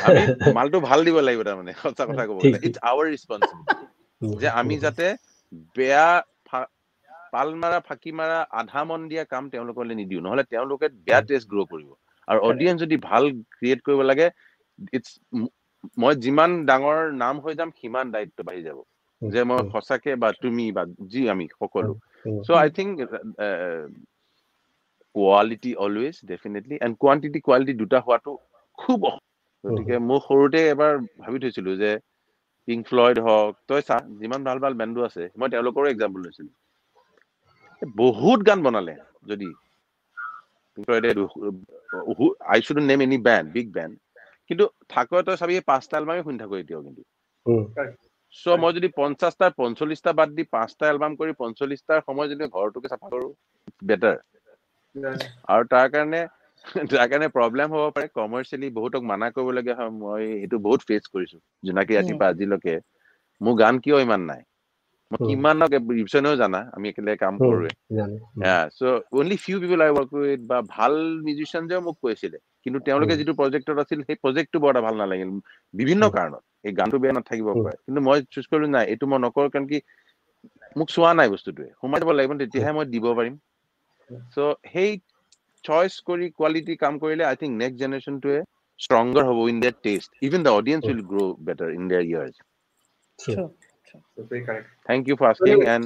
[0.00, 3.86] আমি মালটো ভাল দিব লাগিব তাৰমানে সঁচা কথা ক'ব ইটছ আৱাৰ ৰেচপনচিবিলিটি
[4.36, 5.06] যে আমি যাতে
[5.74, 6.08] বেয়া
[7.32, 11.68] পাল মাৰা ফাঁকি মাৰা আধা মন দিয়া কাম তেওঁলোকলৈ নিদিওঁ। নহলে তেওঁলোকে বেয়া টেষ্ট গ্ৰ'
[11.68, 11.90] কৰিব।
[12.28, 14.26] আৰু অডিয়েঞ্চ যদি ভাল ক্ৰিয়েট কৰিব লাগে
[14.92, 15.08] ইটছ
[15.98, 18.78] মই যিমান ডাঙৰ নাম হৈ যাম সিমান দায়িত্ব বাঢ়ি যাব।
[19.22, 21.92] যে মই সঁচাকে বা তুমি বা যি আমি সকলো।
[22.44, 22.92] So' I think
[25.18, 28.32] quality always definitely and quantity quality দুটা হোৱাটো
[28.78, 29.00] খুব
[29.64, 31.90] গতিকে মোৰ সৰুতে এবাৰ ভাবি থৈছিলো যে
[32.68, 36.52] পিংক ফ্লয়ড হওক তই চা যিমান ভাল ভাল বেণ্ডো আছে মই তেওঁলোকৰো এক্সাম্পল লৈছিলো।
[37.96, 38.94] বহুত গান বনালে
[39.24, 39.48] যদি।
[42.48, 43.94] I should name any band big band
[44.50, 47.02] কিন্তু থাকৈ তই চাবি পাঁচটা এলবামেই শুনি থাকো এতিয়াও কিন্তু।
[48.36, 53.06] চ' মই যদি পঞ্চাছটা পঞ্চল্লিছটা বাদ দি পাঁচটা এলবাম কৰি পঞ্চল্লিছটাৰ সময় যদি ঘৰটোকে চাফা
[53.14, 53.26] কৰো
[53.82, 54.16] বেটাৰ
[55.48, 56.20] আৰু তাৰ কাৰণে
[56.92, 61.38] তাৰ কাৰণে প্ৰব্লেম হ'ব পাৰে কমাৰ্চিয়েলি বহুতক মানা কৰিবলগীয়া হয় মই এইটো বহুত ফেচ কৰিছো
[61.62, 62.74] জোনাকী ৰাতিপুৱা আজিলৈকে।
[63.40, 64.42] মোৰ গান কিয় ইমান নাই?
[65.10, 65.56] মই কিমান
[65.90, 67.70] ৰিপচনেও জানা আমি একেলগে কাম কৰোৱে।
[68.72, 68.82] So'
[69.14, 70.92] only few people I work with বা ভাল
[71.86, 75.30] মোক কৈছিলে কিন্তু তেওঁলোকে যিটো প্ৰজেক্টত আছিল সেই প্ৰজেক্টটো বৰ এটা ভাল নালাগিল
[75.74, 79.48] বিভিন্ন কাৰণত। এই গানটো বেয়া নাথাকিব পাৰে কিন্তু মই চুজ কৰিলো নাই এইটো মই নকৰো
[79.50, 79.78] কাৰণ কি
[80.76, 83.34] মোক চোৱা নাই বস্তুটোৱে। সোমাই যাব লাগিব তেতিয়াহে মই দিব পাৰিম।
[84.35, 84.91] চ' সেই
[85.63, 88.39] চইচ কৰি কোৱালিটি কাম কৰিলে আই থিংক নেক্সট জেনেৰেশ্যনটোৱে
[88.79, 92.37] ষ্ট্ৰংগাৰ হ'ব in their taste even the audience will grow' better in their years
[94.89, 95.83] Thank you for asking and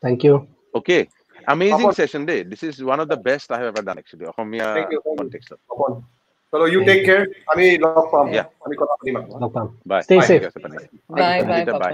[0.00, 0.34] thank you.
[0.74, 1.08] Okay,
[1.48, 2.42] amazing session day.
[2.44, 4.26] This is one of the best I have ever done actually.
[4.26, 4.68] Ohomia
[5.18, 5.52] context.
[6.52, 7.24] So you take care.
[7.52, 8.46] আমি লগ পাম Yeah.
[8.64, 10.04] আমি কথা পাতিম লগ পাম Bye.
[10.06, 10.28] Stay Bye.
[10.30, 10.42] safe.
[10.42, 10.76] ঠিক আছে, Pani.
[11.20, 11.74] Bye, bye, Bye.
[11.74, 11.88] Papa.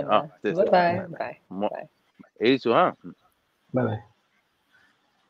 [2.74, 4.11] Ah,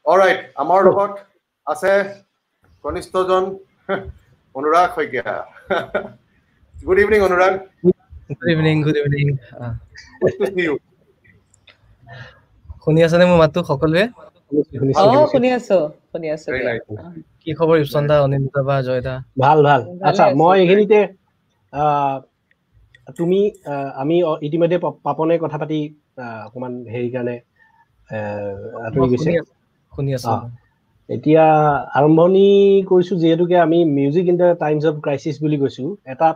[0.05, 1.11] alright আমাৰ লগত
[1.67, 1.91] আছে
[2.85, 3.43] কনিষ্ঠজন
[4.55, 5.33] Anurag Saikia.
[6.83, 7.53] Good evening Anurag.
[8.31, 9.25] Good evening good evening
[10.21, 10.75] Good to see you.
[12.83, 14.03] শুনি আছেনে মোৰ মাতটো সকলোৱে?
[15.31, 16.49] শুনি আছো শুনি আছো.
[17.41, 20.99] কি খবৰ ইপচন দা অনিন্দিতা বা জয় দা ভাল। ভাল আচ্ছা। মই এইখিনিতে
[23.17, 23.39] তুমি
[23.95, 24.15] আমি
[24.47, 24.77] ইতিমধ্যে
[25.07, 25.79] পাপনে কথা পাতি
[26.15, 27.35] আহ, অকমান হেৰি কাৰণে
[28.85, 29.31] আঁতৰি গৈছে।
[29.93, 30.33] শুনি আছো।
[31.09, 31.43] এতিয়া
[31.93, 32.41] আৰম্ভণি
[32.87, 36.29] কৰিছো যিহেতুকে আমি music in the times of crisis বুলি কৈছো। এটা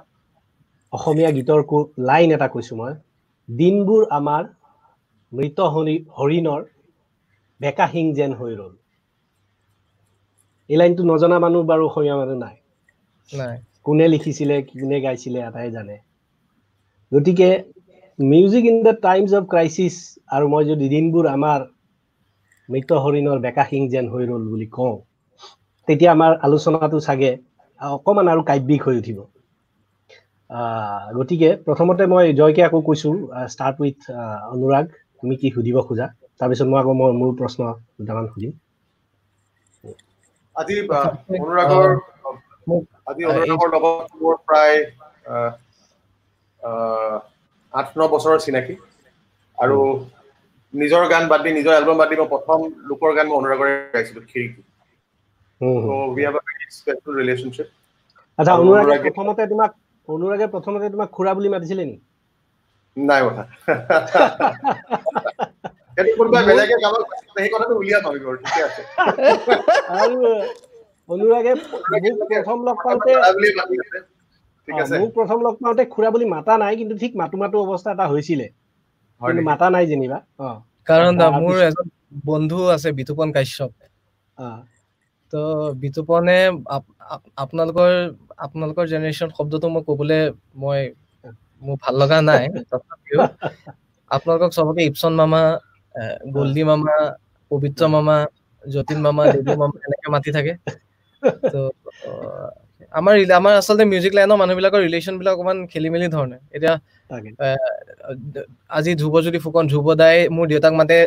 [0.94, 1.64] অসমীয়া গীতৰ
[2.06, 2.94] লাইন এটা কৈছো মই।
[3.50, 4.50] দিনবোৰ আমাৰ
[5.32, 6.68] মৃত হৰি- হৰিণৰ
[7.62, 8.74] বেকা শিং যেন হৈ ৰ'ল।
[10.70, 12.56] এই লাইনটো নজনা মানুহ বাৰু অসমীয়া মানুহ নাই।
[13.32, 15.96] নাই। কোনে লিখিছিলে কোনে গাইছিলে এটাই জানে।
[17.12, 17.50] গতিকে
[18.20, 19.96] music in the times of crisis
[20.32, 21.60] আৰু মই যদি দিনবোৰ আমাৰ
[22.70, 24.96] মৃত হৰিণৰ বেকা শিং যেন হৈ ৰ'ল বুলি কওঁ।
[25.88, 27.32] তেতিয়া আমাৰ আলোচনাটো চাগে
[27.82, 29.20] অকণমান আৰু কাব্যিক হৈ উঠিব।
[31.18, 33.12] গতিকে প্ৰথমতে মই জয়কে আকৌ কৈছো
[33.50, 34.10] ষ্টাৰ্ট উইথ
[34.52, 36.10] অনুৰাগ তুমি কি সুধিব খোজা?
[36.40, 38.58] তাৰপিছত মই আকৌ মই মোৰ প্ৰশ্ন দুটামান সুধিম।
[40.56, 40.76] আজি
[41.38, 41.94] অনুৰাগৰ
[42.68, 44.78] মোক- আজি অনুৰাগৰ লগত মোৰ প্ৰায়
[47.74, 48.78] আঠ ন বছৰৰ চিনাকি।
[49.58, 49.80] আৰু
[50.74, 52.60] নিজৰ গান বাদ দি নিজৰ এলবাম বাদ দি মই প্ৰথম
[52.90, 54.62] লোকৰ গান মই অনুৰাগৰে গাইছিলো খিৰিকী।
[58.40, 59.72] আচ্ছা অনুৰাগে প্ৰথমতে তোমাক
[60.08, 62.02] অনুৰাগে প্ৰথমতে তোমাক খুৰা বুলি মাতিছিলে নেকি
[62.98, 63.44] নাই কথা
[71.10, 73.12] অনুৰাগে মোক প্ৰথম লগ পাওঁতে
[75.02, 75.54] মোক প্ৰথম লগ
[75.96, 78.48] খুৰা বুলি মাতা নাই কিন্তু ঠিক মাতো মাতো অৱস্থা এটা হৈছিলে।
[79.22, 79.44] কিন্তু?
[79.50, 80.18] মাতা নাই যেনিবা।
[80.88, 81.14] কাৰণ
[81.46, 81.88] মোৰ এজন
[82.26, 83.72] বন্ধু আছে বিতুপন কাশ্যপ।
[85.34, 85.40] তো
[85.74, 86.38] বিতুপনে
[86.76, 87.90] আপ- আপ- আপোনালোকৰ
[88.38, 90.22] আপোনালোকৰ জেনেৰেশ্যন শব্দটো মই ক'বলৈ
[90.56, 90.82] মই
[91.62, 93.22] মোৰ ভাল লগা নাই তথাপিও
[94.12, 95.42] আপোনালোকক চবকে ইপচন মামা
[96.36, 96.96] গল্ডি মামা
[97.52, 98.16] পবিত্ৰ মামা
[98.64, 100.54] যতীন মামা দেৱী মামা এনেকে মাতি থাকে।
[101.52, 101.60] তো
[102.94, 106.74] আমাৰ আমাৰ আচলতে মিউজিক লাইনৰ মানুহবিলাকৰ ৰিলেশ্যন বিলাক অকমান খেলি মেলি ধৰণে। এতিয়া
[108.72, 110.98] আজি ধ্ৰুৱজ্যোতি ফুকন ধ্ৰুৱ দাই মোৰ দেউতাক মাতে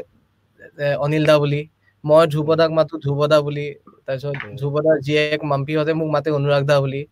[0.99, 1.61] অনিল দা বুলি।
[2.05, 3.66] মই ধ্ৰুৱ দাক মাতো ধ্ৰুৱ দা বুলি।
[4.07, 7.03] তাৰপিছত ধ্ৰুৱ দাৰ জীয়েক মাম্পীহঁতে মোক মাতে অনুৰাগ দা বুলি।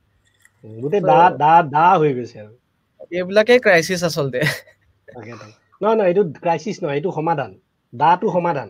[3.12, 4.40] এইবিলাকে ক্ৰাইচিছ আচলতে।
[5.80, 7.50] নহয় নহয় এইটো ক্ৰাইচিছ নহয় এইটো সমাধান।
[7.92, 8.68] দাটো সমাধান।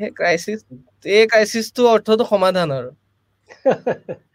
[0.00, 0.60] সেই ক্ৰাইচিছ
[1.04, 2.90] এই ক্ৰাইচিছটো অৰ্থটো সমাধান আৰু।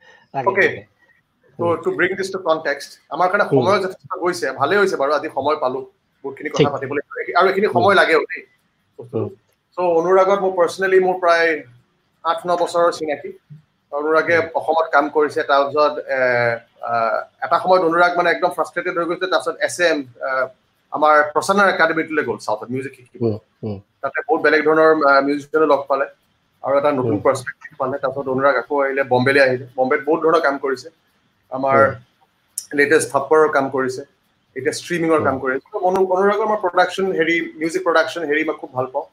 [1.59, 5.30] তো to bring this to context আমাৰ কাৰণে সময় যথেষ্ট গৈছে ভালেই হৈছে বাৰু আজি
[5.38, 5.80] সময় পালো।
[6.25, 7.01] বহুতখিনি কথা। পাতিবলৈ
[7.39, 8.41] আৰু এইখিনি সময় লাগেও দেই।
[9.77, 11.49] চ' অনুৰাগত মোৰ পাৰ্চনেলি মোৰ প্ৰায়
[12.23, 13.30] আঠ ন বছৰৰ চিনাকি।
[13.91, 15.93] অনুৰাগে অসমত কাম কৰিছে তাৰপিছত
[17.45, 19.97] এটা সময়ত অনুৰাগ মানে একদম ফ্ৰাষ্ট্ৰেটেড হৈ গৈছে তাৰপিছত এছ এম
[20.91, 23.23] আমাৰ প্ৰচানৰ একাডেমীটোলৈ গ'ল চাউথত মিউজিক শিকিব।
[24.03, 24.91] তাতে বহুত বেলেগ ধৰণৰ
[25.27, 26.05] মিউজিচিয়ানো লগ পালে।
[26.64, 30.55] আৰু এটা নতুন। পাৰ্চপেক্টিভ পালে তাৰপিছত অনুৰাগ আকৌ আহিলে বম্বেলৈ আহিলে। বম্বেত বহুত ধৰণৰ কাম
[30.64, 30.88] কৰিছে।
[31.51, 31.78] আমাৰ
[32.80, 34.01] লেটেষ্ট থাপ্পৰৰ কাম কৰিছে।
[34.55, 38.86] এতিয়া ষ্ট্ৰিমিঙৰ কাম কৰি আছে অনুৰাগৰ মই প্ৰডাকশ্যন হেৰি মিউজিক প্ৰডাকশ্যন হেৰি মই খুব ভাল
[38.93, 39.07] পাওঁ।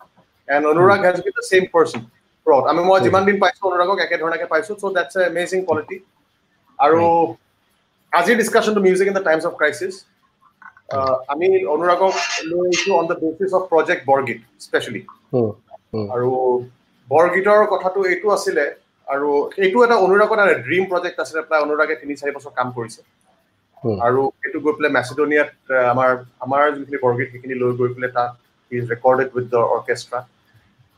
[0.48, 2.00] And Anurag has been the same person
[2.46, 5.96] throughout আমি মই যিমান দিন পাইছো অনুৰাগক একেধৰণে পাইছো। So' that's a amazing quality
[6.78, 7.00] আৰু
[8.12, 9.94] আজিৰ ডিছকাশ্যনটো music in the times of crisis
[11.32, 12.14] আমি অনুৰাগক
[12.50, 15.02] লৈ আহিছো on the basis of project Borgeet specially.
[16.14, 16.28] আৰু
[17.08, 18.64] বৰগীতৰ কথাটো এইটো আছিলে
[19.08, 19.28] আৰু
[19.64, 23.00] এইটো এটা অনুৰাগৰ এটা ড্ৰিম প্ৰজেক্ট আছিলে প্ৰায় অনুৰাগে তিনি চাৰি বছৰ কাম কৰিছে।
[24.06, 25.50] আৰু এইটো গৈ পেলাই মেচিডনিয়াত
[25.92, 26.10] আমাৰ
[26.44, 28.30] আমাৰ যোনখিনি বৰগীত সেইখিনি লৈ গৈ পেলাই তাত
[28.72, 30.18] is recorded with the orchestra.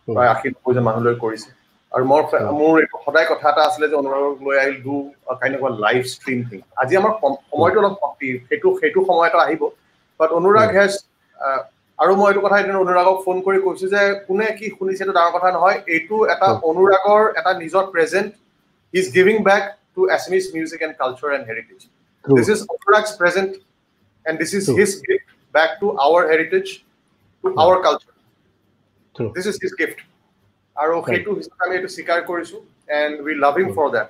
[0.08, 1.48] প্ৰায় আশী নব্বৈজন মানুহ লৈ কৰিছে
[1.92, 2.22] আৰু মোৰ।
[2.60, 4.96] মোৰ সদায় কথা এটা আছিলে যে অনুৰাগক লৈ আহিল do
[5.40, 7.94] kind of live stream thing আজি আমাৰ সম- সময়টো অলপ
[8.48, 9.62] সেইটো সেইটো সময় এটা আহিব
[10.20, 10.92] বাট অনুৰাগ হেজ
[11.98, 15.32] আৰু মই এইটো কথা এদিন অনুৰাগক ফোন কৰি কৈছো যে কোনে কি শুনিছে এইটো ডাঙৰ
[15.36, 18.30] কথা নহয় এইটো এটা। অনুৰাগৰ এটা নিজৰ present
[18.94, 19.62] is giving back
[19.94, 21.80] to Assamese music and culture and heritage
[22.24, 23.50] Anurag's present,
[24.26, 24.76] and this is True.
[24.76, 26.70] his gift back to our heritage,
[27.44, 28.14] to our culture.
[29.14, 29.32] True.
[29.36, 29.98] This is his gift.
[30.76, 30.94] আৰু.
[31.08, 32.56] সেইটো হিচাপে আমি এইটো স্বীকাৰ কৰিছো
[33.00, 34.08] and we love him for that.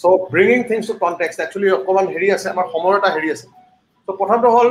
[0.00, 3.46] So' bringing things to context actually অকণমান হেৰি আছে আমাৰ সময়ৰ এটা হেৰি আছে
[4.08, 4.68] চ' প্ৰথমটো হ'ল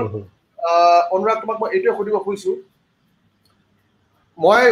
[1.16, 2.52] অনুৰাগ তোমাক মই এইটোৱে সুধিব খুজিছো।
[4.38, 4.64] মই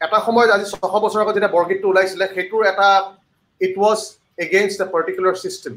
[0.00, 2.88] এটা সময়ত আজি ছশ বছৰ আগত যেতিয়া বৰগীতটো ওলাইছিলে সেইটোৰ এটা
[3.60, 4.00] it was
[4.44, 5.74] against a particular system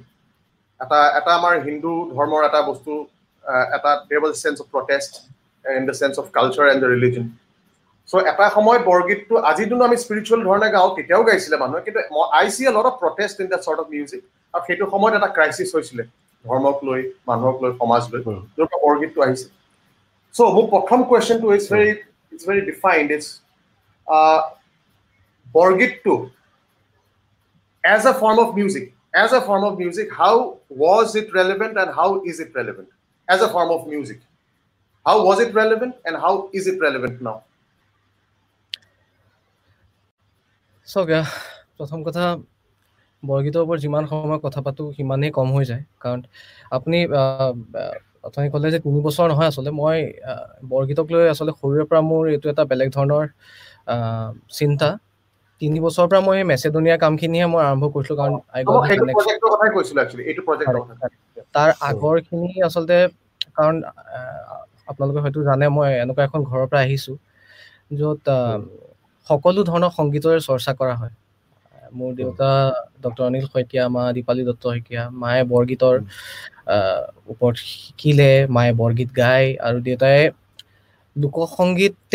[0.79, 2.91] এটা এটা আমাৰ হিন্দু ধৰ্মৰ এটা বস্তু
[3.77, 3.91] এটা
[4.23, 5.11] was sense of protest
[5.65, 7.25] in the sense of culture and the religion
[8.09, 11.99] so' এটা সময়ত বৰগীতটো আজি যোনটো আমি স্পিৰিচুৱেল ধৰণে গাওঁ তেতিয়াও গাইছিলে মানুহে। কিন্তু
[12.39, 14.21] I see a lot of protest in the sort of music
[14.53, 16.03] আৰু সেইটো সময়ত এটা ক্ৰাইচিছ হৈছিলে।
[16.44, 19.46] ধৰ্মক লৈ মানুহক লৈ সমাজ লৈ উম। য'ৰ পৰা বৰগীতটো আহিছে
[20.34, 21.88] চ' মোৰ প্ৰথম কুৱেশ্যনটো is very
[22.32, 23.26] it's very defined it's
[25.54, 26.14] বৰগীতটো
[27.84, 30.34] as a form of music, as a form of music, how
[30.82, 32.88] was it relevant and how is it relevant?
[33.28, 34.18] As a form of music,
[35.06, 37.36] how was it relevant and how is it relevant now?
[40.86, 41.30] চাওক আহ,
[41.78, 42.24] প্ৰথম কথা
[43.23, 46.19] বৰগীতৰ ওপৰত যিমান সময় কথা পাতো সিমানেই কম হৈ যায়। কাৰণ
[46.77, 46.97] আপুনি
[48.27, 49.99] অথনি ক'লে যে তিনি বছৰ নহয় আচলতে মই
[50.71, 53.23] বৰগীতক লৈ আচলতে সৰুৰে পৰা মোৰ এইটো এটা বেলেগ ধৰণৰ
[54.59, 54.89] চিন্তা।
[55.61, 58.33] তিনি বছৰৰ পৰা মই মেচেডনিয়া কামখিনিহে মই আৰম্ভ কৰিছিলো কাৰণ
[61.55, 62.97] তাৰ আগৰখিনি আচলতে
[63.57, 63.75] কাৰণ
[64.91, 67.13] আপোনালোকে হয়তো জানে মই এনেকুৱা এখন ঘৰৰ পৰা আহিছো
[67.99, 68.27] য'ত
[69.27, 71.13] সকলো ধৰণৰ সংগীতৰে চৰ্চা কৰা হয়।
[71.91, 72.49] মোৰ দেউতা
[72.99, 75.95] ডক্টৰ অনিল শইকীয়া মা দীপালী দত্ত শইকীয়া মায়ে বৰগীতৰ
[77.31, 80.19] ওপৰত শিকিলে মায়ে বৰগীত গায় আৰু দেউতাই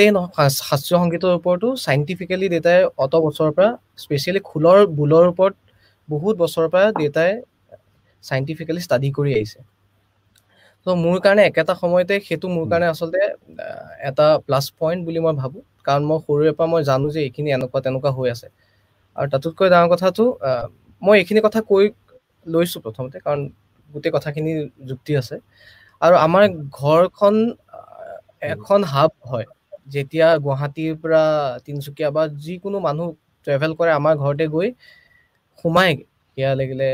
[0.08, 3.68] নহয় শাস- শাস্ত্ৰীয় সংগীতৰ ওপৰতো চাইণ্টিফিকেলি দেউতাই অত বছৰৰ পৰা
[4.02, 5.54] স্পেচিয়েলি খোলৰ বোলৰ ওপৰত
[6.08, 7.32] বহুত বছৰৰ পৰা দেউতাই
[8.24, 9.58] চাইণ্টিফিকেলি ষ্টাডি কৰি আহিছে।
[10.86, 13.20] ত' মোৰ কাৰণে একেটা সময়তে সেইটো মোৰ কাৰণে আচলতে
[14.08, 17.84] এটা প্লাছ পইণ্ট বুলি মই ভাবোঁ। কাৰণ মই সৰুৰে পৰা মই জানো যে এইখিনি এনেকুৱা
[17.84, 18.48] তেনেকুৱা হৈ আছে।
[19.16, 20.24] আৰু তাতোতকৈ ডাঙৰ কথাটো
[21.02, 21.84] মই এইখিনি কথা কৈ
[22.46, 23.40] লৈছোঁ প্ৰথমতে কাৰণ
[23.90, 24.52] গোটেই কথাখিনি
[24.88, 25.36] যুক্তি আছে।
[26.02, 26.42] আৰু আমাৰ
[26.80, 27.34] ঘৰখন
[28.52, 29.46] এখন হাব হয়।
[29.94, 31.22] যেতিয়া গুৱাহাটীৰ পৰা
[31.66, 33.06] তিনিচুকীয়া বা যিকোনো মানুহ
[33.46, 34.68] ট্ৰেভেল কৰে আমাৰ ঘৰতে গৈ
[35.58, 35.90] সোমাই
[36.36, 36.88] সেয়া লাগিলে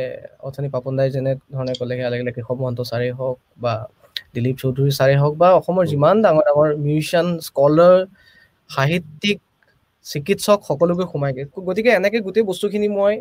[0.49, 3.73] অথনি পাপন দাই যেনে ধৰণে ক'লে সেয়া লাগিলে কেশৱ মহন্ত ছাৰেই হওক বা
[4.35, 7.97] দিলীপ চৌধুৰী ছাৰেই হওক বা অসমৰ যিমান ডাঙৰ ডাঙৰ মিউজিচিয়ান স্কলাৰ
[8.71, 9.39] সাহিত্যিক
[10.07, 13.15] চিকিৎসক সকলোকে সোমাইগে গতিকে এনেকে গোটেই বস্তুখিনি মই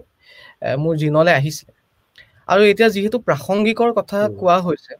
[0.77, 1.73] মোৰ জিনলৈ আহিছিলে
[2.49, 4.93] আৰু এতিয়া যিহেতু প্ৰাসংগিকৰ কথা। কোৱা হৈছে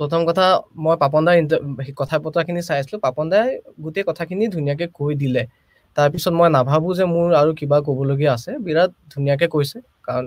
[0.00, 0.44] প্ৰথম কথা
[0.78, 1.62] মই পাপন ইণ্টাৰ-
[2.00, 3.48] কথা বতৰাখিনি চাই আছিলো পাপন দাই
[3.80, 5.42] গোটেই কথাখিনি ধুনীয়াকে কৈ দিলে।
[5.96, 10.26] তাৰপিছত মই নাভাবো যে মোৰ আৰু কিবা ক'বলগীয়া আছে বিৰাট ধুনীয়াকে কৈছে কাৰণ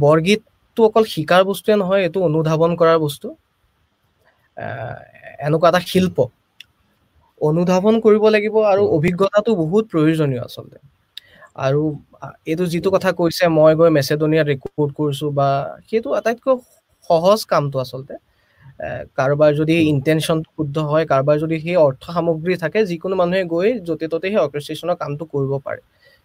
[0.00, 3.28] বৰগীতটো অকল শিকাৰ বস্তুৱে নহয় এইটো অনুধাৱন কৰাৰ বস্তু।
[5.40, 6.16] এনেকুৱা এটা শিল্প।
[7.40, 10.76] অনুধাৱন কৰিব লাগিব আৰু। অভিজ্ঞতাটো বহুত প্ৰয়োজনীয় আচলতে।
[11.58, 11.82] আৰু
[12.46, 15.48] এইটো যিটো কথা কৈছে মই গৈ মেচেডনিয়াত ৰেকৰ্ড কৰিছো বা
[15.88, 16.54] সেইটো আটাইতকৈ
[17.10, 18.14] সহজ কামটো আচলতে।
[19.18, 24.06] কাৰোবাৰ যদি ইণ্টেনশ্যন শুদ্ধ হয় কাৰোবাৰ যদি সেই অৰ্থ সামগ্ৰী থাকে যিকোনো মানুহে গৈ য'তে
[24.12, 25.80] ত'তে সেই অৰ্কেষ্ট্ৰেশ্যনৰ কামটো কৰিব পাৰে।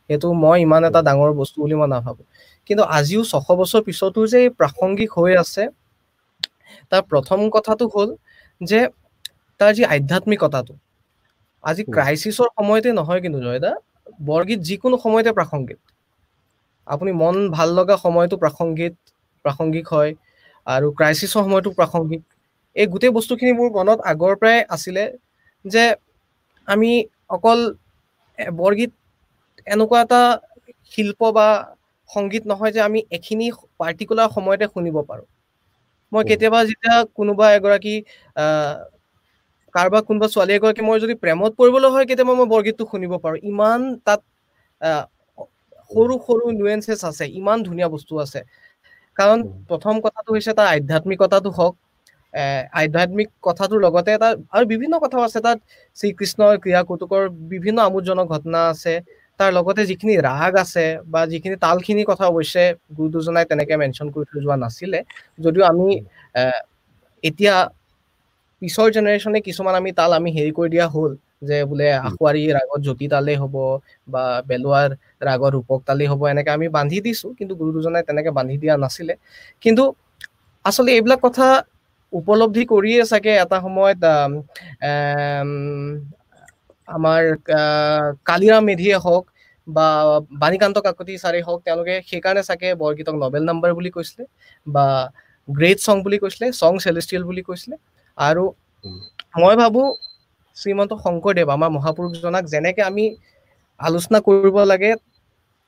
[0.09, 2.21] সেইটো মই ইমান এটা ডাঙৰ বস্তু বুলি মই নাভাবো।
[2.69, 5.63] কিন্তু আজিও ছশ বছৰ পিছতো যে প্ৰাসংগিক হৈ আছে
[6.91, 8.09] তাৰ প্ৰথম কথাটো হ'ল
[8.61, 8.79] যে
[9.59, 10.73] তাৰ যি আধ্যাত্মিকতাটো
[11.65, 13.71] আজি ক্ৰাইচিছৰ সময়তে নহয় কিন্তু জয়দা
[14.23, 15.79] বৰগীত যিকোনো সময়তে প্ৰাসংগিক।
[16.87, 18.93] আপুনি মন ভাল লগা সময়টো প্ৰাসংগিক
[19.45, 20.11] প্ৰাসংগিক হয়
[20.67, 22.21] আৰু ক্ৰাইচিছৰ সময়টো প্ৰাসংগিক।
[22.75, 25.03] এই গোটেই বস্তুখিনি মোৰ মনত আগৰ পৰাই আছিলে
[25.65, 25.83] যে
[26.67, 26.91] আমি
[27.29, 27.59] অকল
[28.57, 28.91] বৰগীত
[29.67, 30.21] এনেকুৱা এটা
[30.91, 31.47] শিল্প বা
[32.09, 33.47] সংগীত নহয় যে আমি এখিনি
[33.79, 35.25] পাৰ্টিকুলাৰ সময়তে শুনিব পাৰোঁ।
[36.11, 37.95] মই কেতিয়াবা যেতিয়া কোনোবা এগৰাকী
[39.75, 43.79] কাৰোবাৰ কোনোবা ছোৱালী এগৰাকী মই যদি প্ৰেমত পৰিবলৈ হয় কেতিয়াবা মই বৰগীতটো শুনিব পাৰোঁ। ইমান
[44.05, 44.21] তাত
[45.91, 48.39] সৰু সৰু নুৱেঞ্চেছ আছে ইমান ধুনীয়া বস্তু আছে।
[49.17, 49.39] কাৰণ
[49.69, 51.73] প্ৰথম কথাটো হৈছে তাৰ আধ্যাত্মিকতাটো হওক
[52.81, 55.57] আধ্যাত্মিক কথাটোৰ লগতে এটা আৰু বিভিন্ন কথাও আছে। তাত
[55.97, 57.21] শ্ৰীকৃষ্ণৰ ক্ৰিয়া কৌতুকৰ
[57.53, 58.93] বিভিন্ন আমোদজনক ঘটনা আছে।
[59.39, 62.63] তাৰ লগতে যিখিনি ৰাগ আছে বা যিখিনি তালখিনি কথা অৱশ্যে
[62.97, 64.99] গুৰু দুজনাই তেনেকে মেনশ্যন কৰি থৈ যোৱা নাছিলে।
[65.39, 65.87] যদিও আমি
[67.23, 67.55] এতিয়া
[68.61, 71.11] পিছৰ জেনেৰেশ্যনে কিছুমান আমি তাল আমি হেৰি কৰি দিয়া হ'ল
[71.41, 73.55] যে বোলে আখুৱাৰী ৰাগত জ্যোতি তালেই হ'ব
[74.07, 74.89] বা বেলুৱাৰ
[75.21, 79.13] ৰাগত ৰূপক তালেই হ'ব এনেকে আমি বান্ধি দিছো কিন্তু গুৰু দুজনাই তেনেকে বান্ধি দিয়া নাছিলে।
[79.63, 79.83] কিন্তু
[80.65, 81.45] আচলতে এইবিলাক কথা
[82.13, 84.03] উপলব্ধি কৰিয়ে চাগে এটা সময়ত
[86.87, 87.21] আমাৰ
[88.29, 89.23] কালিৰাম মেধিয়ে হওক
[89.67, 89.85] বা
[90.41, 94.23] বাণীকান্ত কাকতি ছাৰে হওক তেওঁলোকে সেইকাৰণে চাগে বৰগীতক নবেল নাম্বাৰ বুলি কৈছিলে
[94.67, 94.85] বা
[95.47, 97.75] গ্ৰেট চং বুলি কৈছিলে চং চেলেষ্টিয়েল বুলি কৈছিলে।
[98.17, 98.43] আৰু
[99.35, 99.81] মই ভাবো
[100.57, 103.05] শ্ৰীমন্ত শংকৰদেৱ আমাৰ মহাপুৰুষজনাক যেনেকে আমি
[103.79, 104.91] আলোচনা কৰিব লাগে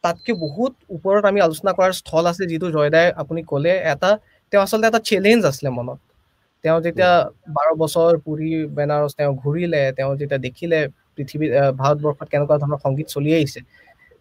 [0.04, 4.10] তাতকে বহুত ওপৰত আমি আলোচনা কৰাৰ স্থল আছে যিটো জয়দাই আপুনি ক'লে। এটা
[4.54, 6.00] তেওঁ আচলতে এটা চেলেঞ্জ আছিলে মনত।
[6.64, 7.12] তেওঁ যেতিয়া
[7.58, 10.80] বাৰ বছৰ পুৰি বেনাৰস তেওঁ ঘূৰিলে তেওঁ যেতিয়া দেখিলে
[11.16, 11.46] পৃথিৱী
[11.82, 13.60] ভাৰতবৰ্ষত কেনেকুৱা ধৰণৰ সংগীত চলি আহিছে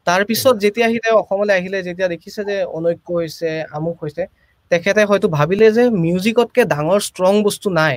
[0.06, 4.22] তাৰ পিছত যেতিয়া আহি তেওঁ অসমলৈ আহিলে যেতিয়া দেখিছে যে অনৈক্য হৈছে আমুক হৈছে
[4.70, 7.94] তেখেতে হয়তো ভাবিলে যে মিউজিকতকে ডাঙৰ ষ্ট্ৰং বস্তু নাই।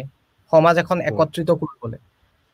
[0.53, 1.99] সমাজ এখন একত্ৰিত কৰিবলৈ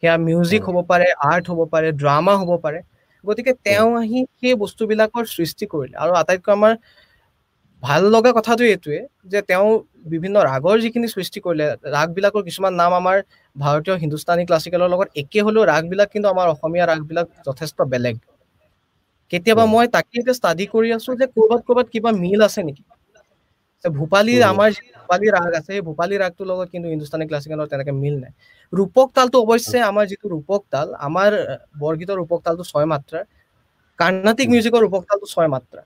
[0.04, 2.80] সেয়া মিউজিক হ'ব পাৰে আৰ্ট হ'ব পাৰে ড্ৰামা হ'ব পাৰে।
[3.24, 6.74] গতিকে তেওঁ আহি সেই বস্তুবিলাকৰ সৃষ্টি কৰিলে। আৰু আটাইতকৈ আমাৰ
[7.84, 9.68] ভাল লগা কথাটো এইটোৱে যে তেওঁ
[10.14, 11.66] বিভিন্ন ৰাগৰ যিখিনি সৃষ্টি কৰিলে
[11.96, 13.18] ৰাগবিলাকৰ কিছুমান নাম আমাৰ
[13.56, 18.16] ভাৰতীয় হিন্দুস্তানী ক্লাছিকেলৰ লগত একে হলেও ৰাগবিলাক কিন্তু আমাৰ অসমীয়া ৰাগবিলাক যথেষ্ট বেলেগ।
[19.32, 22.84] কেতিয়াবা মই তাকে এতিয়া ষ্টাডি কৰি আছো যে ক'ৰবাত ক'ৰবাত কিবা মিল আছে নেকি?
[23.98, 28.16] ভূপালী আমাৰ যি ভূপালী ৰাগ আছে সেই ভূপালী ৰাগটোৰ লগত কিন্তু হিন্দুস্তানী ক্লাছিকেলৰ তেনেকে মিল
[28.24, 28.34] নাই।
[28.74, 31.32] ৰূপক তালটো অৱশ্যে আমাৰ যিটো ৰূপক তাল আমাৰ
[31.82, 33.24] বৰগীতৰ ৰূপক তালটো ছয় মাত্ৰাৰ
[34.00, 35.82] কাৰ্ণাটিক মিউজিকৰ ৰূপক তালটো ছয় মাত্ৰা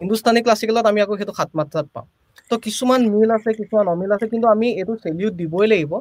[0.00, 2.06] হিন্দুস্তানী ক্লাছিকেলত আমি আকৌ সেইটো সাত মাত্ৰাত পাওঁ।
[2.50, 5.92] তো কিছুমান মিল আছে কিছুমান অমিল আছে কিন্তু আমি এইটো চেলিউট দিবই লাগিব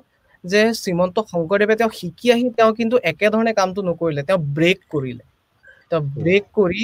[0.43, 5.23] যে শ্ৰীমন্ত শংকৰদেৱে তেওঁ শিকি আহি তেওঁ কিন্তু একেধৰণে কামটো নকৰিলে তেওঁ ব্ৰেক কৰিলে।
[5.91, 6.81] তেওঁ ব্ৰেক কৰি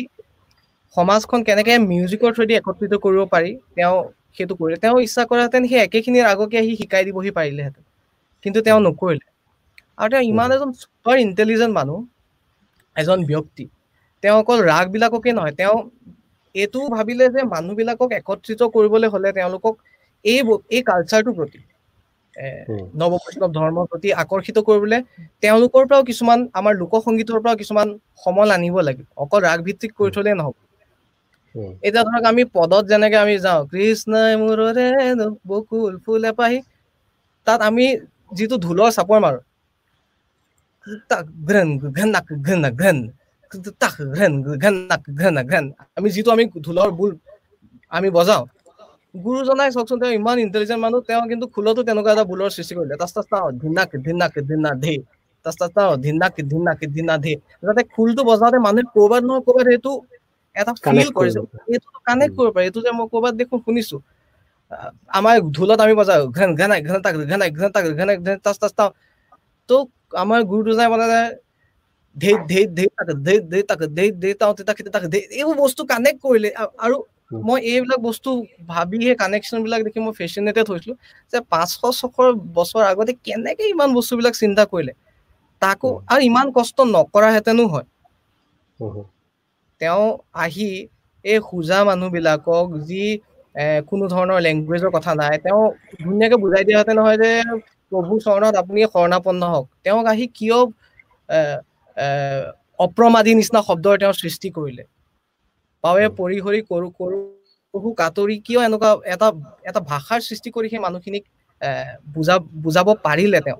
[0.97, 3.97] সমাজখন কেনেকে মিউজিকৰ থ্ৰুদি একত্ৰিত কৰিব পাৰি তেওঁ
[4.37, 7.83] সেইটো কৰিলে। তেওঁ ইচ্ছা কৰাহেঁতেন সেই একেখিনিৰ আগকে আহি শিকাই দিবহি পাৰিলেহেঁতেন
[8.45, 9.25] কিন্তু তেওঁ নকৰিলে।
[9.99, 11.97] আৰু তেওঁ ইমান এজন চুপাৰ ইণ্টেলিজেণ্ট মানুহ
[12.95, 13.65] এজন ব্যক্তি।
[14.23, 15.77] তেওঁ অকল ৰাগবিলাককে নহয় তেওঁ
[16.55, 19.73] এইটোও ভাবিলে যে মানুহবিলাকক একত্ৰিত কৰিবলৈ হলে তেওঁলোকক
[20.25, 20.39] এই
[20.75, 21.59] এই কালচাৰটোৰ প্ৰতি
[22.99, 24.99] নৱ বৈষ্ণৱ ধৰ্মৰ প্ৰতি আকৰ্ষিত কৰিবলৈ
[25.43, 27.87] তেওঁলোকৰ পৰাও কিছুমান আমাৰ লোকসংগীতৰ পৰাও কিছুমান
[28.23, 30.55] সমল আনিব লাগিব অকল ৰাগ ভিত্তিক কৰি থলে নহব।
[31.81, 34.87] এতিয়া ধৰক আমি পদত যেনেকে আমি যাওঁ কৃষ্ণই মূৰৰে
[35.47, 36.59] বকুল ফুল এপাহি
[37.47, 37.85] তাত আমি
[38.31, 39.39] যিটো ঢোলৰ চাপৰ মাৰো
[45.95, 47.11] আমি যিটো আমি ঢোলৰ বুল
[47.91, 48.43] আমি বজাওঁ
[49.15, 53.11] গুৰুজনাই চাওকচোন তেওঁ ইমান ইণ্টেলিজেণ্ট মানুহ তেওঁ কিন্তু খোলতো তেনেকুৱা এটা বুলৰ সৃষ্টি কৰিলে। তাচ
[53.25, 54.95] তাও ধিনাক ধিনাক ধিনা ধে।
[55.45, 57.33] তাচ তাও ধিনাক ধিনাক ধিনা ধে।
[57.63, 59.91] যাতে খোলটো বজাওঁতে মানুহে ক'ৰবাত নহয় ক'ৰবাত সেইটো
[60.55, 63.97] এটা ফিল কৰিছে। এইটো কানেক্ট কৰিব পাৰে এইটো যে মই ক'ৰবাত দেখোন শুনিছো।
[65.13, 68.73] আমাৰ ঢোলত আমি বজাওঁ ঘন ঘনাই ঘন তাক ঘনাই ঘন তাক ঘনাই ঘন তাচ তাচ
[68.75, 68.89] তাও।
[69.69, 69.75] তো
[70.19, 71.05] আমাৰ গুৰু দুজনাই মানে
[72.15, 75.81] ধে ধে ধে তাক ধে ধে তাক ধে ধে তাও তাক তাক ধে এইবোৰ বস্তু
[75.85, 76.49] কানেক্ট কৰিলে।
[76.79, 76.95] আৰু
[77.45, 78.29] মই এইবিলাক বস্তু
[78.67, 80.95] ভাবি সেই কানেকশ্যন বিলাক দেখি মই ফেচিনেটেড হৈছিলো
[81.33, 82.17] যে পাঁচশ ছশ
[82.55, 84.93] বছৰ আগতে কেনেকে ইমান বস্তুবিলাক চিন্তা কৰিলে।
[85.61, 87.87] তাকো আৰু ইমান কষ্ট নকৰাহেঁতেনো হয়।
[89.81, 90.05] তেওঁ
[90.43, 90.69] আহি
[91.25, 93.03] এই খোজা মানুহবিলাকক যি
[93.89, 95.61] কোনো ধৰণৰ লেংগুৱেজৰ কথা নাই তেওঁ
[95.99, 97.31] ধুনীয়াকে বুজাই দিয়াহেঁতেন নহয় যে
[97.91, 100.57] প্ৰভু চৰণত আপুনি শৰণাপন্ন হওক। তেওঁক আহি কিয়
[102.79, 104.83] অপ্ৰমাদী নিচিনা শব্দৰ তেওঁ সৃষ্টি কৰিলে।
[105.83, 107.19] পাৱে পৰিহৰি কৰো কৰো
[107.73, 109.27] বহু কাতৰি কিয় এনেকুৱা এটা
[109.69, 111.23] এটা ভাষাৰ সৃষ্টি কৰি সেই মানুহখিনিক
[112.15, 113.59] বুজা বুজাব পাৰিলে তেওঁ।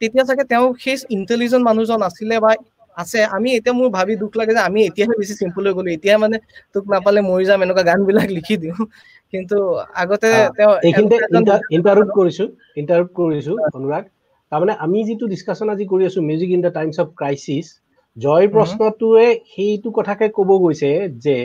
[0.00, 2.50] তেতিয়া চাগে তেওঁ সেই ইণ্টেলিজেণ্ট মানুহজন আছিলে বা
[2.98, 6.14] আছে আমি এতিয়া মোৰ ভাবি দুখ লাগে যে আমি এতিয়াহে বেছি চিম্পল হৈ গলো এতিয়া
[6.18, 6.36] মানে
[6.74, 8.78] তোক নাপালে মৰি যাম এনেকুৱা গান বিলাক লিখি দিওঁ।
[9.32, 9.56] কিন্তু
[10.02, 10.72] আগতে তেওঁ
[11.76, 12.44] ইণ্টাৰভিউ কৰিছো
[12.76, 14.04] ইণ্টাৰভিউ কৰিছো অনুৰাগ।
[14.52, 17.66] তাৰমানে আমি যিটো ডিছকাশ্যন আজি কৰি আছো music in the times of crisis
[18.16, 20.92] Joy প্ৰশ্নটোৱে সেইটো কথাকে ক'ব গৈছে
[21.22, 21.38] যে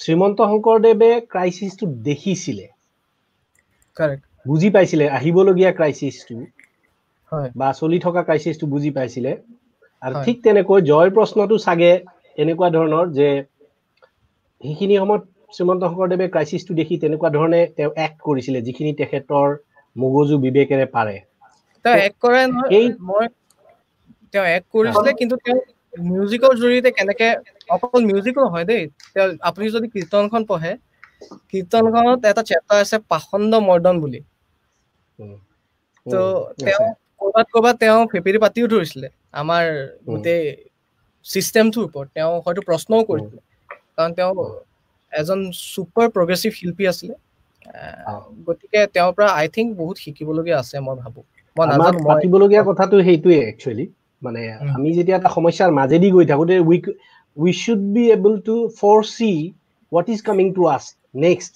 [0.00, 2.70] শ্ৰীমন্ত শংকৰদেৱে ক্ৰাইচিছটো দেখিছিলে।
[4.46, 6.36] বুজি পাইছিলে আহিবলগীয়া ক্ৰাইচিছটো
[7.56, 9.32] বা চলি থকা ক্ৰাইচিছটো বুজি পাইছিলে।
[10.02, 11.90] আৰু ঠিক তেনেকৈ জয় প্ৰশ্নটো চাগে
[12.38, 13.28] এনেকুৱা ধৰণৰ যে
[14.60, 15.22] সেইখিনি সময়ত
[15.52, 19.56] শ্ৰীমন্ত শংকৰদেৱে ক্ৰাইচিছটো দেখি তেনেকুৱা ধৰণে তেওঁ এক্ট কৰিছিলে যিখিনি তেখেতৰ
[19.96, 21.16] মগজু বিবেকেৰে পাৰে।
[21.84, 22.42] তেওঁ কৰে
[23.04, 23.28] মই
[24.72, 25.60] কৰিছিলে কিন্তু তেওঁ
[26.04, 27.28] মিউজিকৰ জৰিয়তে কেনেকে
[27.70, 30.72] অকল মিউজিকো নহয় দেই তেওঁ আপুনি যদি কীৰ্তনখন পঢ়ে
[31.50, 34.20] কীৰ্তনখনত এটা চেপ্টাৰ আছে পাখণ্ড মৰ্দন বুলি।
[36.06, 36.14] ত'
[36.60, 36.84] তেওঁ
[37.20, 39.08] কৰবাত কৰবাত তেওঁ ফেপেৰি পাতিও ধৰিছিলে।
[39.40, 39.64] আমাৰ
[40.08, 40.42] গোটেই
[41.26, 43.40] চিষ্টেমটোৰ ওপৰত। তেওঁ হয়তো প্ৰশ্নও কৰিছিলে।
[43.96, 44.32] কাৰণ তেওঁ
[45.12, 45.38] এজন
[45.72, 47.14] ছুপাৰ প্ৰগ্ৰেছিভ শিল্পী আছিলে।
[48.46, 51.20] গতিকে তেওঁৰ পৰা আই থিংক বহুত শিকিবলগীয়া আছে মই ভাবো।
[51.56, 53.84] মই নাজানো পাতিবলগীয়া কথাটো সেইটোৱে একচুৱেলি
[54.22, 54.40] মানে
[54.76, 56.78] আমি যেতিয়া এটা সমস্যাৰ মাজেদি গৈ থাকোঁতে we
[57.36, 58.56] we should be able to
[59.16, 59.30] foresee
[59.92, 60.84] what is coming to us
[61.24, 61.54] next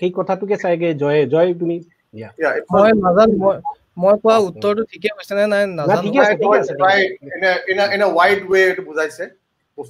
[0.00, 1.76] সেই কথাটোকে চাগে জয় জয় তুমি
[2.72, 3.56] মই নাজানো মই
[3.96, 5.62] মই কোৱা উত্তৰটো ঠিকে হৈছে নে নাই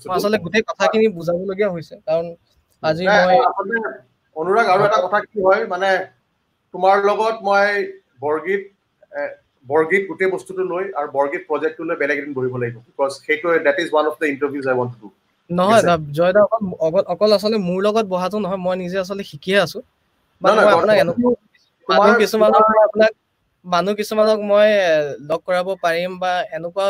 [0.08, 2.26] আচলতে গোটেই কথাখিনি বুজাবলগীয়া হৈছে কাৰণ
[2.82, 3.36] আজি মই
[4.36, 5.90] অনুৰাগ আৰু এটা কথা কি হয় মানে
[6.74, 7.68] তোমাৰ লগত মই
[8.20, 8.62] বৰগীত
[9.66, 13.76] বৰগীত গোটেই বস্তুটো লৈ আৰু বৰগীত প্ৰজেক্টটো লৈ বেলেগ এদিন বহিব লাগিব বিকজ সেইটো that
[13.80, 15.06] is one of the interviews I want to
[15.50, 15.82] নহয়
[16.18, 16.42] জয়দা
[16.86, 19.78] অকল অকল আচলতে মোৰ লগত বহাটো নহয় মই নিজে আচলতে শিকিয়ে আছো।
[20.72, 20.96] আপোনাক
[21.88, 23.12] মানুহ কিছুমানক আপোনাক
[23.64, 24.68] মানুহ কিছুমানক মই
[25.26, 26.86] লগ কৰাব পাৰিম বা এনেকুৱা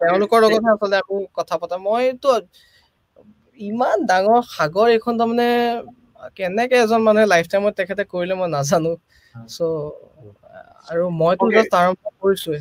[0.00, 2.32] তেওঁলোকৰ লগতহে আচলতে আমি কথা পতা। মইতো
[3.60, 5.48] ইমান ডাঙৰ সাগৰ এইখন তাৰমানে
[6.36, 8.92] কেনেকে এজন মানুহে লাইফ টাইমত তেখেতে কৰিলে মই নাজানো।
[9.48, 9.60] চ'
[10.88, 12.58] আৰু মইতো জাষ্ট আৰম্ভ কৰিছোৱে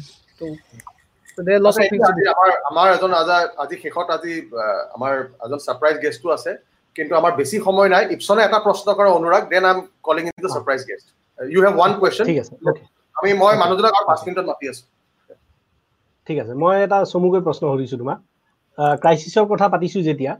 [2.70, 3.12] আমাৰ এজন
[3.58, 4.34] আজি শেষত আজি
[4.94, 5.14] আমাৰ
[5.46, 6.52] এজন ছাৰপ্ৰাইজ গেষ্টটো আছে।
[6.96, 10.36] কিন্তু আমাৰ বেছি সময় নাই। ইপছনে এটা প্ৰশ্ন কৰা Anurag then I am calling in
[10.46, 11.06] the surprise guest
[11.40, 12.26] you have one question
[13.16, 14.84] আমি মই মানুহজনক আৰু পাঁচ মিনিটত মাতি আছো।
[16.28, 18.20] ঠিক আছে মই এটা চমুকৈ প্ৰশ্ন সুধিছো তোমাক।
[19.02, 20.34] ক্ৰাইচিছৰ কথা পাতিছো যেতিয়া।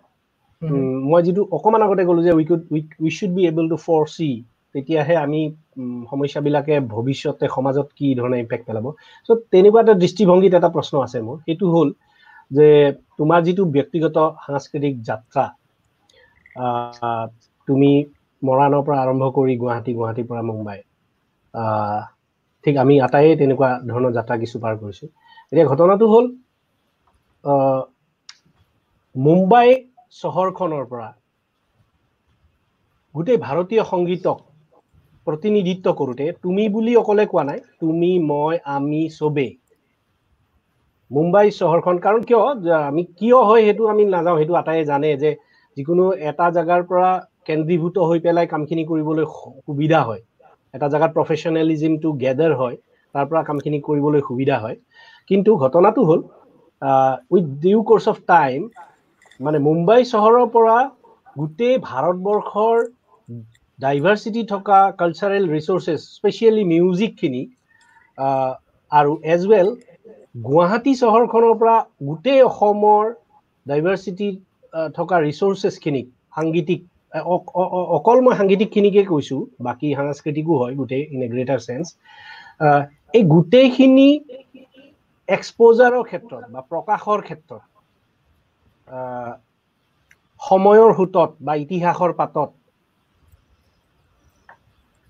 [1.12, 2.62] মই যিটো অকণমান আগতে ক'লো যে we could
[3.04, 3.78] we should be able to
[4.16, 4.30] foresee
[4.76, 5.42] তেতিয়াহে আমি
[6.12, 8.86] সমস্যাবিলাকে ভৱিষ্যতে সমাজত কি ধৰণে ইম্পেক্ট পেলাব।
[9.28, 11.90] চ' তেনেকুৱা এটা দৃষ্টিভংগীত এটা প্ৰশ্ন আছে মোৰ। সেইটো হ'ল
[12.52, 12.68] যে
[13.20, 15.44] তোমাৰ যিটো ব্যক্তিগত সাংস্কৃতিক যাত্ৰা
[16.56, 17.92] তুমি
[18.42, 20.80] মৰাণৰ পৰা আৰম্ভ কৰি গুৱাহাটী গুৱাহাটীৰ পৰা মুম্বাই
[22.64, 25.10] ঠিক আমি আটাইয়ে তেনেকুৱা ধৰণৰ যাত্ৰা কিছু পাৰ কৰিছোঁ।
[25.52, 26.26] এতিয়া ঘটনাটো হ'ল
[29.16, 29.68] মুম্বাই
[30.16, 31.10] চহৰখনৰ পৰা
[33.16, 34.38] গোটেই ভাৰতীয় সংগীতক
[35.28, 39.52] প্ৰতিনিধিত্ব কৰোঁতে তুমি বুলি অকলে কোৱা নাই তুমি মই আমি চবেই
[41.12, 42.40] মুম্বাই চহৰখন কাৰণ কিয়
[42.82, 45.32] আমি কিয় হয় সেইটো আমি নাযাওঁ সেইটো আটাইয়ে জানে যে
[45.78, 47.10] যিকোনো এটা জেগাৰ পৰা
[47.48, 49.26] কেন্দ্ৰীভূত হৈ পেলাই কামখিনি কৰিবলৈ
[49.66, 50.22] সুবিধা হয়।
[50.74, 52.76] এটা জেগাত প্ৰফেচনেলিজিমটো গেডাৰ হয়
[53.16, 54.78] তাৰ পৰা কামখিনি কৰিবলৈ সুবিধা হয়।
[55.30, 56.22] কিন্তু ঘটনাটো হ'ল
[57.34, 58.60] with due course of time
[59.40, 60.78] মানে মুম্বাই চহৰৰ পৰা
[61.36, 62.78] গোটেই ভাৰতবৰ্ষৰ
[63.80, 67.44] ডাইভাৰ্চিটি থকা কালচাৰেল ৰিচৰ্চেছ স্পেচিয়েলি মিউজিকখিনি
[68.92, 69.68] আৰু এজ ৱেল
[70.46, 71.76] গুৱাহাটী চহৰখনৰ পৰা
[72.10, 73.04] গোটেই অসমৰ
[73.66, 74.30] ডাইভাৰ্চিটি
[74.96, 76.82] থকা ৰিচৰ্চেছখিনিক সাংগীতিক
[77.98, 81.86] অকল মই সাংগীতিকখিনিকে কৈছোঁ বাকী সাংস্কৃতিকো হয় গোটেই ইন এ গ্ৰেটাৰ চেঞ্চ
[83.14, 84.10] এই গোটেইখিনি
[85.30, 87.62] এক্সপ'জাৰৰ ক্ষেত্ৰত বা প্ৰকাশৰ ক্ষেত্ৰত
[90.42, 92.50] সময়ৰ সোঁতত বা ইতিহাসৰ পাতত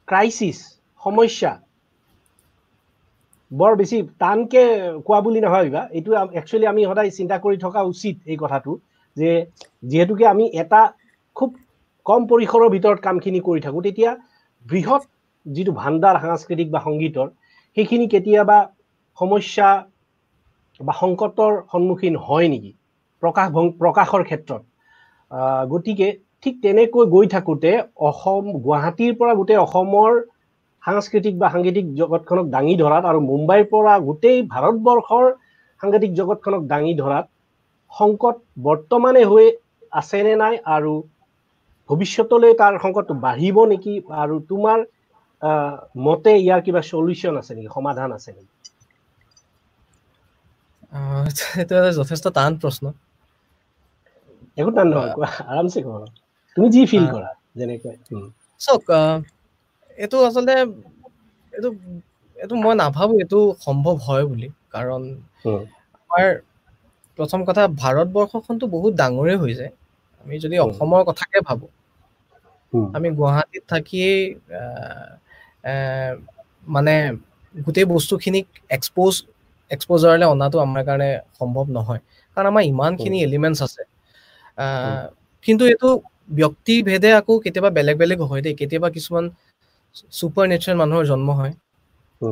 [0.08, 0.58] ক্ৰাইচিছ
[1.04, 1.52] সমস্যা
[3.52, 4.64] বৰ বেছি টানকে
[5.02, 8.72] কোৱা বুলি নাভাবিবা এইটো একচুৱেলি আমি সদায় চিন্তা কৰি থকা উচিত এই কথাটো।
[9.18, 9.32] যে
[9.84, 10.82] যিহেতুকে আমি এটা
[11.36, 11.50] খুব
[12.06, 14.12] কম পৰিসৰৰ ভিতৰত কামখিনি কৰি থাকোঁ তেতিয়া
[14.66, 15.04] বৃহৎ
[15.46, 17.28] যিটো ভাণ্ডাৰ সাংস্কৃতিক বা সংগীতৰ
[17.78, 18.58] সেইখিনি কেতিয়াবা
[19.18, 19.70] সমস্যা
[20.80, 22.72] বা সংকটৰ সন্মুখীন হয় নেকি?
[23.24, 23.48] প্ৰকাশ
[23.80, 24.62] প্ৰকাশৰ ক্ষেত্ৰত।
[25.72, 26.08] গতিকে
[26.44, 27.72] ঠিক তেনেকৈ গৈ থাকোঁতে
[28.08, 30.12] অসম গুৱাহাটীৰ পৰা গোটেই অসমৰ
[30.84, 35.26] সাংস্কৃতিক বা সাংগীতিক জগতখনক দাঙি ধৰাত আৰু মুম্বাইৰ পৰা গোটেই ভাৰতবৰ্ষৰ
[35.82, 37.26] সাংগীতিক জগতখনক দাঙি ধৰাত
[37.92, 39.48] সংকট বৰ্তমানে হৈ
[39.94, 40.94] আছেনে নাই আৰু
[41.90, 44.86] ভৱিষ্যতলৈ তাৰ সংকটটো বাঢ়িব নেকি আৰু তোমাৰ
[46.02, 48.54] মতে ইয়াৰ কিবা চলিউশ্যন আছে নেকি সমাধান আছে নেকি?
[51.56, 52.86] এইটো যথেষ্ট টান প্ৰশ্ন।
[54.58, 55.14] একো টান নহয়
[55.48, 56.08] আৰামছে কোৱা।
[56.58, 57.96] তুমি যি ফিল কৰা যেনেকৈ
[58.62, 58.88] চাওক
[59.98, 60.54] এইটো আচলতে
[61.54, 61.70] এইটো
[62.38, 65.02] এইটো মই নাভাবো এইটো সম্ভৱ হয় বুলি। কাৰণ
[66.02, 66.28] আমাৰ
[67.20, 69.72] প্ৰথম কথা ভাৰতবৰ্ষখনতো বহুত ডাঙৰেই হৈ যায়।
[70.26, 71.68] আমি যদি অসমৰ কথাকে ভাবো
[72.96, 74.20] আমি গুৱাহাটীত থাকিয়েই
[76.68, 76.94] মানে
[77.56, 79.14] গোটেই বস্তুখিনিক এক্সপ'জ
[79.72, 82.02] এক্সপ'জাৰলৈ অনাটো আমাৰ কাৰণে সম্ভৱ নহয়।
[82.38, 83.82] কাৰণ আমাৰ ইমানখিনি এলিমেণ্টছ আছে।
[85.46, 85.90] কিন্তু এইটো
[86.34, 89.26] ব্যক্তিভেদে আকৌ কেতিয়াবা বেলেগ বেলেগ হয় দেই। কেতিয়াবা কিছুমান
[90.14, 91.54] ছুপাৰ নেচাৰেল মানুহৰ জন্ম হয়।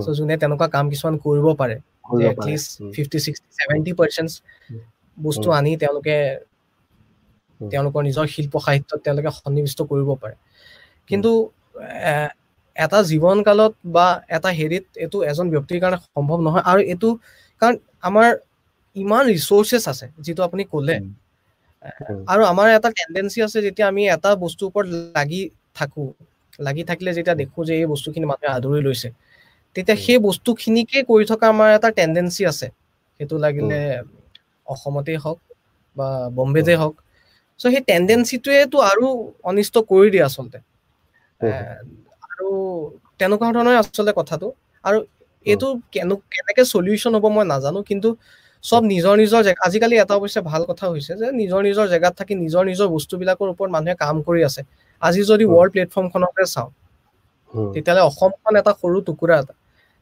[0.02, 1.78] চ' যোনে তেনেকুৱা কাম কিছুমান কৰিব পাৰে।
[2.32, 4.32] At least fifty sixty seventy percent
[5.18, 6.16] বস্তু আনি তেওঁলোকে
[7.62, 10.36] তেওঁলোকৰ নিজৰ শিল্প সাহিত্যত তেওঁলোকে সন্নিৱিষ্ট কৰিব পাৰে।
[11.10, 11.32] কিন্তু
[12.76, 14.08] এটা জীৱন কালত বা
[14.38, 17.10] এটা হেৰিত এইটো এজন ব্যক্তিৰ কাৰণে সম্ভৱ নহয় আৰু এইটো
[17.62, 17.76] কাৰণ
[18.10, 18.30] আমাৰ
[18.96, 20.96] ইমান ৰিচৰ্চেছ আছে যিটো আপুনি ক'লে।
[22.32, 25.42] আৰু আমাৰ এটা টেণ্ডেঞ্চি আছে যেতিয়া আমি এটা বস্তুৰ ওপৰত লাগি
[25.76, 26.04] থাকো
[26.60, 29.10] লাগি থাকিলে যেতিয়া দেখো যে এই বস্তুখিনি মানুহে আদৰি লৈছে।
[29.76, 32.68] তেতিয়া সেই বস্তুখিনিকে কৰি থকা আমাৰ এটা টেণ্ডেঞ্চি আছে।
[33.20, 33.78] সেইটো লাগিলে
[34.68, 35.40] অসমতেই হওক
[35.98, 36.95] বা বম্বেতে হওক।
[37.60, 39.06] চ' সেই টেণ্ডেঞ্চিটোৱেতো আৰু
[39.50, 40.58] অনিষ্ট কৰি দিয়ে আচলতে।
[42.28, 42.48] আৰু
[43.20, 44.48] তেনেকুৱা ধৰণৰ আচলতে কথাটো।
[44.84, 44.98] আৰু
[45.45, 48.10] এইটো কেনে কেনেকে চলিউশ্যন হ'ব মই নাজানো। কিন্তু
[48.64, 52.34] চব নিজৰ নিজৰ জেগা আজিকালি এটা অৱশ্যে ভাল কথা হৈছে যে নিজৰ নিজৰ জেগাত থাকি
[52.38, 54.62] নিজৰ নিজৰ বস্তুবিলাকৰ ওপৰত মানুহে কাম কৰি আছে।
[55.02, 56.70] আজি যদি ৱৰ্ল্ড প্লেটফৰ্মখনকে চাওঁ
[57.74, 59.54] তেতিয়াহ'লে অসমখন এটা সৰু টুকুৰা এটা।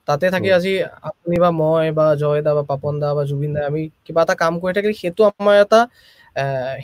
[0.07, 0.69] তাতে থাকি আজি
[1.09, 4.35] আপুনি বা মই বা জয় দা বা পাপন দা বা জুবিন দা আমি কিবা এটা
[4.37, 5.79] কাম কৰি থাকিলে সেইটো আমাৰ এটা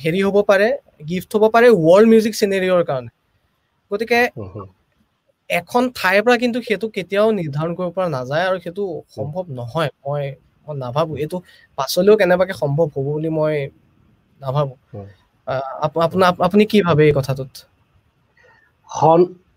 [0.01, 0.67] হেৰি হ'ব পাৰে
[1.05, 3.09] গিফ্ট হ'ব পাৰে ৱৰ্ল্ড মিউজিক চিনেৰিঅ'ৰ কাৰণে।
[3.91, 4.19] গতিকে
[5.49, 10.23] এখন ঠাইৰ পৰা কিন্তু সেইটো কেতিয়াও নিৰ্ধাৰণ কৰিব পৰা নাযায় আৰু সেইটো সম্ভৱ নহয় মই
[10.67, 11.37] মই নাভাবো। এইটো
[11.77, 13.55] পাছলৈও কেনেবাকে সম্ভৱ হ'ব বুলি মই
[14.41, 14.73] নাভাবো।
[16.07, 17.53] আপোনাৰ আপুনি কি ভাবে এই কথাটোত?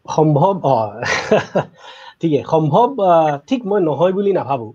[0.08, 0.52] সম্ভৱ
[2.20, 2.88] ঠিকে সম্ভৱ
[3.48, 4.68] ঠিক মই নহয় বুলি নাভাবো।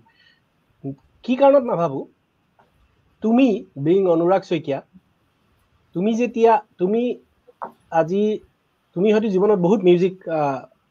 [1.24, 2.00] কি কাৰণত নাভাবো?
[3.22, 3.46] তুমি
[3.82, 4.78] বিং অনুৰাগ শইকীয়া
[5.96, 7.02] তুমি যেতিয়া তুমি
[7.96, 8.22] আজি
[8.96, 10.14] তুমি হয়তো জীৱনত বহুত মিউজিক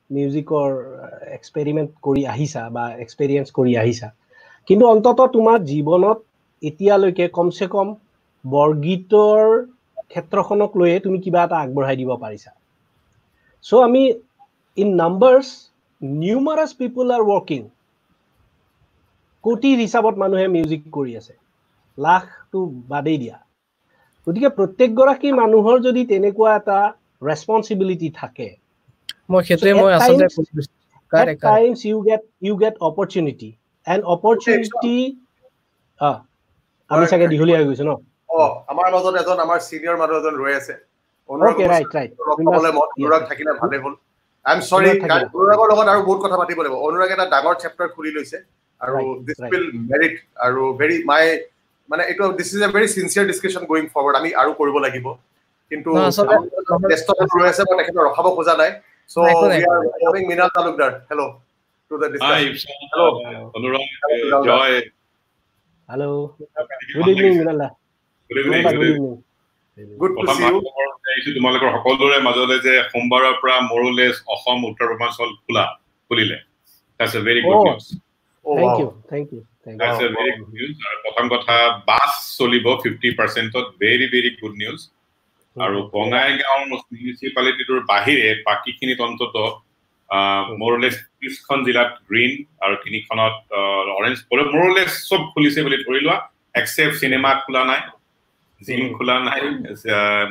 [0.09, 0.69] মিউজিকৰ
[1.37, 4.07] এক্সপেৰিমেণ্ট কৰি আহিছা বা এক্সপেৰিয়েঞ্চ কৰি আহিছা।
[4.67, 6.23] কিন্তু অন্তত তোমাৰ জীৱনত
[6.63, 7.93] এতিয়ালৈকে কমচে কম
[8.45, 9.41] বৰগীতৰ
[10.05, 12.51] ক্ষেত্ৰখনক লৈয়ে তুমি কিবা এটা আগবঢ়াই দিব পাৰিছা।
[13.65, 14.03] চ' আমি
[14.77, 15.47] in numbers
[16.15, 17.67] numerous people are working
[19.43, 21.33] কোটিৰ হিচাপত মানুহে মিউজিক কৰি আছে।
[21.97, 22.59] লাখটো
[22.89, 23.37] বাদেই দিয়া।
[24.27, 26.77] গতিকে প্ৰত্যেকগৰাকী মানুহৰ যদি তেনেকুৱা এটা
[27.21, 28.47] ৰেচপনচিবিলিটি থাকে
[29.29, 30.25] মই সেইটোৱে মই আচলতে
[31.11, 33.49] at times you get you get opportunity.
[33.87, 34.97] And opportunity
[35.99, 36.17] ah
[36.89, 37.91] আমি চাগে দীঘলীয়া হৈ গৈছো ন?
[38.31, 38.39] অ
[38.71, 40.73] আমাৰ মাজত এজন আমাৰ সিনিয়ৰ মানুহ এজন ৰৈ আছে।
[41.29, 42.11] অনুৰাগ ৰাইট ৰাইট
[42.95, 43.93] অনুৰাগ থাকিলে ভালে হ'ল।
[44.45, 44.87] আই এম সৰি
[45.37, 48.37] অনুৰাগৰ লগত আৰু বহুত কথা পাতিব লাগিব। অনুৰাগ এটা ডাঙৰ চেপ্টাৰ খুলি লৈছে
[48.85, 48.97] আৰু
[49.27, 50.15] দিছ উইল মেৰিট
[50.45, 51.23] আৰু ভেৰি মাই
[51.89, 55.07] মানে এইটো this is a very sincere discussion going forward আমি আৰু কৰিব লাগিব।
[55.69, 55.89] কিন্তু
[56.89, 58.71] ব্যস্ততা ৰৈ আছে মই তেখেতক ৰখাব খোজা নাই।
[59.07, 60.91] So we are having Minal Talukdar.
[61.09, 61.27] Hello.
[61.91, 62.55] To the discussion.
[62.55, 63.07] Hi, Hello.
[63.55, 64.71] Anurag, uh, Joy.
[65.89, 66.35] Hello.
[66.95, 68.47] Good
[71.37, 75.63] তোমালোকৰ সকলোৰে মাজলৈ যে সোমবাৰৰ পৰা মৰুলেছ অসম উত্তৰ পূৰ্বাঞ্চল খোলা
[76.07, 76.37] খুলিলে।
[77.45, 77.63] Oh.
[78.45, 78.59] Oh.
[81.03, 81.55] প্ৰথম কথা
[81.89, 84.79] বাছ চলিব ফিফটি পাৰ্চেণ্টত ভেৰি ভেৰি গুড নিউজ
[85.55, 89.35] আৰু বঙাইগাঁও মিউনিচিপালিটিটোৰ বাহিৰে বাকীখিনিত অন্তত
[90.61, 92.31] মৰলেছ ত্ৰিছখন জিলাত গ্ৰীণ
[92.63, 93.35] আৰু তিনিখনত
[93.99, 94.17] অৰেঞ্জ
[94.57, 96.17] মৰলেছ চব খুলিছে বুলি ধৰি লোৱা
[96.61, 97.81] এক্সেপ্ট চিনেমা খোলা নাই।
[98.61, 99.41] জিম খোলা নাই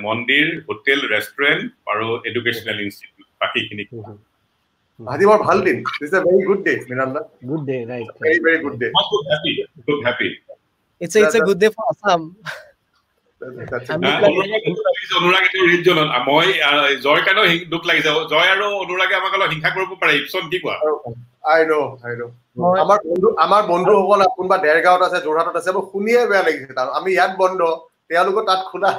[0.07, 3.85] মন্দিৰ হোটেল ৰেষ্টুৰেণ্ট আৰু এডুকেশ্যনেল ইনষ্টিটিউট বাকীখিনি
[5.01, 8.59] আজি বৰ ভাল দিন। This a very good day Miranda good day right very very
[8.65, 9.53] good day খুব হেপী
[9.87, 10.29] খুব হেপী
[11.93, 12.21] Assam.
[15.19, 16.49] অনুৰাগ এইটো ৰিজনত মই
[17.27, 20.77] কাৰণেও দুখ লাগিছে। জয় আৰু অনুৰাগে আমাক অলপ হিংসা কৰিব পাৰে। ইপচন কি কোৱা?
[21.53, 22.27] আই নো আই নো
[22.83, 27.11] আমাৰ বন্ধু আমাৰ বন্ধুসকল কোনোবা ডেৰগাঁৱত আছে যোৰহাটত আছে মোৰ শুনিয়ে বেয়া লাগিছে তাৰ। আমি
[27.17, 27.61] ইয়াত বন্ধ।
[28.11, 28.91] তেওঁলোকো তাত খোলা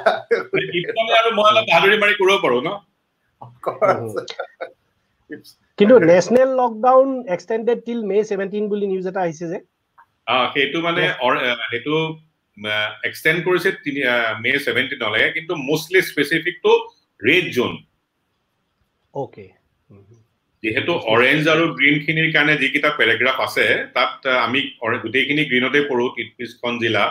[5.78, 9.58] কিন্তু national lockdown extended till May seventeen বুলি নিউজ এটা আহিছে যে।
[10.54, 11.02] সেইটো মানে
[11.70, 11.94] সেইটো
[13.08, 13.68] এক্সটেণ্ড কৰিছে
[14.44, 16.72] মে ছেভেণ্টিনলৈকে কিন্তু mostly specific to
[17.20, 17.72] red zone
[19.14, 19.46] okay
[20.62, 23.64] যিহেতু অৰেঞ্জ আৰু গ্ৰীণ খিনিৰ কাৰণে যিকেইটা পেৰাগ্ৰাফ আছে
[23.96, 24.12] তাত
[24.46, 24.60] আমি
[25.04, 27.04] গোটেইখিনি গ্ৰীণতে পঢ়ো ত্ৰিছখন জিলা।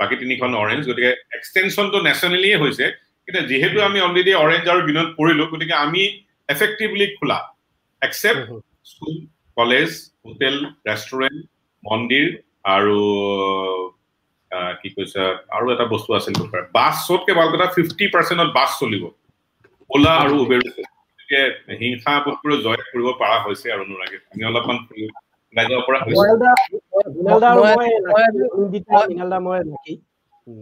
[0.00, 2.86] বাকী তিনিখন অৰেঞ্জ গতিকে এক্সটেনশ্যনটো নেশ্যনেলিয়ে হৈছে।
[3.28, 6.02] কিন্তু যিহেতু আমি অলৰেডি অৰেঞ্জ আৰু গ্ৰীণত পঢ়িলো গতিকে আমি
[6.54, 7.38] এফেক্টিভলি খোলা।
[8.02, 8.44] Except
[8.90, 9.14] school
[9.56, 9.90] college
[10.26, 10.56] hotel
[10.88, 11.38] restaurant
[11.82, 12.26] মন্দিৰ
[12.76, 12.98] আৰু
[14.80, 15.20] কি কৈছে
[15.56, 16.34] আৰু এটা বস্তু আছিল
[16.78, 19.04] বাছ চবতকে ভাল কথা ফিফটি পাৰ্চেণ্টত বাছ চলিব।
[19.90, 21.40] অলা আৰু উবেৰ গতিকে
[21.80, 24.76] হিংসা বোধবোৰ জয় কৰিব পৰা হৈছে আৰু অনুৰাগে আমি অলপমান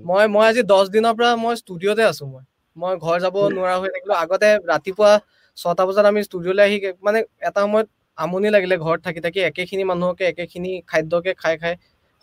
[0.04, 2.44] মই মই আজি দহ দিনৰ পৰা মই ষ্টুডিঅ'তে আছো মই।
[2.76, 5.10] মই ঘৰ যাব নোৱাৰা হৈ থাকিলো। আগতে ৰাতিপুৱা
[5.58, 7.86] ছটা বজাত আমি ষ্টুডিঅ'লৈ আহি মানে এটা সময়ত
[8.18, 11.74] আমনি লাগিলে ঘৰত থাকি থাকি একেখিনি মানুহকে একেখিনি খাদ্যকে খাই খাই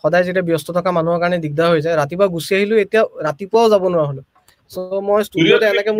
[0.04, 3.82] সদায় যেতিয়া ব্যস্ত থকা মানুহৰ কাৰণে দিগদাৰ হৈ যায় ৰাতিপুৱা গুচি আহিলো এতিয়া ৰাতিপুৱাও যাব
[3.86, 4.22] নোৱাৰা হলো।
[4.70, 5.90] চ' মই ষ্টুডিঅ'তে এনেকে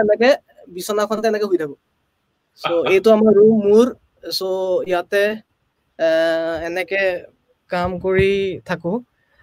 [0.00, 0.28] এনেকে
[0.68, 1.76] বিচনাখনতে এনেকে শুই থাকো।
[2.60, 3.90] চ' এইটো আমাৰ ৰুম মোৰ
[4.30, 4.50] চ'
[4.88, 5.22] ইয়াতে
[6.64, 7.02] এনেকে
[7.70, 8.28] কাম কৰি
[8.66, 8.92] থাকো।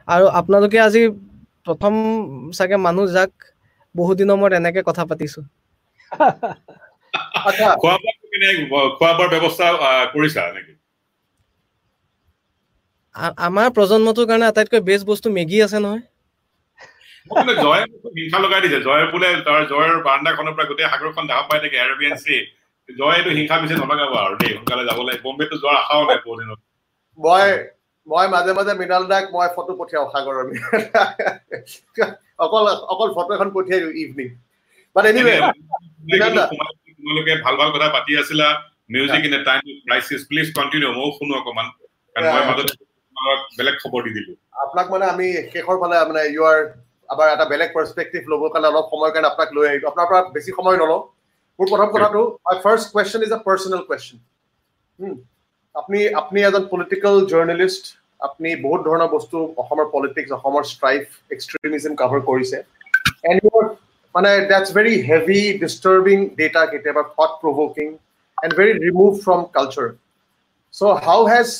[0.07, 1.01] আৰু আপোনালোকে আজি
[1.67, 1.93] প্ৰথম
[2.53, 3.49] চাগে মানুহ যাক
[3.95, 5.45] বহুত দিনৰ মূৰত এনেকে কথা পাতিছো।
[13.43, 16.03] আমাৰ প্ৰজন্মটোৰ কাৰণে আটাইতকৈ বেষ্ট বস্তু মেগী আছে নহয়।
[17.57, 17.83] জয়ে
[18.15, 22.15] হিংসা লগাই দিছে। জয়ে বোলে তাৰ জয়ৰ বাৰাণ্ডাখনৰ পৰা গোটেই সাগৰখন দেখা পাই থাকে এৰবিয়ান
[22.19, 22.37] চি
[22.99, 26.35] জয়ে এইটো হিংসা পিছে নলগাব আৰু দেই। সোনকালে যাব লাগে। বম্বেটো যোৱাৰ আশাও নাই বহু
[26.39, 26.59] দিনত
[27.19, 27.47] মই
[28.07, 30.37] মই মাজে মাজে মৃণাল দাক মই ফটো পঠিয়াও সাগৰৰ
[32.45, 34.29] অকল অকল ফটো এখন পঠিয়াই দিওঁ ইভিনিং
[34.95, 35.33] বাট এনিৱে
[36.99, 38.47] তোমালোকে ভাল ভাল কথা পাতি আছিলা।
[38.93, 41.67] Music in a time crisis please continue ময়ো শুনো অকমান
[42.15, 42.69] কাৰণ মই মাজত
[43.57, 44.33] বেলেগ খবৰ দি দিলো।
[44.63, 46.59] আপোনাক মানে আমি শেষৰ ফালে মানে ইউ আৰ
[47.13, 50.49] আবাৰ এটা বেলেগ পাৰ্সপেক্টিভ ল'বৰ কাৰণে অলপ সময়ৰ কাৰণে আপোনাক লৈ আহিলোঁ। আপোনাৰ পৰা বেছি
[50.59, 51.01] সময় নলওঁ।
[51.59, 54.17] মোৰ প্ৰথম কথাটো my first question is a personal question
[55.75, 57.83] আপুনি আপুনি এজন পলিটিকেল জাৰ্নেলিষ্ট
[58.19, 61.03] আপুনি বহুত ধৰণৰ বস্তু অসমৰ পলিটিক্স অসমৰ ষ্ট্ৰাইফ
[61.35, 62.57] এক্সট্ৰিমিজম কাভাৰ কৰিছে
[63.29, 63.63] এণ্ড ইউৰ
[64.15, 67.87] মানে that's very heavy disturbing data কেতিয়াবা thought provoking
[68.37, 69.89] and very remove from culture
[70.73, 71.57] so' how has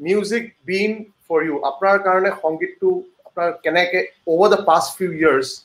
[0.00, 2.94] music been for you আপোনাৰ কাৰণে সংগীতটো
[3.36, 5.64] Kaneke, over the past few years,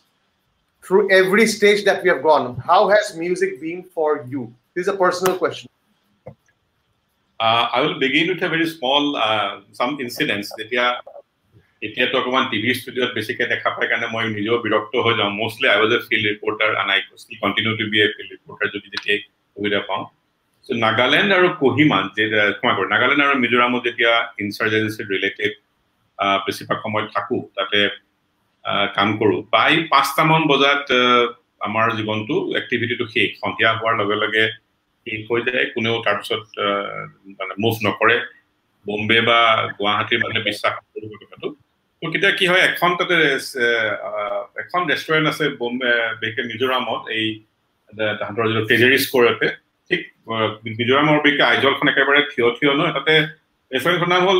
[0.83, 4.53] through every stage that we have gone, how has music been for you?
[4.73, 5.69] This is a personal question.
[7.39, 10.47] Uh, I will begin with a very small, uh, some incidents.
[10.59, 10.85] যেতিয়া
[11.81, 15.77] এতিয়াতো অকণমান TV ষ্টুডিঅ'ত বেছিকৈ দেখা পাই কাৰণে মই নিজেও বিৰক্ত হৈ যাওঁ mostly I
[15.81, 19.19] was a field reporter and I still continue to be a field reporter যদি যেতিয়াই
[19.55, 20.03] সুবিধা পাওঁ
[20.65, 22.23] চ' নাগালেণ্ড আৰু কহিমা যে
[22.57, 25.53] ক্ষমা কৰোঁ নাগালেণ্ড আৰু মিজোৰামত যেতিয়া ইনচাৰ্জেঞ্চি ৰিলেটেড
[26.45, 27.79] বেছিভাগ সময়ত থাকোঁ তাতে
[28.95, 30.85] কাম কৰোঁ। প্ৰায় পাঁচটামান বজাত
[31.61, 34.43] আমাৰ জীৱনটো এক্টিভিটিটো শেষ। সন্ধিয়া হোৱাৰ লগে লগে
[35.07, 36.43] শেষ হৈ যায়। কোনেও তাৰপিছত
[37.39, 38.17] মানে মুভ নকৰে।
[38.85, 39.39] বম্বে বা
[39.77, 40.73] গুৱাহাটীৰ মানে বিশ্বাস
[41.13, 41.47] কথাটো।
[42.01, 43.15] ত' কেতিয়া কি হয় এখন তাতে
[44.63, 45.91] এখন ৰেষ্টুৰেণ্ট আছে বম্বে
[46.21, 47.25] বিশেষকৈ মিজোৰামত। এই
[48.19, 49.47] তাহাঁতৰ যিটো ট্ৰেজাৰী স্ক'ৰতে
[49.89, 50.01] ঠিক
[50.69, 53.13] মিজোৰামৰ বিশেষকৈ আইজলখন একেবাৰে থিয় থিয় নহয় তাতে
[53.71, 54.39] ৰেষ্টুৰেণ্টখনৰ নাম হ'ল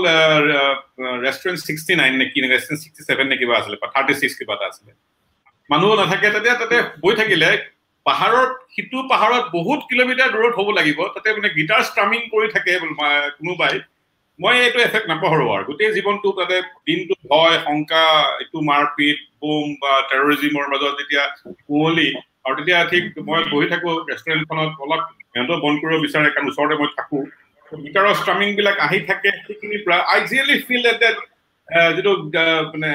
[1.26, 4.65] ৰেষ্টুৰেণ্ট ছিক্সটি নাইন নে কি ৰেষ্টুৰেণ্ট ছিক্সটি ছেভেন নে কিবা আছিলে থাৰ্টি ছিক্স কিবা এটা
[4.72, 4.91] আছিলে
[5.69, 7.49] মানুহ নাথাকে তেতিয়া তাতে গৈ থাকিলে
[8.06, 12.72] পাহাৰত সিটো পাহাৰত বহুত কিলোমিটাৰ দূৰত হ'ব লাগিব তাতে মানে গীটাৰ ষ্ট্ৰামিং কৰি থাকে
[13.39, 13.76] কোনোবাই।
[14.39, 16.57] মই এইটো এফেক্ট নাপাহৰো আৰু। গোটেই জীৱনটো তাতে
[16.88, 18.03] দিনটো ভয় শংকা
[18.41, 21.23] এইটো মাৰপিট বোম বা টেৰৰিজিমৰ মাজত যেতিয়া
[21.68, 22.07] কুঁৱলী
[22.45, 25.01] আৰু তেতিয়া ঠিক মই বহি থাকো ৰেষ্টুৰেণ্টখনত অলপ
[25.31, 27.23] সিহঁতেও বন্ধ কৰিব বিচাৰে কাৰণ ওচৰতে মই থাকোঁ।
[27.72, 31.18] গীটাৰৰ ষ্ট্ৰামিং বিলাক আহি থাকে সেইখিনিৰ পৰা I really feel at that
[31.96, 32.12] যিটো
[32.74, 32.91] মানে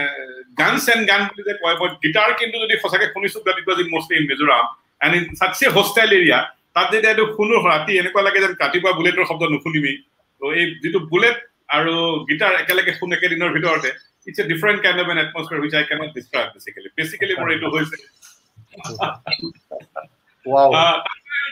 [0.60, 3.78] গানছ এণ্ড গান বুলি যে কয় মই গীটাৰ কিন্তু যদি সঁচাকে শুনিছো that it was
[3.84, 4.64] in mostly in Mizoram
[5.04, 6.38] and in চাটছে hostel area
[6.74, 9.92] তাত যেতিয়া এইটো শুনো ৰাতি এনেকুৱা লাগে যেন ৰাতিপুৱা বুলেটৰ শব্দ নুশুনিবি।
[10.40, 11.36] ত' এই যিটো বুলেট
[11.76, 11.94] আৰু
[12.28, 13.90] গীটাৰ একেলগে শুন একেদিনৰ ভিতৰতে
[14.28, 17.66] it's a different kind of an atmosphere which I can't describe basically basically মোৰ এইটো
[17.74, 17.96] হৈছে।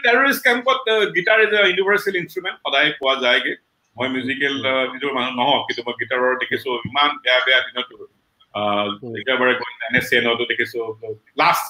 [0.06, 0.78] টেৰৰিষ্ট কেম্পত
[1.16, 3.52] guitar is a universal instrument সদায় পোৱা যায়গে।
[3.96, 4.54] মই মিউজিকেল
[4.92, 7.96] যিটো মানুহ নহওক কিন্তু মই গীটাৰৰ দেখিছো ইমান বেয়া বেয়া দিনতো।
[9.20, 9.52] একেবাৰে
[9.88, 10.80] এন এছ চিএনতো দেখিছো
[11.40, 11.64] লাষ্ট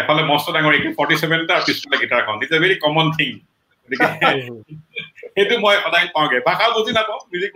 [0.00, 3.30] এফালে মস্ত ডাঙৰ একে ফৰ্টি ছেভেনটা আৰু পিছফালে গীটাৰখন it's a very common thing
[3.82, 4.06] গতিকে
[5.34, 7.50] সেইটো মই সদায় পাওঁগে। ভাষা বুজি নাপাওঁ মিউজিক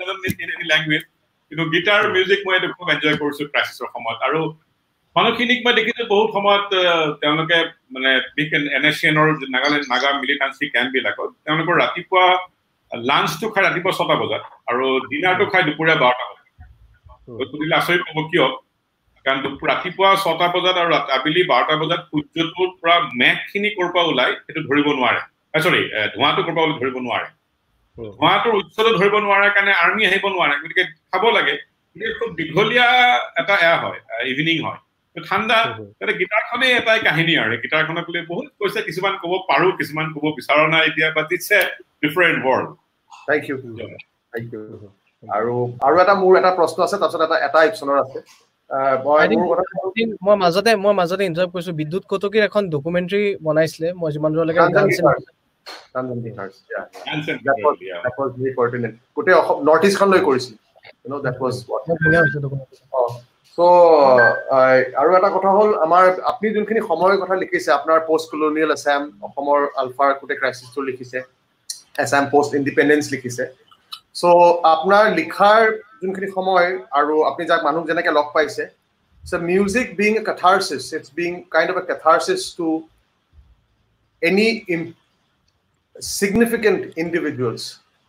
[0.70, 1.04] লেংগুৱেজ
[1.52, 4.40] কিন্তু গীটাৰ মিউজিক মই এইটো খুব এনজয় কৰিছো ক্ৰাইচিছৰ সময়ত। আৰু
[5.18, 6.70] মানুহখিনিক মই দেখিছো বহুত সময়ত
[7.20, 7.58] তেওঁলোকে
[7.94, 8.10] মানে
[8.76, 12.26] এন এছ চি এনৰ নাগালেণ্ড নাগা মিলিটাঞ্চি কেম্প বিলাকত তেওঁলোকৰ ৰাতিপুৱা
[12.90, 16.46] লাঞ্চটো খাই ৰাতিপুৱা ছটা বজাত আৰু ডিনাৰটো খাই দুপৰীয়া বাৰটা বজাত।
[17.50, 18.46] সুধিলে আচৰিত পাব কিয়?
[19.26, 19.38] কাৰণ
[19.70, 24.86] ৰাতিপুৱা ছটা বজাত আৰু আবেলি বাৰটা বজাত সূৰ্যটোৰ পৰা মেঘখিনি ক'ৰ পৰা ওলাই সেইটো ধৰিব
[24.98, 25.20] নোৱাৰে।
[25.64, 25.80] চৰি
[26.14, 27.28] ধোঁৱাটো ক'ৰ পৰা ধৰিব নোৱাৰে।
[27.98, 31.54] ধোঁৱাটোৰ উৎসটো ধৰিব নোৱাৰে কাৰণে আৰ্মি আহিব নোৱাৰে গতিকে খাব লাগে।
[32.18, 32.86] খুব দীঘলীয়া
[33.42, 33.98] এটা এয়া হয়
[34.32, 34.80] ইভিনিং হয়।
[35.16, 35.56] ঠাণ্ডা
[35.98, 40.64] তাতে গীটাৰখনেই এটাই কাহিনী আৰু। গীটাৰখনক লৈ বহুত কৈছে কিছুমান ক'ব পাৰো কিছুমান ক'ব বিচৰা
[40.74, 41.60] নাই এতিয়া but it's a
[42.02, 42.68] different world
[43.28, 43.56] thank you
[44.32, 44.60] thank you
[45.22, 45.54] আৰু
[45.86, 48.18] আৰু এটা মোৰ এটা প্ৰশ্ন আছে তাৰপিছত এটা এটা ইপচনৰ আছে।
[50.26, 54.60] মই মাজতে মই মাজতে ইণ্টাৰভ কৰিছো। বিদ্যুৎ কটকীৰ এখন ডকুমেণ্টাৰী বনাইছিলে মই যিমান দূৰলৈকে
[59.16, 60.54] গোটেই অসম নৰ্থ ইষ্টখন লৈ কৰিছিল।
[63.60, 69.60] আৰু এটা কথা হ'ল আমাৰ আপুনি যোনখিনি সময়ৰ কথা লিখিছে আপোনাৰ পষ্ট কলনিয়েল এছাম অসমৰ
[69.82, 71.18] আলফাৰ গোটেই ক্ৰাইচিছটো লিখিছে
[72.04, 73.44] এছাম পষ্ট ইণ্ডিপেণ্ডেঞ্চ লিখিছে।
[74.20, 75.60] চ' আপোনাৰ লিখাৰ
[76.02, 76.68] যোনখিনি সময়
[77.00, 78.62] আৰু আপুনি যাক মানুহ যেনেকে লগ পাইছে
[79.24, 82.68] so' music being a catharsis it's being kind of a catharsis to
[84.22, 84.48] any
[86.18, 87.62] significant individuals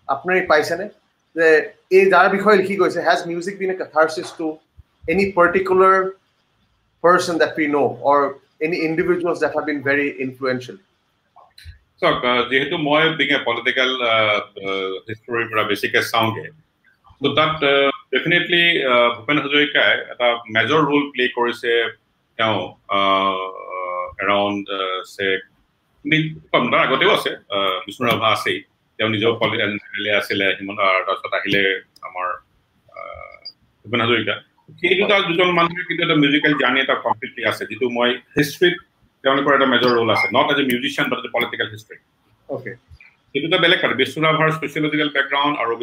[0.09, 0.85] আপুনি পাইছেনে?
[1.35, 1.47] যে
[1.97, 4.47] এই যাৰ বিষয়ে লিখি গৈছে has music being a catharsis to
[5.14, 5.98] any particular
[7.03, 8.19] person that we know' or
[8.65, 10.77] any individuals that have been very influential
[12.02, 13.91] চাওক যিহেতু মই বিং এ পলিটিকেল
[15.07, 16.45] হিষ্টৰীৰ পৰা বেছিকে চাওঁগে
[17.22, 17.57] ত' তাত
[18.14, 18.64] ডেফিনেটলি
[19.15, 21.72] ভূপেন হাজৰিকাই এটা মেজৰ ৰোল প্লে কৰিছে
[22.38, 22.60] তেওঁ
[24.23, 24.65] এৰাউণ্ড
[25.14, 25.27] চে
[26.53, 27.31] কম তাৰ আগতেও আছে
[27.86, 28.60] বিষ্ণু ৰাভা আছেই।
[28.99, 31.64] তেওঁ নিজৰ পলিটিকেল আছিলে হিমন্ত তাৰপিছত আহিলে
[32.07, 32.27] আমাৰ
[33.81, 34.36] ভূপেন হাজৰিকা।
[34.79, 38.75] সেই দুটা দুজন মানুহে কিন্তু এটা মিউজিকেল জাৰ্ণি এটা কমপ্লিটলি আছে যিটো মই হিষ্ট্ৰীত
[39.23, 41.97] তেওঁলোকৰ এটা মেজৰ ৰোল আছে not as a musician but as a political history
[42.49, 42.71] okay
[43.31, 45.73] সেইটো এটা বেলেগ কথা বিষ্ণু ৰাভাৰ ছচিয়লজিকেল বেকগ্ৰাউণ্ড আৰু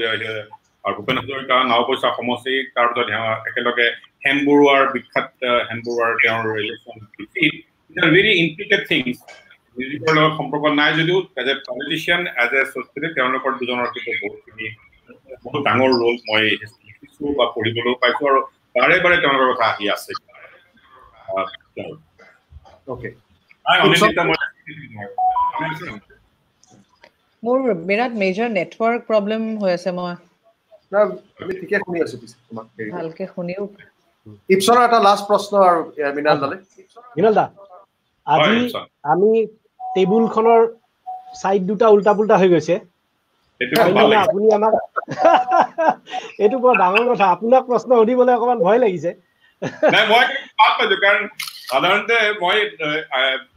[0.85, 3.09] আৰু ভূপেন হাজৰিকা নাওপইচা সমষ্টি তাৰপিছত
[3.49, 3.87] একেলগে
[4.25, 5.29] হেম বৰুৱাৰ বিখ্যাত
[5.69, 6.97] হেম বৰুৱাৰ তেওঁৰ ৰিলেশ্যন
[8.15, 9.17] ভেৰি ইণ্টিকেট থিংছ
[9.77, 14.67] মিউজিকৰ লগত সম্পৰ্ক নাই যদিও as a politician as a socially তেওঁলোকৰ দুজনৰ কিন্তু বহুতখিনি
[15.45, 16.43] বহুত ডাঙৰ ৰোল মই
[16.85, 18.41] লিখিছো বা পঢ়িবলৈও পাইছো আৰু
[18.77, 20.13] বাৰে বাৰে তেওঁলোকৰ কথা আহি আছে
[27.43, 27.59] মোৰ
[27.89, 30.15] বিৰাট মেজৰ নেটৱৰ্ক প্ৰব্লেম হৈ আছে মই
[32.97, 33.63] ভালকে শুনিও
[34.55, 35.81] ইপছনৰ এটা লাষ্ট প্ৰশ্ন আৰু
[36.17, 36.57] মৃণাল দালে
[37.17, 37.47] মৃণাল দা
[38.27, 38.57] আজি
[39.13, 39.31] আমি
[39.81, 40.61] টেবুলখনৰ
[41.43, 42.75] চাইড দুটা উল্টা পুল্টা হৈ গৈছে।
[44.17, 44.75] আপুনি আমাক
[46.43, 49.11] এইটো বৰ ডাঙৰ কথা আপোনাক প্ৰশ্ন সুধিবলৈ অকমান ভয় লাগিছে।
[51.69, 52.59] সাধাৰণতে মই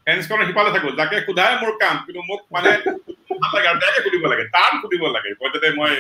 [0.06, 2.72] ফেন্সখনৰ সিফালে থাকো যাকে সোধাই মোৰ কাম কিন্তু মোক মানে
[4.04, 5.30] সুধিব লাগে তাৰ সুধিব লাগে
[5.78, 5.92] মই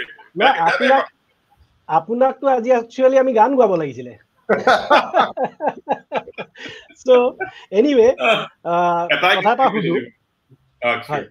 [1.90, 4.18] আপোনাকতো আজি একচুৱেলি আমি গান গোৱাব লাগিছিলে।
[7.02, 7.10] চ'
[7.72, 8.16] এনিৱে
[9.34, 9.92] কথা এটা সুধো
[11.10, 11.26] হয়।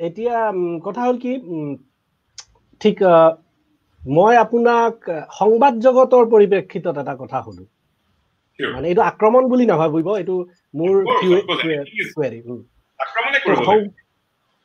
[0.00, 0.36] এতিয়া
[0.84, 1.32] কথা হ'ল কি
[2.80, 2.96] ঠিক
[4.02, 4.94] মই আপোনাক
[5.38, 7.64] সংবাদ জগতৰ পৰিপ্ৰেক্ষিতত এটা কথা সুধো
[8.60, 10.36] মানে এইটো আক্ৰমণ বুলি নাভাবিব এইটো
[10.74, 10.94] মোৰ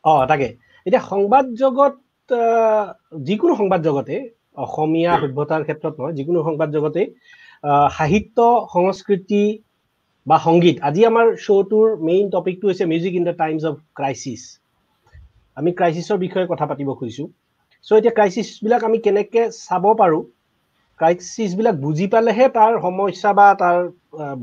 [0.04, 0.48] অ তাকে।
[0.86, 1.96] এতিয়া সংবাদ জগত
[3.22, 4.16] যিকোনো সংবাদ জগতে
[4.66, 7.08] অসমীয়া সভ্যতাৰ ক্ষেত্ৰত নহয় যিকোনো সংবাদ জগতেই
[7.98, 8.38] সাহিত্য
[8.74, 9.44] সংস্কৃতি
[10.28, 14.42] বা সংগীত আজি আমাৰ শ্ব'টোৰ মেইন টপিকটো হৈছে music in the times of crisis
[15.58, 17.28] আমি ক্ৰাইচিছৰ বিষয়ে কথা পাতিব খুজিছোঁ।
[17.88, 20.24] চ' এতিয়া ক্ৰাইচিছবিলাক আমি কেনেকৈ চাব পাৰোঁ?
[21.00, 23.78] ক্ৰাইচিছবিলাক বুজি পালেহে তাৰ সমস্যা বা তাৰ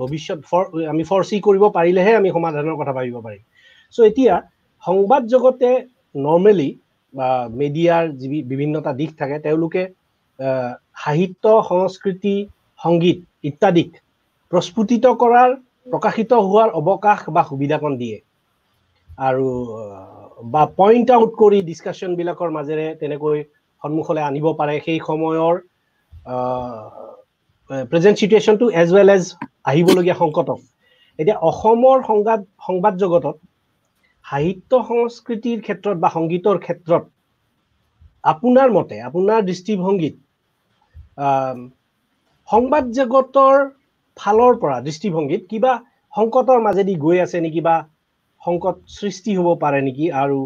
[0.01, 3.43] ভৱিষ্যত ফৰ আমি ফৰচি কৰিব পাৰিলেহে আমি সমাধানৰ কথা ভাবিব পাৰিম।
[3.95, 4.35] চ' এতিয়া
[4.85, 5.71] সংবাদ জগতে
[6.15, 6.71] নৰ্মেলি
[7.15, 7.29] বা
[7.61, 9.83] মিডিয়াৰ যি বিভিন্নটা দিশ থাকে তেওঁলোকে
[11.05, 12.37] সাহিত্য সংস্কৃতি
[12.81, 13.19] সংগীত
[13.49, 13.91] ইত্যাদিক
[14.53, 15.51] প্ৰস্ফুটিত কৰাৰ
[15.93, 18.19] প্ৰকাশিত হোৱাৰ অৱকাশ বা সুবিধাকণ দিয়ে।
[19.29, 19.47] আৰু
[20.39, 23.39] বা পইণ্ট আউট কৰি ডিছকাশ্যনবিলাকৰ মাজেৰে তেনেকৈ
[23.83, 25.55] সন্মুখলৈ আনিব পাৰে সেই সময়ৰ
[27.91, 29.25] প্ৰেজেণ্ট চিটুৱেশ্যনটো এজ ৱেল এজ
[29.71, 30.61] আহিবলগীয়া সংকটক।
[31.19, 33.37] এতিয়া অসমৰ সংবাদ সংবাদ জগতত
[34.27, 37.05] সাহিত্য সংস্কৃতিৰ ক্ষেত্ৰত বা সংগীতৰ ক্ষেত্ৰত
[38.25, 40.15] আপোনাৰ মতে আপোনাৰ দৃষ্টিভংগীত
[42.49, 43.57] সংবাদ জগতৰ
[44.17, 45.73] ফালৰ পৰা দৃষ্টিভংগীত কিবা
[46.13, 47.77] সংকটৰ মাজেদি গৈ আছে নেকি বা
[48.49, 50.07] সংকট সৃষ্টি হ'ব পাৰে নেকি?
[50.23, 50.39] আৰু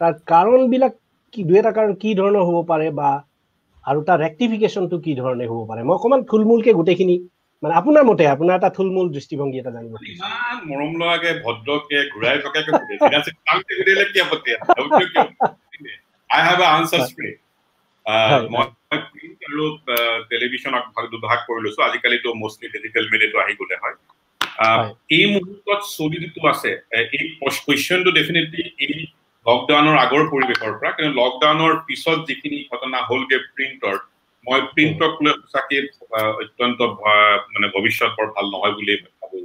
[0.00, 0.92] তাৰ কাৰণবিলাক
[1.34, 3.10] কি দুই এটা কাৰণ কি ধৰণৰ হ'ব পাৰে বা
[3.84, 5.80] আৰু তাৰ ৰেক্টিফিকেশ্যনটো কি ধৰণে হ'ব পাৰে?
[5.86, 7.16] মই অকণমান থুলমূলকে গোটেইখিনি
[7.62, 12.70] মানে আপোনাৰ মতে আপোনাৰ এটা থুলমূল দৃষ্টিভংগী এটা জানিব ইমান মৰম লগাকে ভদ্ৰকে ঘূৰাই পকাকে
[16.30, 17.30] আই হেভ আনচাৰ স্প্ৰে
[18.52, 18.64] মই
[19.46, 19.64] আৰু
[20.30, 23.96] টেলিভিশ্যনক ভাগ দুভাগ কৰি লৈছো। আজিকালিতো মষ্টলি ডিজিটেল মিডিয়াটো আহি গলে হয়।
[25.16, 26.70] এই মুহূৰ্তত চলি যিটো আছে
[27.16, 27.24] এই
[27.64, 28.94] কুৱেশ্যনটো ডেফিনেটলি এই
[29.46, 33.96] লকডাউনৰ আগৰ পৰিৱেশৰ পৰা কিন্তু লকডাউনৰ পিছত যিখিনি ঘটনা হ'লগে প্ৰিণ্টৰ
[34.46, 35.76] মই প্ৰিণ্টক লৈ সঁচাকে
[36.42, 36.80] অত্যন্ত
[37.52, 39.38] মানে ভৱিষ্যত বৰ ভাল নহয় বুলি ভাবো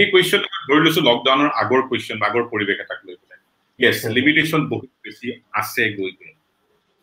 [0.00, 3.38] এই কুৱেশ্যন ধৰি লৈছো লকডাউনৰ আগৰ কুৱেশ্যন আগৰ পৰিৱেশ এটাক লৈ পেলাই।
[3.78, 5.28] য়েছ লিমিটেশ্যন বহুত বেছি
[5.60, 6.32] আছে গৈ গৈ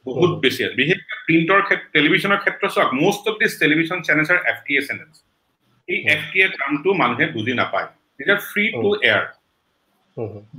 [0.06, 4.40] বহুত বেছি আছে। বিশেষকৈ প্ৰিণ্টৰ ক্ষেত্ৰত টেলিভিশ্যনৰ ক্ষেত্ৰত চাওক most of this television channels are
[4.52, 5.16] F T A channels
[5.88, 7.88] এই এফ টি এ কামটো মানুহে বুজি নাপায়।
[8.20, 9.24] এতিয়া free to air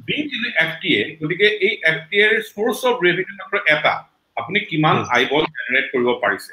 [0.08, 3.94] being in F T A গতিকে এই এফ টি এৰ চ'ৰ্চ অফ ৰেভিনিউ মাত্ৰ এটা
[4.36, 6.52] আপুনি কিমান আইবল জেনেৰেট কৰিব পাৰিছে।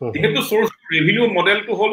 [0.00, 1.92] যিহেতু চ'ৰ্চ ৰেভিনিউ মডেলটো হ'ল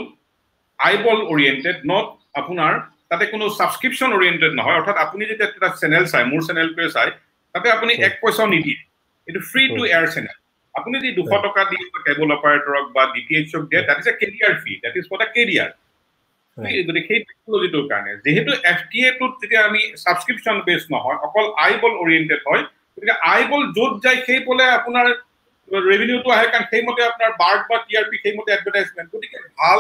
[0.80, 2.08] আইবল অৰিয়েণ্টেড নট
[2.42, 2.74] আপোনাৰ
[3.10, 7.10] তাতে কোনো ছাবস্ক্ৰিপশ্যন অৰিয়েণ্টেড নহয়। অৰ্থাৎ আপুনি যেতিয়া এটা চেনেল চাই মোৰ চেনেলটোৱে চাই
[7.56, 8.80] তাতে আপুনি এক পইচাও নিদিয়ে।
[9.28, 10.36] এইটো ফ্ৰী টু এয়াৰ চেনেল
[10.76, 11.78] আপুনি যদি দুশ টকা দি
[12.08, 15.18] কেবল অপাৰেটৰক বা ডি টি এইচক দিয়ে that is a carrier fee that is for
[15.22, 15.70] the carrier
[16.88, 21.73] গতিকে সেই টেকনলজিটোৰ কাৰণে যিহেতু এফ টি এটোত যেতিয়া আমি ছাবস্ক্ৰিপশ্যন বেছ নহয় অকল আই
[21.81, 22.64] বল অৰিয়েণ্টেড হয়
[22.94, 25.07] গতিকে আই বল য'ত যায় সেই বলে আপোনাৰ
[25.90, 29.80] ৰেভিনিউটো আহে কাৰণ সেইমতে আপোনাৰ বাৰ্ড বা টি আৰ পি সেইমতে এডভাৰটাইজমেণ্ট গতিকে ভাল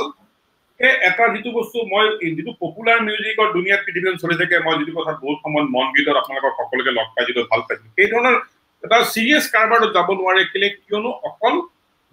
[1.07, 2.05] এটা যিটো বস্তু মই
[2.37, 6.53] যিটো পপুলাৰ মিউজিকৰ দুনিয়াত পৃথিৱীত চলি থাকে মই যিটো কথাত বহুত সময়ত মন গীতত আপোনালোকক
[6.59, 8.35] সকলোকে লগ পাই যিটো ভাল পাইছিলো। সেই ধৰণৰ
[8.83, 11.55] এটা চিৰিয়াছ কাৰবাৰত যাব নোৱাৰে কেলে কিয়নো অকল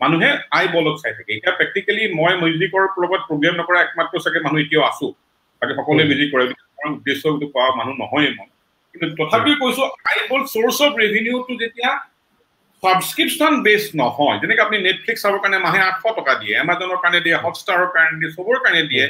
[0.00, 4.58] মানুহে আই বলত চাই থাকে। এতিয়া প্ৰেক্টিকেলি মই মিউজিকৰ লগত প্ৰগ্ৰেম নকৰা একমাত্ৰ চাগে মানুহ
[4.64, 5.06] এতিয়াও আছো।
[5.62, 6.44] বাকী সকলোৱে মিউজিক কৰে।
[6.96, 7.22] উদ্দেশ্য
[7.54, 8.48] পোৱা মানুহ নহয়েই মই।
[8.94, 11.90] কিন্তু তথাপিও কৈছো আই বল চ'ৰ্চ অফ ৰেভিনিউটো যেতিয়া
[12.82, 17.36] ছাবস্ক্ৰিপশ্যন বেছ নহয় যেনেকে আপুনি নেটফ্লিক্স চাবৰ কাৰণে মাহে আঠশ টকা দিয়ে এমাজনৰ কাৰণে দিয়ে
[17.44, 19.04] হটষ্টাৰৰ কাৰণে দিয়ে চবৰ কাৰণে দিয়ে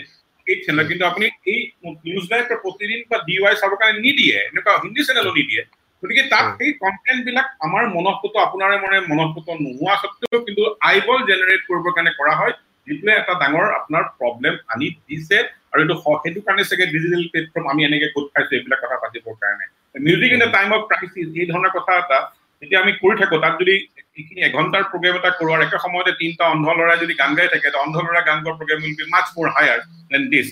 [0.46, 1.60] এই চেনেল কিন্তু আপুনি এই
[2.06, 5.62] নিউজ লাইভ প্ৰতিদিন বা ডি ৱাই চাবৰ কাৰণে নিদিয়ে। এনেকুৱা হিন্দী চেনেলো নিদিয়ে।
[6.06, 11.62] গতিকে তাত সেই কণ্টেণ্ট বিলাক আমাৰ মনঃপুত আপোনাৰে মনে মনঃপুত নোহোৱা স্বত্বেও কিন্তু আইবল জেনেৰেট
[11.68, 12.52] কৰিবৰ কাৰণে কৰা হয়
[12.86, 15.38] যিটোৱে এটা ডাঙৰ আপোনাৰ প্ৰব্লেম আনি দিছে
[15.72, 19.64] আৰু এইটো সেইটো কাৰণে চাগে ডিজিটেল প্লেটফৰ্ম আমি এনেকে গোট খাইছো এইবিলাক কথা পাতিবৰ কাৰণে।
[20.06, 22.18] Music in the time of crisis এই ধৰণৰ কথা এটা
[22.62, 23.74] যেতিয়া আমি কৰি থাকো তাত যদি
[24.18, 27.74] এইখিনি এঘণ্টাৰ প্ৰগ্ৰেম এটা কৰো আৰু একে সময়তে তিনিটা অন্ধ ল'ৰাই যদি গান গাই থাকে
[27.84, 29.80] অন্ধ ল'ৰা গান গোৱাৰ প্ৰগ্ৰেম উইল বি মাছ মোৰ হায়াৰ
[30.12, 30.46] দেন দিছ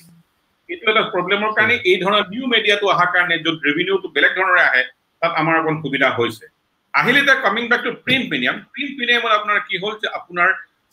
[0.68, 4.84] এইটো এটা প্ৰব্লেমৰ কাৰণে এই ধৰণৰ নিউ মিডিয়াটো অহাৰ কাৰণে য'ত ৰেভিনিউটো বেলেগ ধৰণৰে আহে
[5.24, 6.46] তাত আমাৰ অকণ সুবিধা হৈছে।
[6.94, 10.48] আহিলে এতিয়া coming back to print medium print মিডিয়ামত আপোনাৰ কি হ'ল যে আপোনাৰ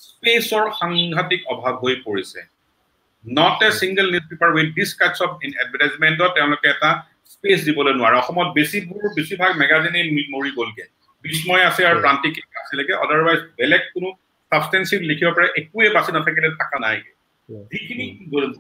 [0.06, 2.40] স্পেচৰ সাংঘাতিক অভাৱ হৈ পৰিছে।
[3.26, 6.90] Not a single newspaper with this kinds of in এডভাৰটাইজমেণ্টত তেওঁলোকে এটা
[7.34, 10.86] স্পেচ দিবলৈ নোৱাৰে। অসমত বেছিবোৰ বেছিভাগ মেগাজিনেই মৰি গ'লগে।
[11.26, 14.10] বিস্ময় আছে আৰু প্ৰান্তিক আছিলেগে। আদাৰৱাইজ বেলেগ কোনো
[14.52, 17.12] ছাবষ্টেঞ্চিভ লিখিব পাৰে একোৱে বাচি নাথাকিলে থকা নাইগে।
[17.72, 18.06] যিখিনি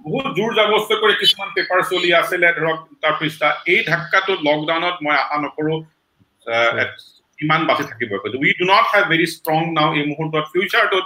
[0.05, 5.15] বহুত জোৰ জবস্ত কৰি কিছুমান পেপাৰ চলি আছিলে ধৰক তাৰ পৃষ্ঠা। এই ধাক্কাটো লকডাউনত মই
[5.23, 5.73] আশা নকৰো
[7.43, 8.11] ইমান বাচি থাকিব।
[8.43, 11.05] We do not have very strong now এই মুহূৰ্তত ফিউচাৰটোত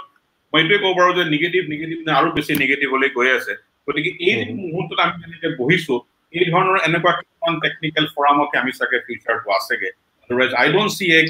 [0.52, 3.52] মই এইটোৱে ক'ব পাৰো যে নিগেটিভ নিগেটিভ আৰু বেছি নিগেটিভ হলে গৈ আছে।
[3.86, 4.34] গতিকে এই
[4.64, 5.94] মুহূৰ্তত আমি যেনেকে বহিছো
[6.32, 9.90] এই ধৰণৰ এনেকুৱা কিছুমান টেকনিকেল ফৰামতে আমি চাগে ফিউচাৰটো আছেগে।
[10.24, 11.20] Otherwise I don't see a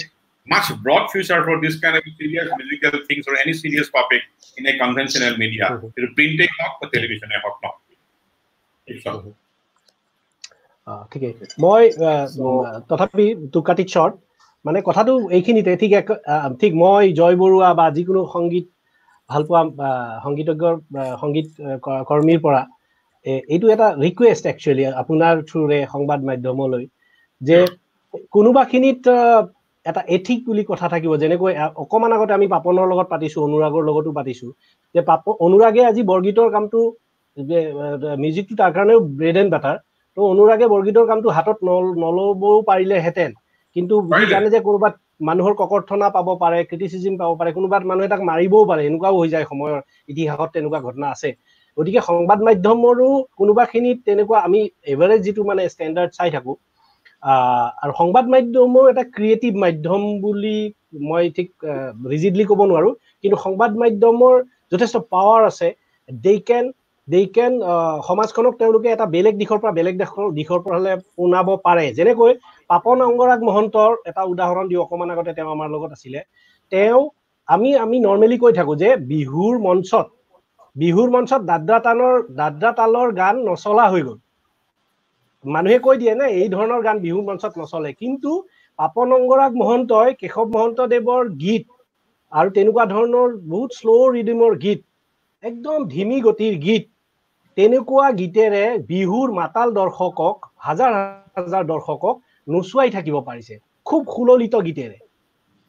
[0.46, 4.22] much broad future for this kind of serious musical things or any serious topic
[4.56, 5.66] in a conventional media.
[5.70, 6.14] Mm -hmm.
[6.16, 7.76] Printing not for television, I hope not.
[11.12, 11.32] ঠিকেই
[11.64, 11.82] মই
[12.90, 14.14] তথাপি টুকাটি short
[14.64, 15.92] মানে কথাটো এইখিনিতে ঠিক
[16.60, 18.66] ঠিক মই জয় বৰুৱা বা যিকোনো সংগীত
[19.30, 19.60] ভাল পোৱা
[20.24, 20.64] সংগীতজ্ঞ
[21.22, 21.48] সংগীত
[22.08, 22.60] কৰ্মীৰ পৰা
[23.52, 26.84] এইটো এটা ৰিকুৱেষ্ট একচুৱেলি আপোনাৰ থ্ৰুৰে সংবাদ মাধ্যমলৈ
[27.40, 27.58] যে
[28.34, 29.04] কোনোবাখিনিত
[29.86, 31.52] এটা এথিক বুলি কথা থাকিব। যেনেকৈ
[31.82, 34.46] অকণমান আগতে আমি পাপনৰ লগত পাতিছো অনুৰাগৰ লগতো পাতিছো।
[34.94, 36.80] যে পাপ অনুৰাগে আজি বৰগীতৰ কামটো
[38.22, 39.76] মিউজিকটো তাৰ কাৰণেও ব্ৰেড এণ্ড বাটাৰ
[40.16, 41.58] তো অনুৰাগে বৰগীতৰ কামটো হাতত
[42.02, 43.30] নল'বও পাৰিলেহেঁতেন।
[43.76, 43.94] কিন্তু
[44.32, 44.94] জানে যে ক'ৰবাত
[45.28, 49.46] মানুহৰ ককৰ্থনা পাব পাৰে ক্ৰিটিচিজিম পাব পাৰে কোনোবাত মানুহে তাক মাৰিবও পাৰে এনেকুৱাও হৈ যায়
[49.50, 49.78] সময়ৰ
[50.12, 51.30] ইতিহাসত তেনেকুৱা ঘটনা আছে।
[51.78, 53.08] গতিকে সংবাদ মাধ্যমৰো
[53.38, 54.60] কোনোবাখিনিত তেনেকুৱা আমি
[54.92, 56.56] এভাৰেজ যিটো মানে ষ্টেণ্ডাৰ্ড চাই থাকোঁ
[57.26, 60.58] আৰু সংবাদ মাধ্যমৰ এটা ক্ৰিয়েটিভ মাধ্যম বুলি
[61.08, 61.48] মই ঠিক
[62.12, 62.90] ৰিজিডলি ক'ব নোৱাৰো।
[63.22, 64.34] কিন্তু সংবাদ মাধ্যমৰ
[64.72, 65.68] যথেষ্ট পাৱাৰ আছে।
[66.08, 66.64] দে কেন
[67.08, 67.52] দে কেন
[68.08, 72.32] সমাজখনক তেওঁলোকে এটা বেলেগ দিশৰ পৰা বেলেগ দেশৰ দিশৰ পৰা হ'লে শুনাব পাৰে। যেনেকৈ
[72.70, 76.20] পাপন অংগৰাগ মহন্তৰ এটা উদাহৰণ দিওঁ অকণমান আগতে তেওঁ আমাৰ লগত আছিলে।
[76.72, 77.00] তেওঁ
[77.48, 80.06] আমি আমি নৰ্মেলি কৈ থাকো যে বিহুৰ মঞ্চত
[80.76, 84.18] বিহুৰ মঞ্চত দাদ্ৰা তালৰ দাদ্ৰা তালৰ গান নচলা হৈ গ'ল।
[85.44, 88.30] মানুহে কৈ দিয়ে নে এই ধৰণৰ গান বিহু মঞ্চত নচলে। কিন্তু
[88.78, 91.64] পাপন অংগৰাগ মহন্তই কেশৱ মহন্তদেৱৰ গীত
[92.32, 94.80] আৰু তেনেকুৱা ধৰণৰ বহুত শ্ল' ৰিডিমৰ গীত
[95.44, 96.84] একদম ধিমি গতিৰ গীত
[97.56, 100.36] তেনেকুৱা গীতেৰে বিহুৰ মাতাল দৰ্শকক
[100.66, 100.92] হাজাৰ
[101.36, 102.14] হাজাৰ দৰ্শকক
[102.48, 103.54] নোচোৱাই থাকিব পাৰিছে
[103.86, 104.98] খুব সুললিত গীতেৰে।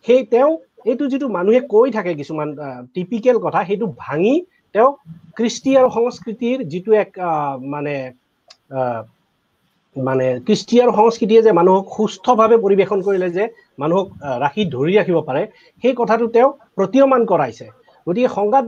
[0.06, 0.52] সেই তেওঁ
[0.86, 2.50] এইটো যিটো মানুহে কৈ থাকে কিছুমান
[2.94, 4.34] টিপিকেল কথা সেইটো ভাঙি
[4.76, 4.90] তেওঁ
[5.38, 7.10] কৃষ্টি আৰু সংস্কৃতিৰ যিটো এক
[7.74, 7.96] মানে
[10.08, 13.44] মানে কৃষ্টি আৰু সংস্কৃতিয়ে যে মানুহক সুস্থভাৱে পৰিৱেশন কৰিলে যে
[13.80, 14.08] মানুহক
[14.44, 15.42] ৰাখি ধৰি ৰাখিব পাৰে
[15.84, 17.66] সেই কথাটো তেওঁ প্ৰতীয়মান কৰাইছে।
[18.08, 18.66] গতিকে সংবাদ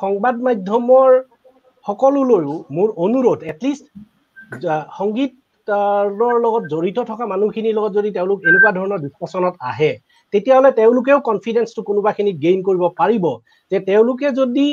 [0.00, 1.08] সংবাদ মাধ্যমৰ
[1.86, 3.84] সকলোলৈও মোৰ অনুৰোধ এটলিষ্ট
[4.98, 6.06] সংগীতৰ
[6.44, 9.92] লগত জড়িত থকা মানুহখিনিৰ লগত যদি তেওঁলোক এনেকুৱা ধৰণৰ ডিছকাশ্যনত আহে
[10.32, 13.24] তেতিয়াহ'লে তেওঁলোকেও কনফিডেন্সটো কোনোবাখিনিত গেইন কৰিব পাৰিব
[13.70, 14.66] যে তেওঁলোকে যদি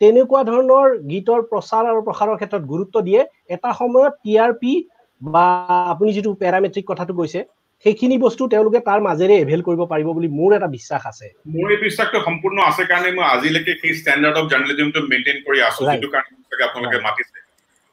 [0.00, 3.20] তেনেকুৱা ধৰণৰ গীতৰ প্ৰচাৰ আৰু প্ৰসাৰৰ ক্ষেত্ৰত গুৰুত্ব দিয়ে
[3.54, 4.72] এটা সময়ত টি আৰ পি
[5.20, 5.46] বা
[5.92, 7.40] আপুনি যিটো পেৰামেট্ৰিক কথাটো কৈছে
[7.84, 11.80] সেইখিনি বস্তু তেওঁলোকে তাৰ মাজেৰে এভেল কৰিব পাৰিব বুলি মোৰ এটা বিশ্বাস আছে। মোৰ এই
[11.86, 16.64] বিশ্বাসটো সম্পূৰ্ণ আছে কাৰণে মই আজিলৈকে সেই ষ্টেণ্ডাৰ্ড অফ জাৰ্নেলিজমটো মেইনটেইন কৰি আছো যিটো কাৰণে
[16.68, 17.38] আপোনালোকে মাতিছে।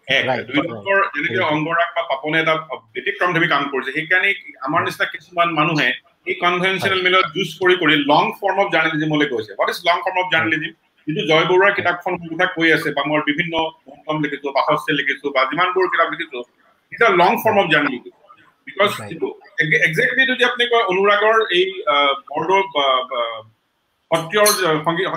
[0.07, 2.53] এক দুই নম্বৰ যেনেকে অংগৰাগ বা পাপনে এটা
[2.93, 4.29] ব্যতিক্ৰমধৰ্মী কাম কৰিছে সেইকাৰণে
[4.67, 5.89] আমাৰ নিচিনা কিছুমান মানুহে
[6.31, 10.17] এই কনভেনচনেল মিলত জুজ কৰি কৰি লং ফৰ্ম অফ জাৰ্নেলিজিমলৈ গৈছে। What is long form
[10.23, 10.71] of journalism
[11.07, 13.53] যিটো জয় বৰুৱাৰ কিতাপখন কথা কৈ আছে বা মই বিভিন্ন
[14.23, 16.39] লিখিছো বাসস্থে লিখিছো বা যিমানবোৰ কিতাপ লিখিছো
[16.93, 18.13] it's a long form of journalism
[18.67, 19.27] because যিটো
[19.85, 21.65] একজেক্টলি যদি আপুনি কয় অনুৰাগৰ এই
[22.31, 22.59] বৰদৌ
[24.11, 24.47] সত্ৰীয়ৰ
[24.85, 25.07] সংগীত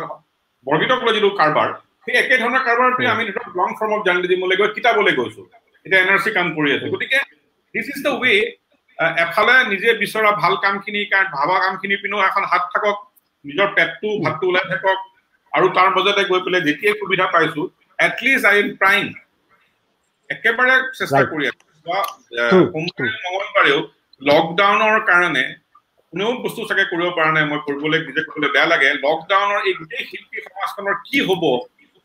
[0.67, 1.69] বৰগীতক লৈ যিটো কাৰবাৰ
[2.05, 5.43] সেই একে ধৰণৰ কাৰবাৰটোৱে আমি ধৰক লং ফৰ্ম অফ জাৰ্নেলিজিমলৈ গৈ কিতাপলৈ গৈছো।
[5.87, 7.19] এতিয়া এন আৰ চি কাম কৰি আছো। গতিকে
[7.75, 8.35] দিছ ইজ দ্য ৱে
[9.25, 11.03] এফালে নিজে বিচৰা ভাল কামখিনি
[11.37, 12.97] ভাবা কামখিনি পিনেও এখন হাত থাকক
[13.45, 14.99] নিজৰ পেটটো ভাতটো ওলাই থাকক
[15.53, 17.63] আৰু তাৰ মাজতে গৈ পেলাই যেতিয়াই সুবিধা পাইছো
[17.99, 19.05] এটলিষ্ট আই এম ট্ৰাইং
[20.31, 21.66] একেবাৰে চেষ্টা কৰি আছো।
[24.21, 25.45] লকডাউনৰ কাৰণে
[26.13, 30.05] কোনেও বস্তু চাগে কৰিব পৰা নাই মই কৰিবলৈ নিজে কৰিবলৈ বেয়া লাগে লকডাউনৰ এই গোটেই
[30.11, 31.43] শিল্পী সমাজখনৰ কি হব?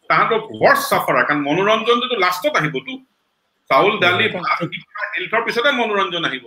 [0.09, 2.93] তাহাঁতৰ ৱৰ্ষ্ট চাফাৰ কাৰণ মনোৰঞ্জনটোতো লাষ্টত আহিবতো।
[3.69, 4.25] চাউল দালি
[5.13, 6.45] হেল্থৰ পিছতে মনোৰঞ্জন আহিব।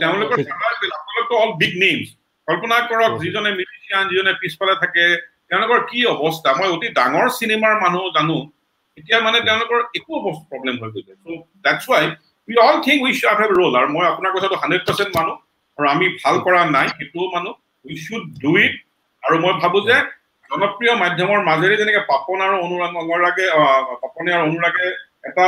[0.00, 2.08] তেওঁলোকৰ আপোনালোকতো অল বিগ নেমছ
[2.48, 5.04] কল্পনা কৰক যিজনে মিউজিচিয়ান যিজনে পিছফালে থাকে
[5.48, 6.50] তেওঁলোকৰ কি অৱস্থা?
[6.58, 8.36] মই অতি ডাঙৰ চিনেমাৰ মানুহ জানো
[8.98, 10.12] এতিয়া মানে তেওঁলোকৰ একো
[10.50, 12.06] প্ৰব্লেম হৈ গৈছে। So' that's why
[12.50, 15.36] we all think we should have role আৰু মই আপোনাৰ কথাটো হাণ্ড্ৰেড পাৰ্চেণ্ট মানুহ
[15.78, 17.52] আৰু আমি ভাল কৰা নাই সেইটোও মানুহ
[17.84, 18.74] উই শ্বুড ডু ইট
[19.22, 19.96] আৰু মই ভাবো যে
[20.50, 23.46] জনপ্ৰিয় মাধ্যমৰ মাজেৰে যেনেকে পাপন আৰু অনুৰাগ অংগৰাগে
[24.02, 24.86] পাপনে আৰু অনুৰাগে
[25.28, 25.44] এটা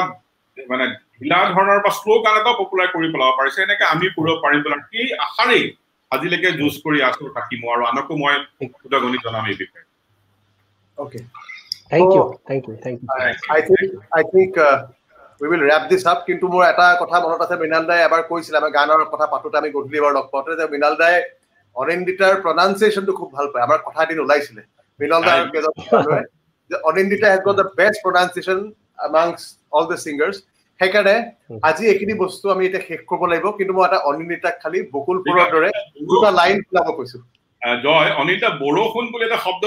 [0.70, 0.84] মানে
[1.14, 4.80] ঢিলা ধৰণৰ বা শ্ল' গান এটাও পপুলাৰ কৰি পেলাব পাৰিছে এনেকে আমি কৰিব পাৰিম পেলাই
[4.90, 5.64] সেই আশাৰেই
[6.10, 8.34] আজিলৈকে যুঁজ কৰি আছো থাকিম আৰু আনকো মই
[8.86, 9.90] উদগনি জনাম এই বিষয়ে
[10.98, 11.22] Okay.
[11.90, 12.24] Thank so, you.
[12.48, 12.74] Thank you.
[12.76, 13.08] Thank you.
[13.18, 13.60] I,
[14.12, 14.56] I think
[15.42, 16.18] We will wrap this up.
[16.26, 19.70] কিন্তু মোৰ এটা কথা মনত আছে মৃণাল দাই এবাৰ কৈছিলে আমাৰ গানৰ কথা পাতোতে আমি
[19.76, 21.14] গধূলি এবাৰ লগ পাওঁতে যে মৃণাল দাই
[21.76, 24.62] অনিন্দিতাৰ প্ৰনাউন্সিয়েশ্যনটো খুব ভাল পায়। আমাৰ কথা এদিন ওলাইছিলে।
[25.00, 25.38] মৃণাল দাৰ
[26.70, 28.58] যে Anindita has got the best pronunciation
[29.08, 29.38] amongst
[29.76, 30.36] all the singers
[30.80, 31.16] সেইকাৰণে
[31.68, 35.48] আজি এইখিনি বস্তু আমি এতিয়া শেষ কৰিব লাগিব কিন্তু মই এটা অনিন্দিতাক খালি বকুল ফুলৰ
[35.54, 35.68] দৰে
[36.08, 37.18] দুটা লাইন ওলাব কৈছো।
[37.84, 39.62] জয়। অনিতা বৰষুণ বুলি এটা শব্দ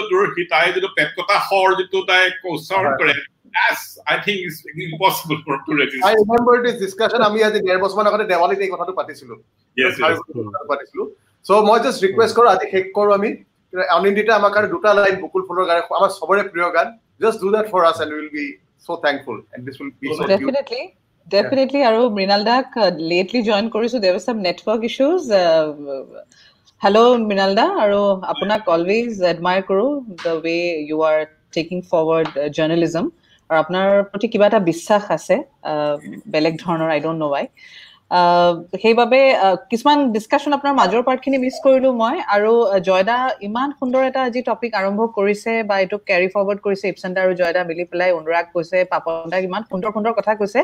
[0.52, 2.24] তাই যিটো পেট কটা শৰ যিটো তাই
[2.56, 3.14] উচ্চাৰণ কৰে
[7.28, 9.36] আমি আজি ডেৰ বছৰমান আগতে দেৱালীত এই কথাটো পাতিছিলো।
[10.72, 11.04] পাতিছিলো।
[11.46, 13.30] চ' মই জাষ্ট ৰিকুৱেষ্ট কৰো আজি শেষ কৰো আমি।
[13.98, 16.88] অনিন্দিতা আমাৰ কাৰণে দুটা লাইন বকুল ফুলৰ গান আমাৰ চবৰে প্ৰিয় গান।
[17.22, 18.46] Just do that for us and will be
[18.86, 20.82] so' thankful and this will be definitely
[21.28, 22.68] definitely আৰু মৃণাল দাক
[23.12, 25.22] লেটলি জইন কৰিছো। There some network issues
[26.82, 27.66] hello' Mrinal da.
[27.84, 28.00] আৰু
[28.34, 29.92] আপোনাক অলৱেজ এডমায়াৰ কৰোঁ
[30.24, 30.58] the way
[30.90, 31.18] you are
[31.56, 33.06] taking forward journalism
[33.50, 35.36] আৰু আপোনাৰ প্ৰতি কিবা এটা বিশ্বাস আছে
[36.32, 37.46] বেলেগ ধৰণৰ আই ডোণ্ট ন' ৱাই
[38.82, 39.20] সেইবাবে
[39.72, 42.52] কিছুমান ডিছকাশ্যন আপোনাৰ মাজৰ পাৰ্টখিনি মিছ কৰিলো মই। আৰু
[42.88, 43.18] জয়দা
[43.48, 47.62] ইমান সুন্দৰ এটা আজি টপিক আৰম্ভ কৰিছে বা এইটো কেৰি ফৰৱাৰ্ড কৰিছে ইপচেণ্টা আৰু জয়দা
[47.70, 50.60] মিলি পেলাই অনুৰাগ কৈছে পাপন দাক ইমান সুন্দৰ সুন্দৰ কথা কৈছে।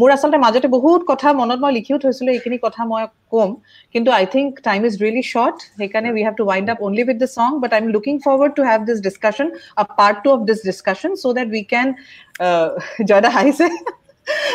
[0.00, 3.02] মোৰ আচলতে মাজতে বহুত কথা মনত মই লিখিও থৈছিলো এইখিনি কথা মই
[3.34, 3.50] কম।
[3.94, 7.18] কিন্তু I think time is really short সেইকাৰণে we have to wind up only with
[7.24, 9.48] the song but I am looking forward to have this discussion
[9.80, 11.88] a part two of this discussion so' that we can
[13.10, 13.66] Joyda হাঁহিছে।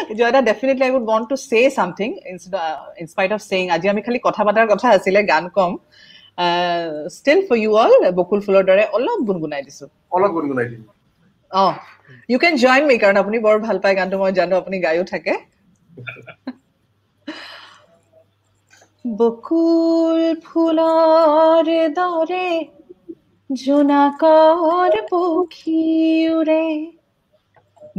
[0.09, 4.41] Would want to say something instead, uh, in spite of saying, আজি আমি খালি কথা
[4.47, 5.71] পাতাৰ কথা আছিলে গান কম
[7.17, 9.85] still for you all বকুল ফুলৰ দৰে অলপ গুণগুণাই দিছো
[10.15, 10.83] অলপ গুণগুণাই দিম
[11.51, 11.65] অ
[12.31, 15.33] ইউ কেন জইন মি কাৰণ আপুনি বৰ ভাল পায় গানটো মই জানো আপুনি গায়ো থাকে
[19.05, 21.67] বকুল ফুলৰ
[21.97, 22.49] দৰে
[23.49, 25.83] জোনাকৰ পক্ষী
[26.37, 26.63] উৰে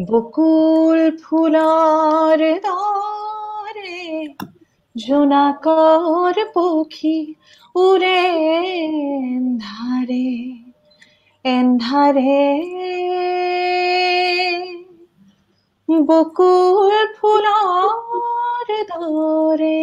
[0.09, 3.99] বকুল ফুলৰ দৰে
[4.95, 7.17] জোনাকৰ পক্ষী
[7.83, 8.21] উৰে
[9.33, 10.29] এন্ধাৰে
[11.45, 12.39] এন্ধাৰে
[16.09, 19.79] বকুল ফুলৰ দৰে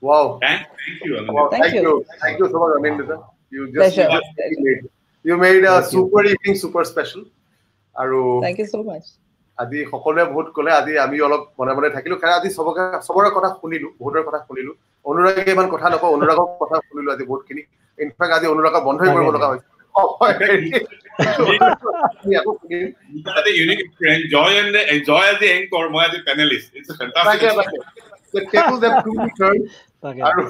[0.00, 0.38] Wow.
[0.40, 1.16] Thank, thank you.
[1.16, 1.34] Anand.
[1.34, 1.82] Wow, Thank thank, you.
[1.82, 2.06] you.
[2.22, 3.16] Thank you so much, Anindita.
[3.50, 4.88] You just, Pleasure.
[5.25, 5.99] A Thank you.
[5.99, 7.23] super evening super special.
[7.95, 9.05] আৰু Thank you so much.
[9.57, 13.49] আজি সকলোৱে বহুত ক'লে আজি আমি অলপ মনে মনে থাকিলো কাৰণ আজি চবকে চবৰে কথা
[13.59, 14.71] শুনিলো বহুতৰ কথা শুনিলো
[15.05, 17.61] অনুৰাগে ইমান কথা নকওঁ অনুৰাগৰ কথা শুনিলো আজি বহুতখিনি
[17.97, 19.73] ইনফেক্ট আজি অনুৰাগক বন্ধই কৰিব লগা হৈছে
[30.29, 30.41] আৰু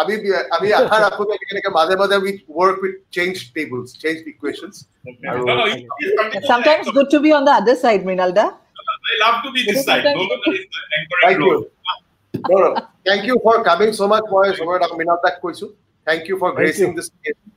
[0.00, 0.14] আমি
[0.56, 2.30] আমি আশা ৰাখো যে কেনেকে মাজে মাজে we
[2.60, 4.76] work with change tables, change equations.
[5.24, 6.48] No, no, you please continue.
[6.52, 8.44] Sometimes good to be on the other side, Mrinalda.
[9.10, 10.04] I love to be this side.
[10.04, 11.50] No longer is the anchoring Thank you.
[11.52, 11.64] role.
[12.50, 12.70] No, no.
[13.08, 14.24] Thank you for coming so much.
[14.34, 15.66] মই চবৰে তাক মিনাতাক কৈছো.
[16.06, 17.48] Thank you for gracing this occasion.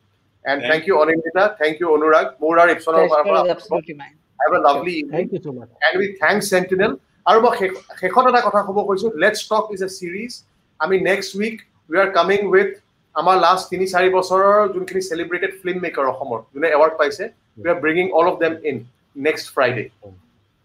[0.46, 1.44] And Thank thank you, Anindita.
[1.62, 2.28] Thank you, Anurag.
[2.44, 4.16] মোৰ আৰু ইপছনৰ পৰা Pleasure is absolutely mine.
[4.42, 5.16] have a lovely evening.
[5.18, 6.92] Thank you so' much and we thank Sentinel.
[7.30, 10.32] আৰু মই শেষ- শেষত এটা কথা ক'ব কৈছো let's talk is a series
[10.80, 11.56] আমি next week
[11.91, 12.71] we are coming with
[13.15, 17.25] আমাৰ লাষ্ট তিনি চাৰি বছৰৰ যোনখিনি চেলিব্ৰেটেড ফিল্ম মেকাৰ অসমৰ যোনে এৱাৰ্ড পাইছে
[17.59, 18.77] we are bringing all of them in
[19.17, 19.85] next Friday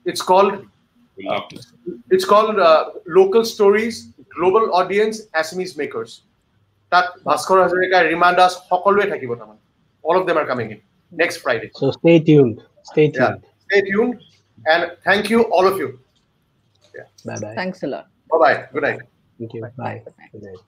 [0.06, 0.54] it's called
[1.18, 1.66] We love this.
[2.14, 2.56] It's called
[3.18, 3.94] local stories
[4.36, 6.12] global audience Assamese makers
[6.92, 9.62] তাত ভাস্কৰ হাজৰিকা ৰীমা দাস সকলোৱে থাকিব তাৰমানে
[10.04, 10.80] all of them are coming in
[11.12, 12.56] next Friday so' stay tuned
[12.90, 13.14] stay Yeah.
[13.16, 14.14] Tuned Stay tuned
[14.66, 15.90] and thank you, all of you.
[17.28, 18.06] Bye bye Thanks a lot.
[18.30, 18.58] Bye bye.
[18.74, 19.02] Good night.
[19.40, 20.00] Thank you bye Bye.
[20.34, 20.60] Good night